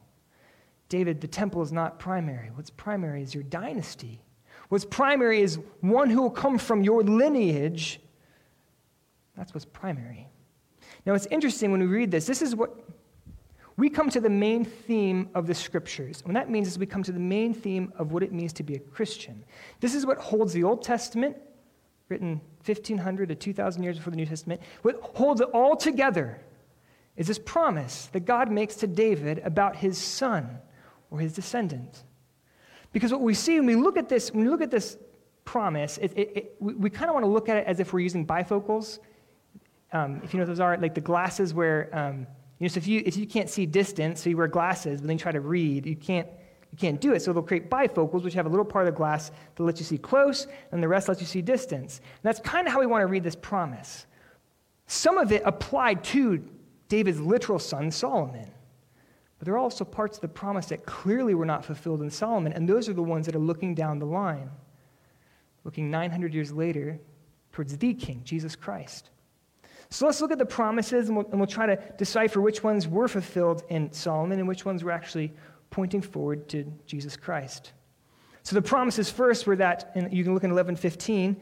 David, 0.89 1.21
the 1.21 1.29
temple 1.29 1.63
is 1.63 1.73
not 1.73 1.99
primary. 1.99 2.51
What's 2.55 2.71
primary 2.71 3.23
is 3.23 3.35
your 3.35 3.45
dynasty. 3.45 4.24
What's 4.69 4.85
primary 4.85 5.41
is 5.41 5.59
one 5.81 6.11
who 6.11 6.23
will 6.23 6.31
come 6.31 6.59
from 6.59 6.83
your 6.83 7.03
lineage. 7.03 8.01
That's 9.37 9.53
what's 9.53 9.65
primary. 9.65 10.29
Now, 11.07 11.15
it's 11.15 11.27
interesting 11.27 11.71
when 11.71 11.81
we 11.81 11.87
read 11.87 12.11
this. 12.11 12.27
This 12.27 12.43
is 12.43 12.57
what 12.57 12.71
we 13.77 13.91
come 13.91 14.09
to 14.11 14.21
the 14.21 14.31
main 14.31 14.65
theme 14.65 15.29
of 15.35 15.47
the 15.47 15.55
scriptures. 15.55 16.21
And 16.21 16.33
what 16.33 16.41
that 16.41 16.51
means 16.51 16.69
is 16.69 16.79
we 16.79 16.87
come 16.87 17.03
to 17.03 17.13
the 17.13 17.19
main 17.19 17.53
theme 17.53 17.93
of 17.99 18.13
what 18.13 18.23
it 18.23 18.33
means 18.33 18.53
to 18.55 18.63
be 18.63 18.75
a 18.75 18.79
Christian. 18.79 19.45
This 19.81 19.95
is 19.95 20.07
what 20.07 20.19
holds 20.19 20.53
the 20.53 20.63
Old 20.65 20.83
Testament, 20.83 21.37
written 22.09 22.41
1500 22.65 23.29
to 23.29 23.35
2000 23.35 23.83
years 23.83 23.97
before 23.99 24.13
the 24.13 24.17
New 24.17 24.27
Testament, 24.27 24.61
what 24.83 25.01
holds 25.01 25.41
it 25.41 25.49
all 25.53 25.77
together 25.77 26.41
is 27.17 27.27
this 27.27 27.39
promise 27.39 28.07
that 28.13 28.25
God 28.25 28.51
makes 28.51 28.77
to 28.77 28.87
David 28.87 29.41
about 29.45 29.77
his 29.77 29.99
son 29.99 30.59
or 31.11 31.21
his 31.21 31.33
descendant. 31.33 32.05
Because 32.95 33.11
what 33.11 33.23
we 33.23 33.35
see 33.35 33.57
when 33.59 33.67
we 33.67 33.75
look 33.75 33.97
at 33.99 34.09
this, 34.09 34.33
when 34.33 34.45
we 34.45 34.51
look 34.51 34.63
at 34.63 34.71
this 34.71 34.97
promise, 35.45 35.99
it, 35.99 36.13
it, 36.17 36.33
it, 36.37 36.57
we, 36.61 36.75
we 36.75 36.89
kind 36.89 37.11
of 37.11 37.15
want 37.15 37.25
to 37.25 37.31
look 37.31 37.49
at 37.49 37.57
it 37.57 37.67
as 37.67 37.81
if 37.81 37.93
we're 37.93 37.99
using 38.01 38.25
bifocals. 38.25 39.01
Um, 39.93 40.21
if 40.23 40.33
you 40.33 40.39
know 40.39 40.45
what 40.45 40.49
those 40.49 40.61
are, 40.61 40.77
like 40.79 40.95
the 40.95 41.01
glasses 41.01 41.53
where, 41.53 41.91
um, 41.93 42.21
you 42.61 42.65
know, 42.65 42.69
so 42.69 42.79
if 42.79 42.87
you, 42.87 43.03
if 43.05 43.17
you 43.17 43.27
can't 43.27 43.51
see 43.51 43.67
distance, 43.67 44.23
so 44.23 44.31
you 44.31 44.37
wear 44.37 44.47
glasses, 44.47 45.01
but 45.01 45.09
then 45.09 45.17
you 45.17 45.21
try 45.21 45.33
to 45.33 45.41
read, 45.41 45.87
you 45.87 45.97
can't, 45.97 46.29
you 46.71 46.79
can't 46.79 47.01
do 47.01 47.13
it. 47.15 47.21
So 47.21 47.33
they'll 47.33 47.43
create 47.43 47.69
bifocals, 47.69 48.23
which 48.23 48.35
have 48.35 48.47
a 48.47 48.49
little 48.49 48.65
part 48.65 48.87
of 48.87 48.95
the 48.95 48.97
glass 48.97 49.33
that 49.57 49.63
lets 49.65 49.81
you 49.81 49.87
see 49.87 49.99
close, 49.99 50.47
and 50.71 50.81
the 50.81 50.87
rest 50.87 51.09
lets 51.09 51.21
you 51.21 51.27
see 51.27 51.43
distance. 51.43 51.99
And 51.99 52.23
that's 52.23 52.39
kind 52.39 52.69
of 52.69 52.73
how 52.73 52.79
we 52.79 52.87
want 52.87 53.03
to 53.03 53.07
read 53.09 53.25
this 53.25 53.37
promise. 53.37 54.07
Some 54.87 55.19
of 55.19 55.33
it 55.33 55.43
applied 55.45 56.05
to 56.05 56.45
David's 56.89 57.21
literal 57.21 57.59
son, 57.59 57.91
Solomon. 57.91 58.53
But 59.45 59.51
there 59.51 59.57
are 59.57 59.59
also 59.59 59.85
parts 59.85 60.17
of 60.17 60.23
the 60.23 60.29
promise 60.29 60.65
that 60.69 60.87
clearly 60.87 61.35
were 61.35 61.45
not 61.45 61.67
fulfilled 61.67 62.01
in 62.01 62.09
Solomon, 62.09 62.55
and 62.55 62.67
those 62.67 62.89
are 62.89 62.95
the 62.95 63.03
ones 63.03 63.27
that 63.27 63.35
are 63.35 63.39
looking 63.39 63.75
down 63.75 63.99
the 63.99 64.07
line, 64.07 64.49
looking 65.65 65.91
900 65.91 66.33
years 66.33 66.51
later 66.51 66.99
towards 67.53 67.77
the 67.77 67.93
King, 67.93 68.23
Jesus 68.25 68.57
Christ. 68.57 69.11
So 69.91 70.07
let's 70.07 70.23
look 70.23 70.33
at 70.33 70.39
the 70.39 70.47
promises, 70.47 71.09
and 71.09 71.19
we'll, 71.19 71.27
and 71.27 71.39
we'll 71.39 71.47
try 71.47 71.67
to 71.67 71.77
decipher 71.99 72.41
which 72.41 72.65
ones 72.65 72.89
were 72.89 73.07
fulfilled 73.07 73.65
in 73.69 73.93
Solomon 73.93 74.39
and 74.39 74.49
which 74.49 74.65
ones 74.65 74.83
were 74.83 74.93
actually 74.93 75.31
pointing 75.69 76.01
forward 76.01 76.49
to 76.49 76.65
Jesus 76.87 77.15
Christ. 77.15 77.73
So 78.45 78.55
the 78.57 78.63
promises 78.63 79.11
first 79.11 79.47
were 79.47 79.57
that, 79.57 79.93
and 79.95 80.11
you 80.11 80.25
can 80.25 80.33
look 80.33 80.45
in 80.45 80.53
11:15, 80.53 81.37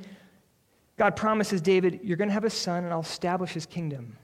God 0.97 1.15
promises 1.15 1.61
David, 1.61 2.01
"You're 2.03 2.17
going 2.17 2.31
to 2.31 2.35
have 2.35 2.43
a 2.43 2.51
son, 2.51 2.83
and 2.83 2.93
I'll 2.93 2.99
establish 2.99 3.53
his 3.53 3.65
kingdom." 3.65 4.17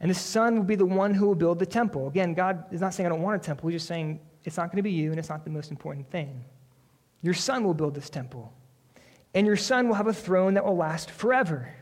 And 0.00 0.10
the 0.10 0.14
son 0.14 0.56
will 0.56 0.64
be 0.64 0.74
the 0.74 0.84
one 0.84 1.14
who 1.14 1.26
will 1.26 1.34
build 1.34 1.58
the 1.58 1.66
temple. 1.66 2.08
Again, 2.08 2.34
God 2.34 2.64
is 2.72 2.80
not 2.80 2.94
saying, 2.94 3.06
I 3.06 3.10
don't 3.10 3.22
want 3.22 3.40
a 3.40 3.44
temple. 3.44 3.68
He's 3.68 3.76
just 3.80 3.88
saying, 3.88 4.20
it's 4.44 4.56
not 4.56 4.70
going 4.70 4.76
to 4.76 4.82
be 4.82 4.90
you, 4.90 5.10
and 5.10 5.18
it's 5.18 5.28
not 5.28 5.44
the 5.44 5.50
most 5.50 5.70
important 5.70 6.10
thing. 6.10 6.44
Your 7.22 7.34
son 7.34 7.64
will 7.64 7.74
build 7.74 7.94
this 7.94 8.10
temple. 8.10 8.52
And 9.32 9.46
your 9.46 9.56
son 9.56 9.88
will 9.88 9.94
have 9.94 10.06
a 10.06 10.12
throne 10.12 10.54
that 10.54 10.64
will 10.64 10.76
last 10.76 11.10
forever. 11.10 11.72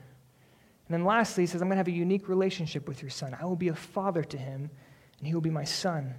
And 0.88 0.94
then 0.94 1.04
lastly, 1.04 1.42
he 1.42 1.46
says, 1.46 1.62
I'm 1.62 1.68
going 1.68 1.76
to 1.76 1.80
have 1.80 1.88
a 1.88 1.90
unique 1.90 2.28
relationship 2.28 2.86
with 2.86 3.02
your 3.02 3.10
son. 3.10 3.36
I 3.40 3.44
will 3.44 3.56
be 3.56 3.68
a 3.68 3.74
father 3.74 4.22
to 4.22 4.36
him, 4.36 4.70
and 5.18 5.26
he 5.26 5.34
will 5.34 5.40
be 5.40 5.50
my 5.50 5.64
son. 5.64 6.14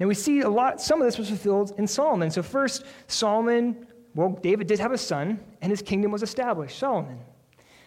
Now 0.00 0.06
we 0.06 0.14
see 0.14 0.40
a 0.40 0.48
lot, 0.48 0.80
some 0.80 1.00
of 1.00 1.06
this 1.06 1.18
was 1.18 1.28
fulfilled 1.28 1.74
in 1.76 1.86
Solomon. 1.86 2.30
So 2.30 2.42
first, 2.42 2.84
Solomon, 3.08 3.86
well, 4.14 4.38
David 4.42 4.66
did 4.66 4.78
have 4.80 4.92
a 4.92 4.98
son, 4.98 5.40
and 5.60 5.70
his 5.70 5.82
kingdom 5.82 6.12
was 6.12 6.22
established, 6.22 6.78
Solomon. 6.78 7.18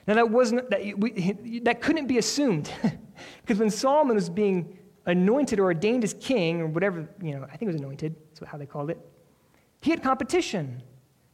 Now, 0.07 0.15
that, 0.15 0.29
wasn't, 0.29 0.69
that, 0.69 0.97
we, 0.97 1.59
that 1.63 1.81
couldn't 1.81 2.07
be 2.07 2.17
assumed. 2.17 2.71
because 3.41 3.59
when 3.59 3.69
Solomon 3.69 4.15
was 4.15 4.29
being 4.29 4.79
anointed 5.05 5.59
or 5.59 5.65
ordained 5.65 6.03
as 6.03 6.13
king, 6.13 6.61
or 6.61 6.67
whatever, 6.67 7.07
you 7.21 7.35
know, 7.35 7.43
I 7.43 7.57
think 7.57 7.63
it 7.63 7.73
was 7.73 7.81
anointed, 7.81 8.15
that's 8.33 8.49
how 8.49 8.57
they 8.57 8.65
called 8.65 8.89
it, 8.89 8.99
he 9.81 9.91
had 9.91 10.03
competition. 10.03 10.81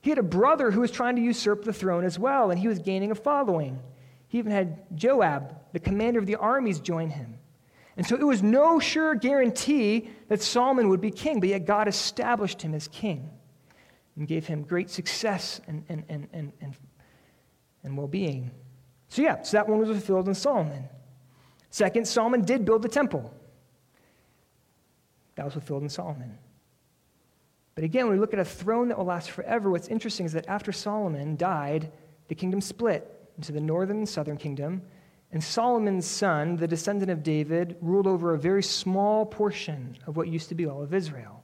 He 0.01 0.09
had 0.09 0.19
a 0.19 0.23
brother 0.23 0.71
who 0.71 0.81
was 0.81 0.91
trying 0.91 1.15
to 1.17 1.21
usurp 1.21 1.63
the 1.63 1.73
throne 1.73 2.05
as 2.05 2.17
well, 2.17 2.51
and 2.51 2.59
he 2.59 2.67
was 2.67 2.79
gaining 2.79 3.11
a 3.11 3.15
following. 3.15 3.79
He 4.27 4.37
even 4.37 4.51
had 4.51 4.83
Joab, 4.95 5.55
the 5.73 5.79
commander 5.79 6.19
of 6.19 6.25
the 6.25 6.35
armies, 6.35 6.79
join 6.79 7.09
him. 7.09 7.37
And 7.97 8.05
so 8.05 8.15
it 8.15 8.23
was 8.23 8.43
no 8.43 8.79
sure 8.79 9.15
guarantee 9.15 10.09
that 10.27 10.41
Solomon 10.41 10.89
would 10.89 11.01
be 11.01 11.09
king, 11.09 11.39
but 11.39 11.49
yet 11.49 11.65
God 11.65 11.87
established 11.87 12.61
him 12.61 12.75
as 12.75 12.87
king 12.87 13.29
and 14.15 14.27
gave 14.27 14.45
him 14.45 14.61
great 14.61 14.89
success 14.89 15.61
and, 15.67 15.83
and, 15.89 16.03
and, 16.07 16.27
and, 16.31 16.53
and 16.61 16.75
and 17.87 17.97
well 17.97 18.07
being. 18.07 18.51
So, 19.09 19.21
yeah, 19.21 19.41
so 19.41 19.57
that 19.57 19.67
one 19.67 19.79
was 19.79 19.89
fulfilled 19.89 20.27
in 20.27 20.35
Solomon. 20.35 20.87
Second, 21.69 22.07
Solomon 22.07 22.43
did 22.43 22.65
build 22.65 22.81
the 22.81 22.89
temple. 22.89 23.33
That 25.35 25.45
was 25.45 25.53
fulfilled 25.53 25.83
in 25.83 25.89
Solomon. 25.89 26.37
But 27.75 27.83
again, 27.83 28.05
when 28.05 28.15
we 28.15 28.19
look 28.19 28.33
at 28.33 28.39
a 28.39 28.45
throne 28.45 28.87
that 28.87 28.97
will 28.97 29.05
last 29.05 29.31
forever, 29.31 29.69
what's 29.69 29.87
interesting 29.87 30.25
is 30.25 30.33
that 30.33 30.47
after 30.47 30.71
Solomon 30.71 31.35
died, 31.35 31.91
the 32.27 32.35
kingdom 32.35 32.59
split 32.59 33.29
into 33.37 33.51
the 33.51 33.61
northern 33.61 33.97
and 33.97 34.09
southern 34.09 34.37
kingdom, 34.37 34.81
and 35.31 35.43
Solomon's 35.43 36.05
son, 36.05 36.55
the 36.55 36.67
descendant 36.67 37.11
of 37.11 37.21
David, 37.21 37.77
ruled 37.81 38.07
over 38.07 38.33
a 38.33 38.39
very 38.39 38.63
small 38.63 39.25
portion 39.25 39.97
of 40.07 40.17
what 40.17 40.27
used 40.27 40.49
to 40.49 40.55
be 40.55 40.65
all 40.65 40.81
of 40.81 40.93
Israel. 40.93 41.43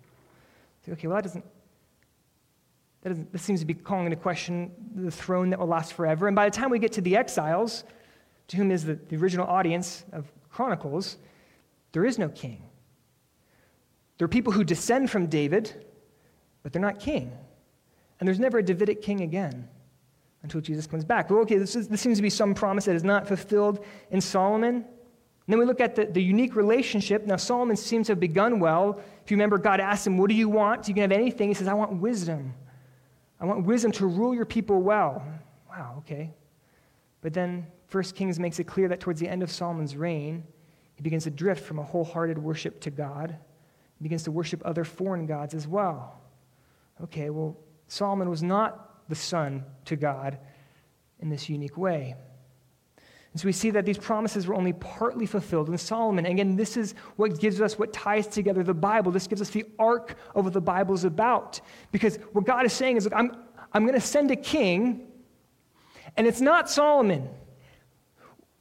Okay, 0.90 1.08
well, 1.08 1.16
that 1.16 1.24
doesn't 1.24 1.46
that, 3.04 3.40
seems 3.40 3.60
to 3.60 3.66
be 3.66 3.74
calling 3.74 4.06
into 4.06 4.16
question 4.16 4.72
the 4.96 5.12
throne 5.12 5.50
that 5.50 5.60
will 5.60 5.68
last 5.68 5.94
forever. 5.94 6.28
And 6.28 6.36
by 6.36 6.50
the 6.50 6.56
time 6.56 6.70
we 6.70 6.80
get 6.80 6.94
to 6.94 7.02
the 7.02 7.18
exiles, 7.18 7.84
to 8.48 8.58
whom 8.58 8.72
is 8.72 8.86
the, 8.86 8.96
the 8.96 9.18
original 9.18 9.46
audience 9.46 10.06
of 10.14 10.32
Chronicles, 10.50 11.18
there 11.92 12.06
is 12.06 12.18
no 12.18 12.30
king. 12.30 12.64
There 14.18 14.26
are 14.26 14.30
people 14.30 14.54
who 14.54 14.64
descend 14.64 15.10
from 15.10 15.28
David, 15.28 15.86
but 16.62 16.72
they're 16.72 16.82
not 16.82 17.00
king. 17.00 17.32
And 18.20 18.28
there's 18.28 18.40
never 18.40 18.60
a 18.60 18.64
Davidic 18.64 19.02
king 19.02 19.22
again 19.22 19.68
until 20.44 20.62
Jesus 20.62 20.88
comes 20.88 21.04
back. 21.04 21.30
Well, 21.30 21.40
okay, 21.40 21.58
this, 21.58 21.76
is, 21.76 21.88
this 21.88 22.00
seems 22.00 22.18
to 22.20 22.22
be 22.22 22.30
some 22.30 22.54
promise 22.54 22.86
that 22.86 22.96
is 22.96 23.04
not 23.04 23.28
fulfilled 23.28 23.84
in 24.12 24.22
Solomon. 24.22 24.76
And 24.76 24.86
then 25.48 25.60
we 25.60 25.66
look 25.66 25.82
at 25.82 25.96
the, 25.96 26.06
the 26.06 26.24
unique 26.24 26.56
relationship. 26.56 27.26
Now, 27.26 27.36
Solomon 27.36 27.76
seems 27.76 28.08
to 28.08 28.14
have 28.14 28.20
begun 28.20 28.60
well. 28.60 29.02
If 29.26 29.32
you 29.32 29.36
remember, 29.36 29.58
God 29.58 29.82
asked 29.82 30.08
him, 30.08 30.18
What 30.18 30.30
do 30.30 30.36
you 30.36 30.48
want? 30.48 30.88
You 30.88 30.94
can 30.94 31.02
have 31.02 31.12
anything. 31.12 31.50
He 31.50 31.54
says, 31.54 31.68
I 31.68 31.74
want 31.74 31.94
wisdom. 31.94 32.54
I 33.44 33.46
want 33.46 33.66
wisdom 33.66 33.92
to 33.94 34.08
rule 34.08 34.34
your 34.34 34.46
people 34.46 34.82
well. 34.82 35.22
Wow, 35.70 35.96
okay. 35.98 36.34
But 37.20 37.34
then 37.34 37.68
First 37.88 38.16
Kings 38.16 38.40
makes 38.40 38.58
it 38.58 38.64
clear 38.64 38.88
that 38.88 39.02
towards 39.02 39.20
the 39.20 39.28
end 39.28 39.44
of 39.44 39.52
Solomon's 39.52 39.98
reign, 39.98 40.46
he 40.96 41.02
begins 41.02 41.26
to 41.26 41.30
drift 41.30 41.62
from 41.62 41.78
a 41.78 41.84
wholehearted 41.84 42.38
worship 42.38 42.80
to 42.80 42.90
God. 42.90 43.36
He 44.00 44.04
begins 44.04 44.24
to 44.24 44.32
worship 44.32 44.62
other 44.64 44.86
foreign 44.86 45.26
gods 45.26 45.54
as 45.54 45.68
well. 45.68 46.22
Okay, 47.04 47.30
well, 47.32 47.58
Solomon 47.90 48.30
was 48.30 48.42
not 48.42 49.10
the 49.10 49.16
son 49.16 49.66
to 49.86 49.98
God 49.98 50.40
in 51.20 51.30
this 51.30 51.50
unique 51.50 51.78
way. 51.78 52.16
And 53.34 53.42
so 53.42 53.48
we 53.48 53.52
see 53.52 53.72
that 53.72 53.86
these 53.86 53.98
promises 53.98 54.46
were 54.46 54.54
only 54.54 54.74
partly 54.74 55.26
fulfilled 55.26 55.68
in 55.68 55.78
Solomon. 55.78 56.26
And 56.26 56.34
again, 56.34 56.56
this 56.56 56.78
is 56.78 56.94
what 57.16 57.40
gives 57.40 57.60
us 57.62 57.80
what 57.80 57.92
ties 57.92 58.28
together 58.28 58.62
the 58.62 58.76
Bible. 58.76 59.12
This 59.12 59.26
gives 59.26 59.42
us 59.42 59.50
the 59.50 59.66
arc 59.80 60.16
of 60.36 60.46
what 60.46 60.54
the 60.54 60.62
Bible 60.62 60.94
is 60.94 61.04
about. 61.04 61.60
Because 61.92 62.18
what 62.34 62.46
God 62.46 62.64
is 62.64 62.74
saying 62.74 62.98
is, 62.98 63.06
look, 63.06 63.14
I'm, 63.14 63.36
I'm 63.74 63.84
going 63.84 64.00
to 64.00 64.06
send 64.06 64.30
a 64.30 64.36
king, 64.36 65.08
and 66.16 66.28
it's 66.28 66.42
not 66.42 66.70
Solomon. 66.70 67.28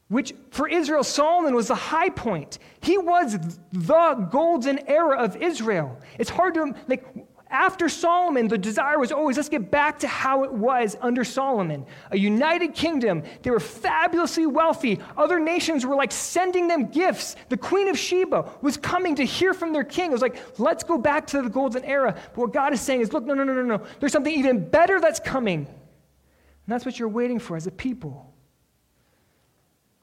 Which, 0.09 0.33
for 0.51 0.69
Israel, 0.69 1.05
Solomon 1.05 1.55
was 1.55 1.69
the 1.69 1.75
high 1.75 2.11
point. 2.11 2.59
He 2.81 2.97
was 2.97 3.39
the 3.73 4.29
golden 4.31 4.79
era 4.89 5.19
of 5.19 5.37
Israel. 5.37 5.99
It's 6.19 6.31
hard 6.31 6.55
to, 6.55 6.75
like, 6.87 7.05
after 7.53 7.91
Solomon, 7.91 8.49
the 8.49 8.57
desire 8.57 8.99
was 8.99 9.12
always 9.12 9.37
let's 9.37 9.51
get 9.51 9.71
back 9.71 9.99
to 9.99 10.09
how 10.09 10.43
it 10.43 10.53
was 10.53 10.97
under 11.03 11.23
Solomon. 11.23 11.85
A 12.11 12.19
united 12.19 12.75
kingdom. 12.75 13.23
They 13.43 13.51
were 13.51 13.61
fabulously 13.61 14.47
wealthy. 14.47 14.99
Other 15.19 15.38
nations 15.38 15.85
were 15.85 15.95
like 15.95 16.12
sending 16.12 16.67
them 16.67 16.87
gifts. 16.87 17.37
The 17.51 17.59
Queen 17.59 17.88
of 17.88 17.99
Sheba 17.99 18.51
was 18.62 18.79
coming 18.79 19.15
to 19.17 19.25
hear 19.25 19.53
from 19.53 19.75
their 19.75 19.85
king. 19.85 20.11
It 20.11 20.15
was 20.15 20.23
like, 20.23 20.43
let's 20.59 20.83
go 20.83 20.97
back 20.97 21.27
to 21.29 21.43
the 21.43 21.51
golden 21.51 21.85
era. 21.85 22.15
But 22.35 22.38
what 22.38 22.53
God 22.55 22.73
is 22.73 22.81
saying 22.81 23.03
is, 23.03 23.12
look, 23.12 23.25
no, 23.25 23.35
no, 23.35 23.45
no, 23.45 23.53
no, 23.53 23.62
no. 23.62 23.83
There's 24.01 24.12
something 24.12 24.35
even 24.35 24.69
better 24.71 24.99
that's 24.99 25.21
coming. 25.21 25.67
And 25.67 26.67
that's 26.67 26.87
what 26.87 26.99
you're 26.99 27.09
waiting 27.09 27.38
for 27.38 27.57
as 27.57 27.67
a 27.67 27.71
people. 27.71 28.35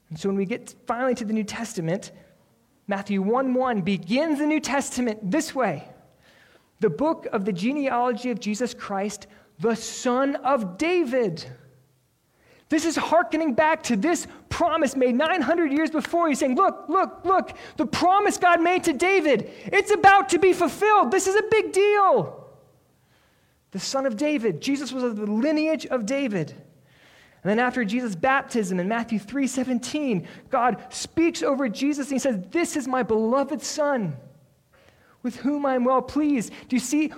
And 0.10 0.20
so 0.20 0.30
when 0.30 0.38
we 0.38 0.46
get 0.46 0.76
finally 0.86 1.16
to 1.16 1.26
the 1.26 1.34
New 1.34 1.44
Testament, 1.44 2.12
Matthew 2.88 3.24
1 3.24 3.56
1 3.56 3.82
begins 3.82 4.38
the 4.38 4.46
New 4.46 4.60
Testament 4.60 5.32
this 5.32 5.56
way 5.56 5.88
the 6.80 6.89
book 6.89 7.28
of 7.32 7.46
the 7.46 7.54
genealogy 7.54 8.32
of 8.32 8.39
Jesus 8.39 8.74
Christ, 8.74 9.28
the 9.60 9.76
son 9.76 10.36
of 10.38 10.78
David. 10.78 11.46
This 12.70 12.86
is 12.86 12.96
hearkening 12.96 13.56
back 13.56 13.84
to 13.84 13.96
this 13.96 14.28
promise 14.50 14.96
made 14.96 15.15
900 15.15 15.72
years 15.72 15.89
before. 15.89 16.30
He's 16.30 16.39
saying, 16.39 16.56
Look, 16.56 16.86
look, 16.88 17.22
look, 17.26 17.52
the 17.78 17.86
promise 17.86 18.38
God 18.38 18.62
made 18.62 18.84
to 18.86 18.94
David, 18.94 19.50
it's 19.65 19.92
about 19.92 20.30
to 20.30 20.39
be 20.39 20.54
fulfilled. 20.54 21.12
This 21.12 21.28
is 21.28 21.36
a 21.36 21.44
big 21.50 21.74
deal. 21.74 22.48
The 23.72 23.80
son 23.80 24.06
of 24.06 24.18
David. 24.18 24.62
Jesus 24.62 24.92
was 24.92 25.04
of 25.04 25.15
the 25.18 25.26
lineage 25.26 25.86
of 25.88 26.06
David. 26.06 26.52
And 27.42 27.50
then 27.50 27.60
after 27.60 27.86
Jesus' 27.86 28.15
baptism 28.15 28.80
in 28.80 28.88
Matthew 28.88 29.18
3:17, 29.18 30.28
God 30.50 30.84
speaks 30.89 31.42
over 31.42 31.70
Jesus 31.70 32.08
and 32.08 32.15
he 32.15 32.20
says, 32.20 32.39
"This 32.52 32.76
is 32.76 32.88
my 32.88 33.02
beloved 33.02 33.62
son, 33.62 34.18
with 35.24 35.38
whom 35.38 35.66
I 35.66 35.76
am 35.76 35.84
well 35.84 36.02
pleased." 36.02 36.52
Do 36.68 36.76
you 36.76 36.80
see 36.80 37.12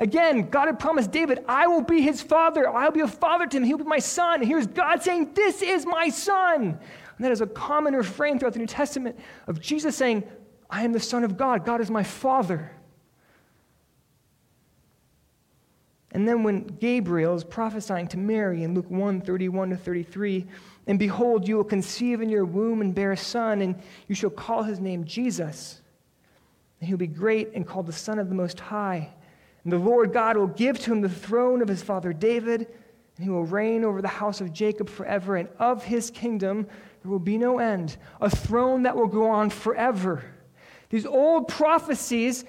Again, 0.00 0.48
God 0.48 0.66
had 0.66 0.78
promised 0.78 1.10
David, 1.10 1.44
I 1.46 1.66
will 1.66 1.82
be 1.82 2.00
his 2.00 2.22
father. 2.22 2.66
I'll 2.66 2.90
be 2.90 3.00
a 3.00 3.06
father 3.06 3.46
to 3.46 3.56
him. 3.58 3.64
He'll 3.64 3.76
be 3.76 3.84
my 3.84 3.98
son. 3.98 4.40
And 4.40 4.48
here's 4.48 4.66
God 4.66 5.02
saying, 5.02 5.34
This 5.34 5.60
is 5.60 5.84
my 5.84 6.08
son. 6.08 6.78
And 7.20 7.24
that 7.24 7.30
is 7.30 7.42
a 7.42 7.46
common 7.46 7.94
refrain 7.94 8.38
throughout 8.38 8.54
the 8.54 8.60
New 8.60 8.66
Testament 8.66 9.18
of 9.46 9.60
Jesus 9.60 9.94
saying, 9.94 10.24
I 10.70 10.84
am 10.84 10.92
the 10.92 11.00
son 11.00 11.22
of 11.22 11.36
God. 11.36 11.66
God 11.66 11.82
is 11.82 11.90
my 11.90 12.02
father. 12.02 12.72
And 16.12 16.26
then 16.26 16.42
when 16.44 16.64
Gabriel 16.64 17.34
is 17.34 17.44
prophesying 17.44 18.08
to 18.08 18.18
Mary 18.18 18.64
in 18.64 18.74
Luke 18.74 18.90
1 18.90 19.20
31 19.20 19.70
to 19.70 19.76
33, 19.76 20.46
and 20.86 20.98
behold, 20.98 21.46
you 21.46 21.56
will 21.56 21.64
conceive 21.64 22.22
in 22.22 22.30
your 22.30 22.46
womb 22.46 22.80
and 22.80 22.94
bear 22.94 23.12
a 23.12 23.16
son, 23.18 23.60
and 23.60 23.80
you 24.08 24.14
shall 24.14 24.30
call 24.30 24.62
his 24.62 24.80
name 24.80 25.04
Jesus. 25.04 25.79
And 26.80 26.88
he 26.88 26.94
will 26.94 26.98
be 26.98 27.06
great 27.06 27.50
and 27.54 27.66
called 27.66 27.86
the 27.86 27.92
Son 27.92 28.18
of 28.18 28.28
the 28.28 28.34
Most 28.34 28.58
High. 28.58 29.12
And 29.64 29.72
the 29.72 29.78
Lord 29.78 30.12
God 30.12 30.36
will 30.36 30.46
give 30.46 30.78
to 30.80 30.92
him 30.92 31.00
the 31.02 31.08
throne 31.08 31.60
of 31.60 31.68
his 31.68 31.82
father 31.82 32.12
David, 32.12 32.66
and 33.16 33.24
he 33.24 33.30
will 33.30 33.44
reign 33.44 33.84
over 33.84 34.00
the 34.00 34.08
house 34.08 34.40
of 34.40 34.52
Jacob 34.52 34.88
forever, 34.88 35.36
and 35.36 35.48
of 35.58 35.84
his 35.84 36.10
kingdom 36.10 36.66
there 37.02 37.10
will 37.10 37.18
be 37.18 37.38
no 37.38 37.58
end, 37.58 37.96
a 38.20 38.30
throne 38.30 38.82
that 38.84 38.96
will 38.96 39.06
go 39.06 39.28
on 39.28 39.50
forever. 39.50 40.22
These 40.88 41.06
old 41.06 41.48
prophecies 41.48 42.44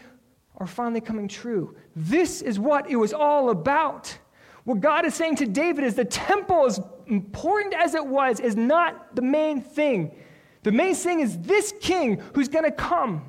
are 0.57 0.67
finally 0.67 1.01
coming 1.01 1.27
true. 1.27 1.75
This 1.95 2.41
is 2.41 2.59
what 2.59 2.89
it 2.89 2.95
was 2.95 3.13
all 3.13 3.49
about. 3.49 4.17
What 4.63 4.79
God 4.79 5.05
is 5.05 5.15
saying 5.15 5.37
to 5.37 5.45
David 5.45 5.83
is 5.83 5.95
the 5.95 6.05
temple, 6.05 6.65
as 6.65 6.79
important 7.07 7.73
as 7.73 7.95
it 7.95 8.05
was, 8.05 8.39
is 8.39 8.55
not 8.55 9.15
the 9.15 9.21
main 9.21 9.61
thing. 9.61 10.15
The 10.63 10.71
main 10.71 10.93
thing 10.93 11.19
is 11.19 11.37
this 11.39 11.73
king 11.81 12.21
who's 12.33 12.47
going 12.47 12.65
to 12.65 12.71
come. 12.71 13.25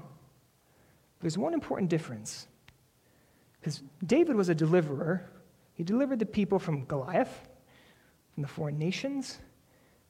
There's 1.22 1.38
one 1.38 1.54
important 1.54 1.88
difference. 1.88 2.48
Because 3.60 3.82
David 4.04 4.34
was 4.34 4.48
a 4.48 4.54
deliverer. 4.54 5.30
He 5.74 5.84
delivered 5.84 6.18
the 6.18 6.26
people 6.26 6.58
from 6.58 6.84
Goliath, 6.84 7.48
from 8.34 8.42
the 8.42 8.48
foreign 8.48 8.76
nations. 8.76 9.38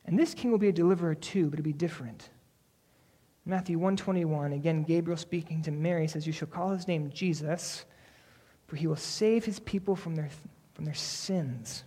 And 0.07 0.19
this 0.19 0.35
king 0.35 0.51
will 0.51 0.59
be 0.59 0.69
a 0.69 0.73
deliverer 0.73 1.15
too, 1.15 1.51
but 1.51 1.59
it'll 1.59 1.65
be 1.65 1.73
different. 1.73 2.31
Matthew 3.45 3.77
121, 3.77 4.53
again, 4.53 4.85
Gabriel 4.85 5.17
speaking 5.17 5.63
to 5.63 5.71
Mary 5.71 6.09
says, 6.09 6.27
You 6.27 6.33
shall 6.33 6.49
call 6.49 6.71
his 6.71 6.89
name 6.89 7.11
Jesus, 7.13 7.85
for 8.67 8.77
he 8.77 8.87
will 8.87 8.97
save 8.97 9.45
his 9.45 9.61
people 9.61 9.95
from 9.95 10.15
their, 10.15 10.31
from 10.75 10.85
their 10.85 10.95
sins. 10.95 11.85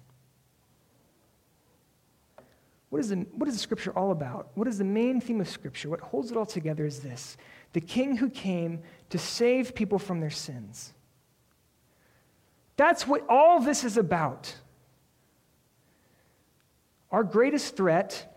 What 2.89 2.99
is, 2.99 3.09
the, 3.09 3.15
what 3.33 3.49
is 3.49 3.55
the 3.55 3.59
scripture 3.59 3.91
all 3.97 4.11
about? 4.11 4.49
What 4.53 4.67
is 4.67 4.77
the 4.77 4.83
main 4.83 5.19
theme 5.19 5.41
of 5.41 5.49
scripture? 5.49 5.89
What 5.89 5.99
holds 5.99 6.31
it 6.31 6.37
all 6.37 6.45
together 6.45 6.85
is 6.85 6.99
this 6.99 7.37
the 7.75 7.81
king 7.81 8.15
who 8.15 8.29
came 8.29 8.79
to 9.09 9.17
save 9.17 9.75
people 9.75 9.99
from 9.99 10.21
their 10.21 10.29
sins. 10.29 10.93
That's 12.77 13.05
what 13.05 13.25
all 13.27 13.59
this 13.59 13.83
is 13.83 13.97
about. 13.97 14.55
Our 17.11 17.25
greatest 17.25 17.75
threat 17.75 18.33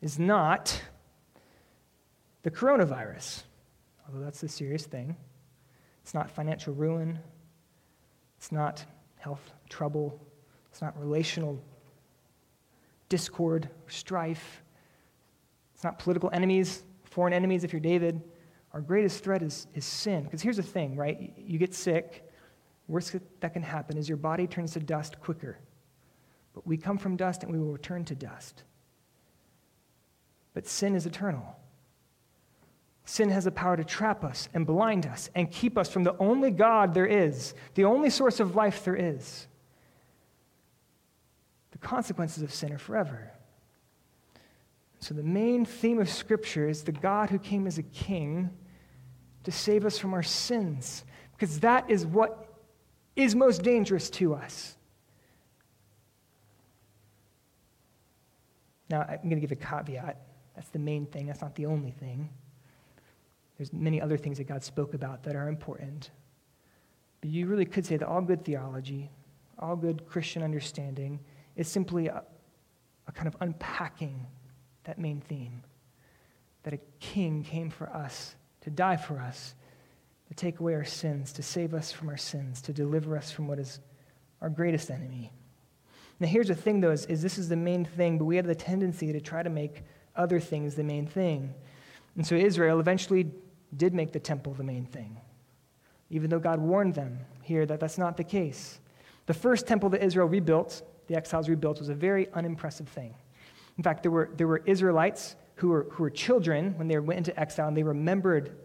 is 0.00 0.20
not 0.20 0.80
the 2.44 2.50
coronavirus, 2.52 3.42
although 4.06 4.24
that's 4.24 4.40
a 4.44 4.48
serious 4.48 4.86
thing. 4.86 5.16
It's 6.02 6.14
not 6.14 6.30
financial 6.30 6.74
ruin, 6.74 7.18
it's 8.38 8.52
not 8.52 8.84
health 9.16 9.50
trouble, 9.68 10.24
it's 10.70 10.80
not 10.80 10.96
relational 10.96 11.60
discord 13.08 13.68
or 13.84 13.90
strife, 13.90 14.62
it's 15.74 15.82
not 15.82 15.98
political 15.98 16.30
enemies, 16.32 16.84
foreign 17.02 17.32
enemies 17.32 17.64
if 17.64 17.72
you're 17.72 17.80
David. 17.80 18.22
Our 18.74 18.82
greatest 18.82 19.24
threat 19.24 19.42
is, 19.42 19.66
is 19.72 19.86
sin. 19.86 20.24
Because 20.24 20.42
here's 20.42 20.58
the 20.58 20.62
thing, 20.62 20.96
right? 20.96 21.32
You 21.38 21.58
get 21.58 21.72
sick, 21.74 22.28
Worst 22.86 23.16
that 23.40 23.52
can 23.52 23.62
happen 23.62 23.96
is 23.96 24.08
your 24.08 24.18
body 24.18 24.46
turns 24.46 24.72
to 24.72 24.80
dust 24.80 25.18
quicker. 25.20 25.58
But 26.52 26.66
we 26.66 26.76
come 26.76 26.98
from 26.98 27.16
dust 27.16 27.42
and 27.42 27.52
we 27.52 27.58
will 27.58 27.72
return 27.72 28.04
to 28.06 28.14
dust. 28.14 28.62
But 30.52 30.66
sin 30.66 30.94
is 30.94 31.06
eternal. 31.06 31.56
Sin 33.06 33.30
has 33.30 33.44
the 33.44 33.50
power 33.50 33.76
to 33.76 33.84
trap 33.84 34.24
us 34.24 34.48
and 34.54 34.66
blind 34.66 35.06
us 35.06 35.30
and 35.34 35.50
keep 35.50 35.76
us 35.76 35.90
from 35.90 36.04
the 36.04 36.16
only 36.18 36.50
God 36.50 36.94
there 36.94 37.06
is, 37.06 37.54
the 37.74 37.84
only 37.84 38.10
source 38.10 38.40
of 38.40 38.54
life 38.54 38.84
there 38.84 38.96
is. 38.96 39.46
The 41.72 41.78
consequences 41.78 42.42
of 42.42 42.52
sin 42.52 42.72
are 42.72 42.78
forever. 42.78 43.30
So, 45.00 45.12
the 45.12 45.22
main 45.22 45.66
theme 45.66 46.00
of 46.00 46.08
Scripture 46.08 46.66
is 46.66 46.82
the 46.82 46.92
God 46.92 47.28
who 47.28 47.38
came 47.38 47.66
as 47.66 47.76
a 47.76 47.82
king 47.82 48.50
to 49.44 49.52
save 49.52 49.84
us 49.86 49.98
from 49.98 50.14
our 50.14 50.22
sins, 50.22 51.04
because 51.32 51.60
that 51.60 51.88
is 51.90 52.04
what 52.04 52.48
is 53.16 53.34
most 53.34 53.62
dangerous 53.62 54.10
to 54.10 54.34
us. 54.34 54.76
Now, 58.90 59.02
I'm 59.02 59.18
going 59.22 59.36
to 59.36 59.40
give 59.40 59.52
a 59.52 59.56
caveat. 59.56 60.18
That's 60.54 60.68
the 60.68 60.78
main 60.78 61.06
thing, 61.06 61.26
that's 61.26 61.40
not 61.40 61.54
the 61.54 61.66
only 61.66 61.90
thing. 61.90 62.28
There's 63.56 63.72
many 63.72 64.00
other 64.00 64.16
things 64.16 64.38
that 64.38 64.48
God 64.48 64.64
spoke 64.64 64.94
about 64.94 65.22
that 65.24 65.36
are 65.36 65.48
important. 65.48 66.10
But 67.20 67.30
you 67.30 67.46
really 67.46 67.64
could 67.64 67.86
say 67.86 67.96
that 67.96 68.06
all 68.06 68.20
good 68.20 68.44
theology, 68.44 69.10
all 69.58 69.76
good 69.76 70.06
Christian 70.06 70.42
understanding, 70.42 71.20
is 71.56 71.68
simply 71.68 72.08
a, 72.08 72.22
a 73.06 73.12
kind 73.12 73.28
of 73.28 73.36
unpacking 73.40 74.26
that 74.84 74.98
main 74.98 75.20
theme 75.20 75.62
that 76.64 76.74
a 76.74 76.78
king 76.98 77.44
came 77.44 77.70
for 77.70 77.88
us, 77.90 78.34
to 78.64 78.70
die 78.70 78.96
for 78.96 79.20
us, 79.20 79.54
to 80.28 80.34
take 80.34 80.60
away 80.60 80.74
our 80.74 80.84
sins, 80.84 81.32
to 81.34 81.42
save 81.42 81.74
us 81.74 81.92
from 81.92 82.08
our 82.08 82.16
sins, 82.16 82.60
to 82.62 82.72
deliver 82.72 83.16
us 83.16 83.30
from 83.30 83.46
what 83.46 83.58
is 83.58 83.78
our 84.40 84.48
greatest 84.48 84.90
enemy. 84.90 85.32
Now, 86.20 86.28
here's 86.28 86.48
the 86.48 86.54
thing, 86.54 86.80
though, 86.80 86.90
is, 86.90 87.06
is 87.06 87.22
this 87.22 87.38
is 87.38 87.48
the 87.48 87.56
main 87.56 87.84
thing, 87.84 88.18
but 88.18 88.24
we 88.24 88.36
have 88.36 88.46
the 88.46 88.54
tendency 88.54 89.12
to 89.12 89.20
try 89.20 89.42
to 89.42 89.50
make 89.50 89.82
other 90.16 90.40
things 90.40 90.74
the 90.74 90.84
main 90.84 91.06
thing. 91.06 91.54
And 92.16 92.26
so 92.26 92.36
Israel 92.36 92.80
eventually 92.80 93.30
did 93.76 93.94
make 93.94 94.12
the 94.12 94.20
temple 94.20 94.54
the 94.54 94.64
main 94.64 94.86
thing, 94.86 95.20
even 96.10 96.30
though 96.30 96.38
God 96.38 96.60
warned 96.60 96.94
them 96.94 97.18
here 97.42 97.66
that 97.66 97.80
that's 97.80 97.98
not 97.98 98.16
the 98.16 98.24
case. 98.24 98.78
The 99.26 99.34
first 99.34 99.66
temple 99.66 99.90
that 99.90 100.04
Israel 100.04 100.28
rebuilt, 100.28 100.82
the 101.08 101.16
exiles 101.16 101.48
rebuilt, 101.48 101.80
was 101.80 101.88
a 101.88 101.94
very 101.94 102.28
unimpressive 102.32 102.88
thing. 102.88 103.14
In 103.76 103.82
fact, 103.82 104.02
there 104.02 104.12
were, 104.12 104.30
there 104.36 104.46
were 104.46 104.62
Israelites 104.64 105.34
who 105.56 105.68
were, 105.68 105.86
who 105.90 106.02
were 106.02 106.10
children 106.10 106.76
when 106.76 106.88
they 106.88 106.98
went 106.98 107.18
into 107.18 107.38
exile, 107.38 107.68
and 107.68 107.76
they 107.76 107.82
remembered 107.82 108.56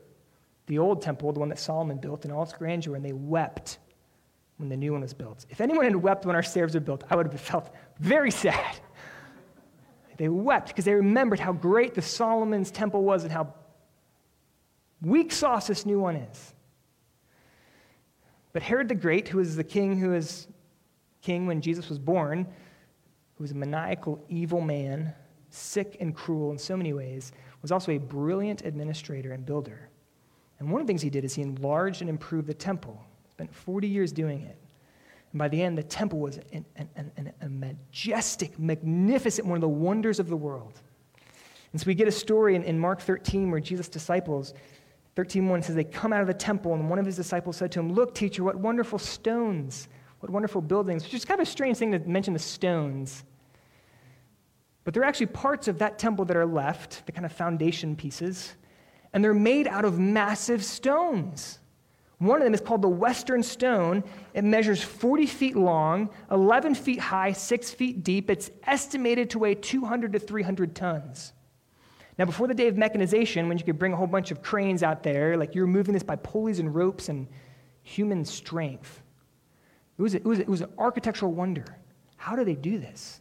the 0.67 0.80
old 0.80 1.02
temple, 1.02 1.32
the 1.32 1.39
one 1.39 1.49
that 1.49 1.60
Solomon 1.60 1.97
built 1.97 2.25
in 2.25 2.32
all 2.32 2.43
its 2.43 2.54
grandeur, 2.54 2.95
and 2.95 3.04
they 3.04 3.13
wept 3.13 3.80
when 4.58 4.69
the 4.69 4.78
new 4.78 4.91
one 4.91 5.02
was 5.02 5.13
built. 5.13 5.45
If 5.49 5.62
anyone 5.62 5.86
had 5.86 5.95
wept 5.95 6.25
when 6.25 6.36
our 6.36 6.43
stairs 6.43 6.73
were 6.73 6.80
built, 6.80 7.04
I 7.10 7.15
would 7.15 7.32
have 7.32 7.41
felt 7.41 7.73
very 7.99 8.32
sad. 8.32 8.80
They 10.17 10.28
wept 10.28 10.67
because 10.67 10.86
they 10.86 10.93
remembered 10.93 11.39
how 11.39 11.54
great 11.54 11.95
the 11.95 12.02
Solomon's 12.02 12.71
temple 12.71 13.04
was 13.04 13.23
and 13.23 13.32
how 13.32 13.54
weak 15.02 15.32
sauce 15.32 15.67
this 15.67 15.86
new 15.86 15.99
one 15.99 16.17
is. 16.17 16.54
But 18.52 18.62
Herod 18.62 18.89
the 18.89 18.95
Great, 18.95 19.30
who 19.30 19.38
was 19.38 19.56
the 19.56 19.63
king 19.63 19.97
who 19.97 20.10
was 20.10 20.47
king 21.21 21.47
when 21.47 21.62
Jesus 21.62 21.88
was 21.88 21.99
born, 21.99 22.45
who 23.36 23.43
was 23.43 23.52
a 23.52 23.56
maniacal, 23.56 24.23
evil 24.28 24.60
man, 24.60 25.13
sick 25.49 25.97
and 25.99 26.15
cruel 26.15 26.51
in 26.51 26.57
so 26.57 26.77
many 26.77 26.93
ways, 26.93 27.31
was 27.62 27.71
also 27.71 27.91
a 27.91 27.97
brilliant 27.97 28.63
administrator 28.63 29.33
and 29.33 29.45
builder. 29.45 29.89
And 30.59 30.71
one 30.71 30.81
of 30.81 30.88
the 30.88 30.91
things 30.91 31.01
he 31.01 31.09
did 31.09 31.23
is 31.23 31.35
he 31.35 31.41
enlarged 31.41 32.01
and 32.01 32.09
improved 32.09 32.47
the 32.47 32.53
temple. 32.53 33.01
Spent 33.31 33.53
40 33.53 33.88
years 33.88 34.12
doing 34.12 34.41
it. 34.41 34.57
And 35.31 35.39
by 35.39 35.47
the 35.47 35.62
end, 35.62 35.77
the 35.77 35.83
temple 35.83 36.19
was 36.19 36.39
an, 36.51 36.65
an, 36.75 36.89
an, 36.95 37.33
a 37.41 37.49
majestic, 37.49 38.57
magnificent, 38.59 39.47
one 39.47 39.57
of 39.57 39.62
the 39.62 39.69
wonders 39.69 40.19
of 40.19 40.27
the 40.27 40.35
world. 40.35 40.81
And 41.71 41.79
so 41.79 41.85
we 41.85 41.93
get 41.93 42.07
a 42.07 42.12
story 42.12 42.55
in, 42.55 42.63
in 42.63 42.79
Mark 42.79 42.99
13 42.99 43.51
where 43.51 43.59
Jesus' 43.59 43.88
disciples, 43.88 44.53
13.1 45.15 45.63
says, 45.63 45.75
they 45.75 45.83
come 45.83 46.13
out 46.13 46.21
of 46.21 46.27
the 46.27 46.33
temple, 46.33 46.73
and 46.73 46.89
one 46.89 46.97
of 46.97 47.05
his 47.05 47.15
disciples 47.15 47.57
said 47.57 47.71
to 47.73 47.79
him, 47.79 47.93
Look, 47.93 48.15
teacher, 48.15 48.43
what 48.43 48.55
wonderful 48.55 48.97
stones, 48.97 49.88
what 50.19 50.31
wonderful 50.31 50.62
buildings, 50.62 51.03
which 51.03 51.13
is 51.13 51.25
kind 51.25 51.39
of 51.39 51.47
a 51.47 51.49
strange 51.49 51.77
thing 51.77 51.91
to 51.91 51.99
mention 51.99 52.33
the 52.33 52.39
stones. 52.39 53.23
But 54.89 54.95
there 54.95 55.04
are 55.04 55.06
actually 55.06 55.28
parts 55.28 55.67
of 55.67 55.78
that 55.78 55.99
temple 55.99 56.25
that 56.25 56.36
are 56.36 56.47
left, 56.47 57.06
the 57.06 57.12
kind 57.12 57.23
of 57.23 57.32
foundation 57.32 57.95
pieces. 57.95 58.56
and 59.13 59.23
they're 59.23 59.36
made 59.36 59.67
out 59.67 59.86
of 59.86 59.99
massive 59.99 60.65
stones. 60.65 61.60
One 62.17 62.39
of 62.39 62.43
them 62.43 62.56
is 62.56 62.60
called 62.60 62.82
the 62.82 62.89
Western 62.89 63.43
Stone. 63.43 64.04
It 64.34 64.43
measures 64.43 64.82
40 64.82 65.28
feet 65.28 65.56
long, 65.56 66.10
11 66.32 66.73
feet 66.73 66.99
high, 66.99 67.34
6 67.34 67.69
feet 67.69 68.04
deep. 68.04 68.32
It's 68.32 68.49
estimated 68.63 69.30
to 69.30 69.38
weigh 69.38 69.54
200 69.54 70.13
to 70.13 70.17
300 70.17 70.75
tons. 70.75 71.34
Now, 72.17 72.25
before 72.25 72.47
the 72.47 72.56
day 72.56 72.67
of 72.67 72.75
mechanization, 72.75 73.47
when 73.47 73.60
you 73.60 73.63
could 73.63 73.78
bring 73.78 73.93
a 73.93 73.95
whole 73.95 74.08
bunch 74.08 74.32
of 74.32 74.41
cranes 74.41 74.82
out 74.82 75.04
there, 75.04 75.38
like 75.38 75.54
you 75.54 75.62
were 75.62 75.67
moving 75.67 75.93
this 75.93 76.02
by 76.02 76.15
pulleys 76.15 76.58
and 76.58 76.73
ropes 76.73 77.10
and 77.10 77.28
human 77.84 78.25
strength, 78.25 79.04
it 79.99 80.02
was, 80.02 80.15
a, 80.15 80.17
it, 80.17 80.25
was 80.25 80.39
a, 80.39 80.41
it 80.41 80.49
was 80.49 80.62
an 80.62 80.73
architectural 80.80 81.32
wonder. 81.32 81.78
How 82.17 82.36
do 82.36 82.43
they 82.43 82.56
do 82.56 82.80
this? 82.80 83.18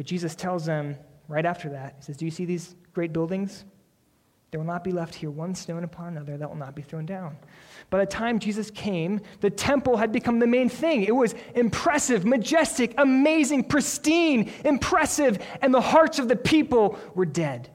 But 0.00 0.06
Jesus 0.06 0.34
tells 0.34 0.64
them 0.64 0.96
right 1.28 1.44
after 1.44 1.68
that, 1.68 1.96
He 1.98 2.04
says, 2.04 2.16
Do 2.16 2.24
you 2.24 2.30
see 2.30 2.46
these 2.46 2.74
great 2.94 3.12
buildings? 3.12 3.66
There 4.50 4.58
will 4.58 4.66
not 4.66 4.82
be 4.82 4.92
left 4.92 5.14
here 5.14 5.30
one 5.30 5.54
stone 5.54 5.84
upon 5.84 6.16
another 6.16 6.38
that 6.38 6.48
will 6.48 6.56
not 6.56 6.74
be 6.74 6.80
thrown 6.80 7.04
down. 7.04 7.36
By 7.90 7.98
the 7.98 8.06
time 8.06 8.38
Jesus 8.38 8.70
came, 8.70 9.20
the 9.40 9.50
temple 9.50 9.98
had 9.98 10.10
become 10.10 10.38
the 10.38 10.46
main 10.46 10.70
thing. 10.70 11.02
It 11.02 11.14
was 11.14 11.34
impressive, 11.54 12.24
majestic, 12.24 12.94
amazing, 12.96 13.64
pristine, 13.64 14.50
impressive, 14.64 15.38
and 15.60 15.74
the 15.74 15.82
hearts 15.82 16.18
of 16.18 16.28
the 16.28 16.36
people 16.36 16.98
were 17.14 17.26
dead. 17.26 17.68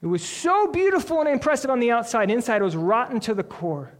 It 0.00 0.06
was 0.06 0.24
so 0.24 0.68
beautiful 0.68 1.18
and 1.18 1.28
impressive 1.28 1.72
on 1.72 1.80
the 1.80 1.90
outside, 1.90 2.30
inside 2.30 2.60
it 2.60 2.64
was 2.64 2.76
rotten 2.76 3.18
to 3.18 3.34
the 3.34 3.42
core. 3.42 3.92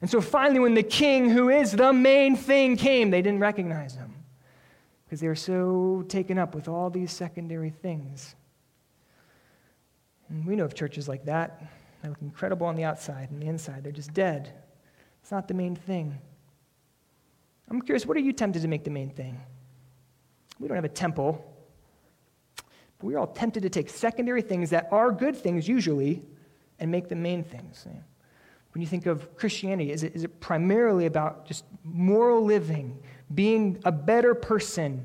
And 0.00 0.08
so 0.08 0.22
finally, 0.22 0.60
when 0.60 0.72
the 0.72 0.82
king, 0.82 1.28
who 1.28 1.50
is 1.50 1.72
the 1.72 1.92
main 1.92 2.36
thing, 2.36 2.78
came, 2.78 3.10
they 3.10 3.20
didn't 3.20 3.40
recognize 3.40 3.96
him 3.96 4.05
because 5.06 5.20
they're 5.20 5.36
so 5.36 6.04
taken 6.08 6.36
up 6.36 6.54
with 6.54 6.68
all 6.68 6.90
these 6.90 7.12
secondary 7.12 7.70
things. 7.70 8.34
And 10.28 10.44
we 10.44 10.56
know 10.56 10.64
of 10.64 10.74
churches 10.74 11.08
like 11.08 11.24
that. 11.26 11.62
They 12.02 12.08
look 12.08 12.20
incredible 12.20 12.66
on 12.66 12.74
the 12.74 12.84
outside 12.84 13.30
and 13.30 13.40
the 13.40 13.46
inside. 13.46 13.84
They're 13.84 13.92
just 13.92 14.12
dead. 14.12 14.52
It's 15.22 15.30
not 15.30 15.46
the 15.46 15.54
main 15.54 15.76
thing. 15.76 16.18
I'm 17.68 17.80
curious, 17.82 18.04
what 18.04 18.16
are 18.16 18.20
you 18.20 18.32
tempted 18.32 18.62
to 18.62 18.68
make 18.68 18.84
the 18.84 18.90
main 18.90 19.10
thing? 19.10 19.40
We 20.58 20.68
don't 20.68 20.76
have 20.76 20.84
a 20.84 20.88
temple, 20.88 21.44
but 22.56 23.06
we're 23.06 23.18
all 23.18 23.26
tempted 23.26 23.62
to 23.62 23.70
take 23.70 23.88
secondary 23.88 24.42
things 24.42 24.70
that 24.70 24.88
are 24.90 25.12
good 25.12 25.36
things 25.36 25.68
usually 25.68 26.22
and 26.78 26.90
make 26.90 27.08
them 27.08 27.22
main 27.22 27.44
things. 27.44 27.86
When 28.72 28.80
you 28.80 28.86
think 28.86 29.06
of 29.06 29.36
Christianity, 29.36 29.90
is 29.90 30.02
it, 30.02 30.14
is 30.14 30.24
it 30.24 30.40
primarily 30.40 31.06
about 31.06 31.46
just 31.46 31.64
moral 31.82 32.44
living, 32.44 32.98
being 33.34 33.80
a 33.84 33.92
better 33.92 34.34
person, 34.34 35.04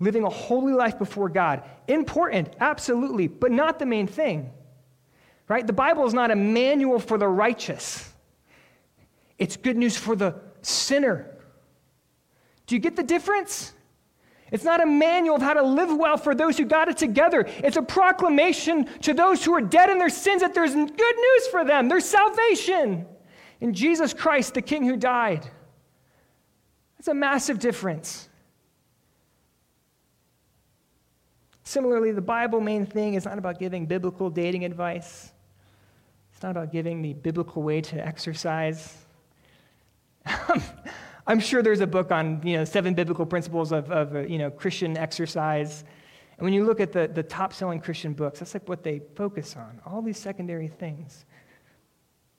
living 0.00 0.24
a 0.24 0.30
holy 0.30 0.72
life 0.72 0.98
before 0.98 1.28
God. 1.28 1.62
Important, 1.88 2.54
absolutely, 2.60 3.28
but 3.28 3.52
not 3.52 3.78
the 3.78 3.86
main 3.86 4.06
thing. 4.06 4.50
Right? 5.48 5.66
The 5.66 5.72
Bible 5.72 6.06
is 6.06 6.14
not 6.14 6.30
a 6.30 6.36
manual 6.36 6.98
for 6.98 7.18
the 7.18 7.28
righteous, 7.28 8.08
it's 9.38 9.56
good 9.56 9.76
news 9.76 9.96
for 9.96 10.14
the 10.14 10.36
sinner. 10.62 11.26
Do 12.66 12.76
you 12.76 12.80
get 12.80 12.94
the 12.96 13.02
difference? 13.02 13.72
It's 14.52 14.64
not 14.64 14.82
a 14.82 14.86
manual 14.86 15.36
of 15.36 15.42
how 15.42 15.54
to 15.54 15.62
live 15.62 15.96
well 15.96 16.18
for 16.18 16.34
those 16.34 16.58
who 16.58 16.66
got 16.66 16.88
it 16.88 16.98
together. 16.98 17.46
It's 17.64 17.78
a 17.78 17.82
proclamation 17.82 18.84
to 19.00 19.14
those 19.14 19.42
who 19.42 19.54
are 19.54 19.62
dead 19.62 19.88
in 19.88 19.98
their 19.98 20.10
sins 20.10 20.42
that 20.42 20.54
there's 20.54 20.74
good 20.74 20.86
news 20.86 21.46
for 21.50 21.64
them. 21.64 21.88
There's 21.88 22.04
salvation 22.04 23.06
in 23.62 23.72
Jesus 23.72 24.12
Christ, 24.12 24.54
the 24.54 24.62
King 24.62 24.84
who 24.84 24.96
died. 24.96 25.48
That's 27.02 27.08
a 27.08 27.14
massive 27.14 27.58
difference. 27.58 28.28
Similarly, 31.64 32.12
the 32.12 32.20
Bible 32.20 32.60
main 32.60 32.86
thing 32.86 33.14
is 33.14 33.24
not 33.24 33.38
about 33.38 33.58
giving 33.58 33.86
biblical 33.86 34.30
dating 34.30 34.64
advice. 34.64 35.32
It's 36.32 36.44
not 36.44 36.52
about 36.52 36.70
giving 36.70 37.02
the 37.02 37.14
biblical 37.14 37.64
way 37.64 37.80
to 37.80 37.96
exercise. 38.06 38.98
I'm 41.26 41.40
sure 41.40 41.60
there's 41.60 41.80
a 41.80 41.88
book 41.88 42.12
on 42.12 42.40
you 42.44 42.58
know, 42.58 42.64
seven 42.64 42.94
biblical 42.94 43.26
principles 43.26 43.72
of, 43.72 43.90
of 43.90 44.14
uh, 44.14 44.20
you 44.20 44.38
know, 44.38 44.52
Christian 44.52 44.96
exercise. 44.96 45.82
And 46.38 46.44
when 46.44 46.52
you 46.52 46.64
look 46.64 46.78
at 46.78 46.92
the, 46.92 47.10
the 47.12 47.24
top 47.24 47.52
selling 47.52 47.80
Christian 47.80 48.12
books, 48.12 48.38
that's 48.38 48.54
like 48.54 48.68
what 48.68 48.84
they 48.84 49.00
focus 49.16 49.56
on 49.56 49.80
all 49.84 50.02
these 50.02 50.18
secondary 50.18 50.68
things. 50.68 51.24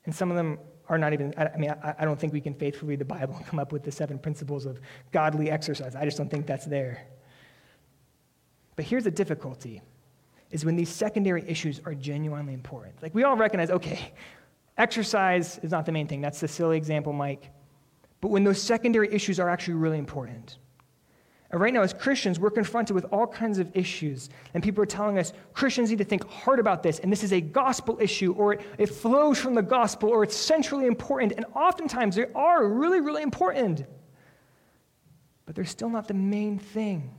And 0.06 0.14
some 0.14 0.30
of 0.30 0.38
them 0.38 0.58
are 0.88 0.98
not 0.98 1.12
even, 1.12 1.32
I, 1.36 1.56
mean, 1.56 1.70
I, 1.70 1.94
I 2.00 2.04
don't 2.04 2.18
think 2.18 2.32
we 2.32 2.40
can 2.40 2.54
faithfully 2.54 2.90
read 2.90 2.98
the 2.98 3.04
Bible 3.04 3.34
and 3.36 3.46
come 3.46 3.58
up 3.58 3.72
with 3.72 3.82
the 3.82 3.92
seven 3.92 4.18
principles 4.18 4.66
of 4.66 4.80
godly 5.12 5.50
exercise. 5.50 5.94
I 5.94 6.04
just 6.04 6.18
don't 6.18 6.30
think 6.30 6.46
that's 6.46 6.66
there. 6.66 7.06
But 8.76 8.84
here's 8.84 9.04
the 9.04 9.10
difficulty 9.10 9.80
is 10.50 10.64
when 10.64 10.76
these 10.76 10.88
secondary 10.88 11.42
issues 11.48 11.80
are 11.84 11.94
genuinely 11.94 12.54
important. 12.54 13.02
Like 13.02 13.14
we 13.14 13.24
all 13.24 13.36
recognize, 13.36 13.70
okay, 13.70 14.12
exercise 14.78 15.58
is 15.62 15.70
not 15.70 15.86
the 15.86 15.92
main 15.92 16.06
thing. 16.06 16.20
That's 16.20 16.40
the 16.40 16.48
silly 16.48 16.76
example, 16.76 17.12
Mike. 17.12 17.50
But 18.20 18.28
when 18.28 18.44
those 18.44 18.60
secondary 18.62 19.12
issues 19.12 19.40
are 19.40 19.48
actually 19.48 19.74
really 19.74 19.98
important. 19.98 20.58
And 21.50 21.60
right 21.60 21.72
now, 21.72 21.82
as 21.82 21.92
Christians, 21.92 22.40
we're 22.40 22.50
confronted 22.50 22.94
with 22.94 23.04
all 23.12 23.26
kinds 23.26 23.58
of 23.58 23.70
issues. 23.76 24.28
And 24.54 24.62
people 24.62 24.82
are 24.82 24.86
telling 24.86 25.18
us 25.18 25.32
Christians 25.52 25.90
need 25.90 25.98
to 25.98 26.04
think 26.04 26.28
hard 26.28 26.58
about 26.58 26.82
this, 26.82 26.98
and 26.98 27.12
this 27.12 27.22
is 27.22 27.32
a 27.32 27.40
gospel 27.40 27.98
issue, 28.00 28.32
or 28.32 28.54
it, 28.54 28.62
it 28.78 28.86
flows 28.86 29.38
from 29.38 29.54
the 29.54 29.62
gospel, 29.62 30.08
or 30.08 30.24
it's 30.24 30.36
centrally 30.36 30.86
important. 30.86 31.32
And 31.36 31.46
oftentimes, 31.54 32.16
they 32.16 32.26
are 32.34 32.66
really, 32.66 33.00
really 33.00 33.22
important. 33.22 33.84
But 35.46 35.54
they're 35.54 35.64
still 35.64 35.90
not 35.90 36.08
the 36.08 36.14
main 36.14 36.58
thing. 36.58 37.14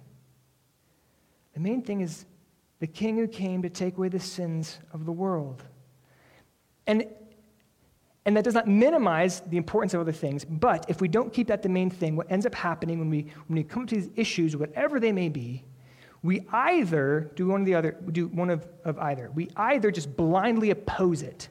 The 1.54 1.60
main 1.60 1.82
thing 1.82 2.02
is 2.02 2.26
the 2.80 2.88
king 2.88 3.18
who 3.18 3.28
came 3.28 3.62
to 3.62 3.70
take 3.70 3.98
away 3.98 4.10
the 4.10 4.20
sins 4.20 4.80
of 4.92 5.06
the 5.06 5.12
world. 5.12 5.64
And, 6.88 7.06
and 8.26 8.36
that 8.36 8.44
does 8.44 8.54
not 8.54 8.68
minimize 8.68 9.42
the 9.42 9.58
importance 9.58 9.94
of 9.94 10.02
other 10.02 10.12
things, 10.12 10.44
but 10.46 10.86
if 10.88 11.02
we 11.02 11.08
don't 11.08 11.32
keep 11.32 11.48
that 11.48 11.62
the 11.62 11.70
main 11.70 11.90
thing, 11.90 12.16
what 12.16 12.32
ends 12.32 12.46
up 12.46 12.56
happening 12.56 13.00
when 13.00 13.10
we, 13.10 13.28
when 13.48 13.58
we 13.58 13.64
come 13.64 13.86
to 13.86 13.96
these 13.96 14.10
issues, 14.16 14.58
whatever 14.58 15.00
they 15.00 15.12
may 15.12 15.30
be, 15.30 15.64
we 16.24 16.44
either 16.52 17.32
do 17.36 17.48
one 17.48 17.62
of 17.62 17.66
the 17.68 17.76
other, 17.76 17.92
do 18.12 18.28
one 18.28 18.50
of, 18.50 18.68
of 18.84 18.98
either. 18.98 19.30
We 19.36 19.50
either 19.56 19.92
just 19.92 20.16
blindly 20.18 20.72
oppose 20.72 21.22
it, 21.22 21.50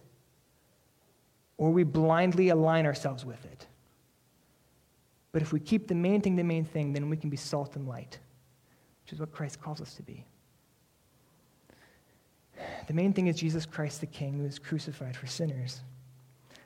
or 1.59 1.71
we 1.71 1.85
blindly 1.85 2.49
align 2.49 2.85
ourselves 2.85 3.25
with 3.25 3.45
it. 3.45 3.69
But 5.31 5.43
if 5.43 5.53
we 5.53 5.61
keep 5.61 5.87
the 5.87 5.95
main 5.95 6.21
thing 6.21 6.35
the 6.35 6.43
main 6.43 6.65
thing, 6.65 6.93
then 6.93 7.09
we 7.09 7.17
can 7.17 7.31
be 7.31 7.37
salt 7.37 7.77
and 7.77 7.87
light 7.87 8.19
which 9.05 9.13
is 9.13 9.21
what 9.21 9.33
Christ 9.33 9.61
calls 9.61 9.81
us 9.81 9.95
to 9.95 10.03
be. 10.03 10.25
The 12.87 12.95
main 12.95 13.13
thing 13.13 13.27
is 13.27 13.37
Jesus 13.37 13.67
Christ 13.67 14.01
the 14.01 14.07
King 14.07 14.39
who 14.39 14.47
is 14.47 14.59
crucified 14.59 15.17
for 15.17 15.27
sinners. 15.27 15.81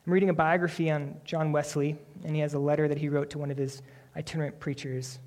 I'm 0.09 0.15
reading 0.15 0.31
a 0.31 0.35
biography 0.35 0.91
on 0.91 1.21
John 1.27 1.53
Wesley, 1.53 1.95
and 2.25 2.35
he 2.35 2.41
has 2.41 2.55
a 2.55 2.59
letter 2.59 2.89
that 2.89 2.97
he 2.97 3.11
wrote 3.11 3.29
to 3.29 3.39
one 3.39 3.51
of 3.51 3.59
his 3.59 3.83
itinerant 4.17 4.59
preachers. 4.59 5.19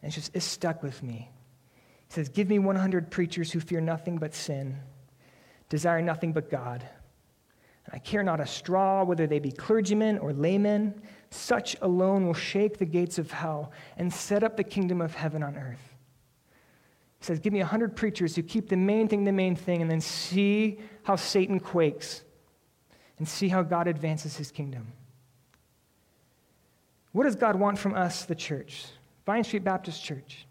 And 0.00 0.08
it's 0.08 0.14
just 0.14 0.36
it's 0.36 0.46
stuck 0.46 0.84
with 0.84 1.02
me. 1.02 1.32
He 2.06 2.14
says, 2.14 2.28
Give 2.28 2.48
me 2.48 2.60
100 2.60 3.10
preachers 3.10 3.50
who 3.50 3.58
fear 3.58 3.80
nothing 3.80 4.18
but 4.18 4.32
sin, 4.32 4.78
desire 5.68 6.00
nothing 6.00 6.32
but 6.32 6.48
God. 6.48 6.88
And 7.86 7.92
I 7.92 7.98
care 7.98 8.22
not 8.22 8.38
a 8.38 8.46
straw 8.46 9.02
whether 9.02 9.26
they 9.26 9.40
be 9.40 9.50
clergymen 9.50 10.18
or 10.18 10.32
laymen. 10.32 11.02
Such 11.30 11.74
alone 11.82 12.24
will 12.24 12.32
shake 12.32 12.78
the 12.78 12.86
gates 12.86 13.18
of 13.18 13.32
hell 13.32 13.72
and 13.96 14.12
set 14.12 14.44
up 14.44 14.56
the 14.56 14.62
kingdom 14.62 15.00
of 15.00 15.12
heaven 15.12 15.42
on 15.42 15.56
earth. 15.56 15.96
He 17.18 17.24
says, 17.24 17.40
Give 17.40 17.52
me 17.52 17.58
100 17.58 17.96
preachers 17.96 18.36
who 18.36 18.44
keep 18.44 18.68
the 18.68 18.76
main 18.76 19.08
thing 19.08 19.24
the 19.24 19.32
main 19.32 19.56
thing, 19.56 19.82
and 19.82 19.90
then 19.90 20.00
see 20.00 20.78
how 21.02 21.16
Satan 21.16 21.58
quakes 21.58 22.22
and 23.20 23.28
see 23.28 23.48
how 23.48 23.62
God 23.62 23.86
advances 23.86 24.38
his 24.38 24.50
kingdom. 24.50 24.94
What 27.12 27.24
does 27.24 27.36
God 27.36 27.54
want 27.54 27.78
from 27.78 27.94
us, 27.94 28.24
the 28.24 28.34
church? 28.34 28.86
Vine 29.26 29.44
Street 29.44 29.62
Baptist 29.62 30.02
Church. 30.02 30.46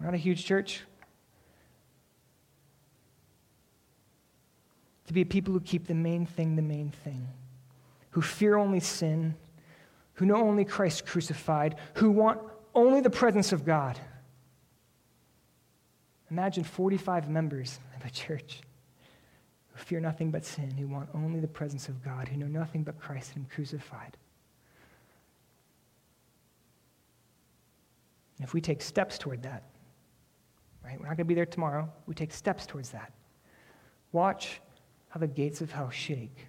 We're 0.00 0.06
not 0.06 0.14
a 0.14 0.18
huge 0.18 0.46
church. 0.46 0.80
To 5.08 5.12
be 5.12 5.26
people 5.26 5.52
who 5.52 5.60
keep 5.60 5.86
the 5.86 5.94
main 5.94 6.24
thing 6.24 6.56
the 6.56 6.62
main 6.62 6.88
thing, 6.88 7.28
who 8.10 8.22
fear 8.22 8.56
only 8.56 8.80
sin, 8.80 9.34
who 10.14 10.24
know 10.24 10.36
only 10.36 10.64
Christ 10.64 11.04
crucified, 11.04 11.76
who 11.94 12.10
want 12.10 12.40
only 12.74 13.02
the 13.02 13.10
presence 13.10 13.52
of 13.52 13.66
God. 13.66 14.00
Imagine 16.30 16.64
45 16.64 17.28
members 17.28 17.78
of 17.94 18.06
a 18.06 18.10
church 18.10 18.62
who 19.72 19.78
fear 19.78 20.00
nothing 20.00 20.30
but 20.30 20.44
sin, 20.44 20.70
who 20.70 20.86
want 20.86 21.08
only 21.14 21.40
the 21.40 21.48
presence 21.48 21.88
of 21.88 22.04
God, 22.04 22.28
who 22.28 22.36
know 22.36 22.46
nothing 22.46 22.82
but 22.82 22.98
Christ 22.98 23.32
and 23.34 23.44
Him 23.44 23.50
crucified. 23.54 24.16
if 28.42 28.52
we 28.54 28.60
take 28.60 28.82
steps 28.82 29.18
toward 29.18 29.42
that, 29.44 29.62
right? 30.84 30.98
We're 30.98 31.06
not 31.06 31.16
going 31.16 31.18
to 31.18 31.24
be 31.24 31.34
there 31.34 31.46
tomorrow. 31.46 31.88
We 32.06 32.14
take 32.14 32.32
steps 32.32 32.66
towards 32.66 32.90
that. 32.90 33.12
Watch 34.10 34.60
how 35.08 35.20
the 35.20 35.28
gates 35.28 35.60
of 35.60 35.70
hell 35.70 35.90
shake 35.90 36.46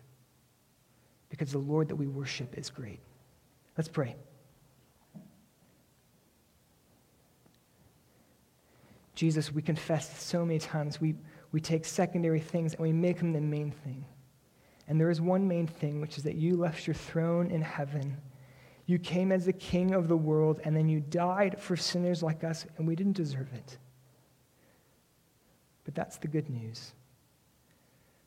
because 1.30 1.52
the 1.52 1.60
Lord 1.60 1.88
that 1.90 1.96
we 1.96 2.08
worship 2.08 2.58
is 2.58 2.70
great. 2.70 3.00
Let's 3.78 3.88
pray. 3.88 4.16
Jesus, 9.16 9.52
we 9.52 9.62
confess 9.62 10.22
so 10.22 10.46
many 10.46 10.60
times 10.60 11.00
we, 11.00 11.16
we 11.54 11.62
take 11.62 11.86
secondary 11.86 12.42
things 12.42 12.74
and 12.74 12.82
we 12.82 12.92
make 12.92 13.20
them 13.20 13.32
the 13.32 13.40
main 13.40 13.72
thing. 13.72 14.04
And 14.88 15.00
there 15.00 15.10
is 15.10 15.22
one 15.22 15.48
main 15.48 15.68
thing, 15.68 16.02
which 16.02 16.18
is 16.18 16.24
that 16.24 16.36
you 16.36 16.58
left 16.58 16.86
your 16.86 16.96
throne 16.96 17.50
in 17.50 17.62
heaven. 17.62 18.18
You 18.86 19.00
came 19.00 19.32
as 19.32 19.46
the 19.46 19.54
king 19.54 19.94
of 19.94 20.10
the 20.10 20.18
world, 20.18 20.60
and 20.66 20.76
then 20.76 20.90
you 20.90 21.00
died 21.00 21.62
for 21.62 21.78
sinners 21.78 22.22
like 22.22 22.44
us, 22.44 22.66
and 22.78 22.86
we 22.86 22.96
didn't 22.98 23.14
deserve 23.14 23.54
it. 23.54 23.78
But 25.86 25.96
that's 25.96 26.18
the 26.18 26.28
good 26.28 26.50
news 26.50 26.92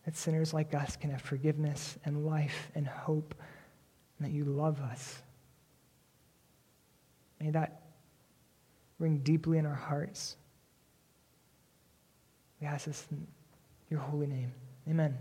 that 0.06 0.16
sinners 0.16 0.54
like 0.54 0.72
us 0.72 0.96
can 0.96 1.10
have 1.10 1.20
forgiveness 1.20 1.98
and 2.04 2.24
life 2.24 2.70
and 2.76 2.86
hope, 2.86 3.34
and 4.18 4.26
that 4.26 4.32
you 4.32 4.44
love 4.44 4.80
us. 4.80 5.20
May 7.40 7.50
that 7.50 7.82
ring 9.00 9.18
deeply 9.18 9.58
in 9.58 9.66
our 9.66 9.74
hearts. 9.74 10.36
We 12.60 12.66
ask 12.66 12.86
this 12.86 13.06
in 13.10 13.26
your 13.90 14.00
holy 14.00 14.26
name. 14.26 14.52
Amen. 14.88 15.16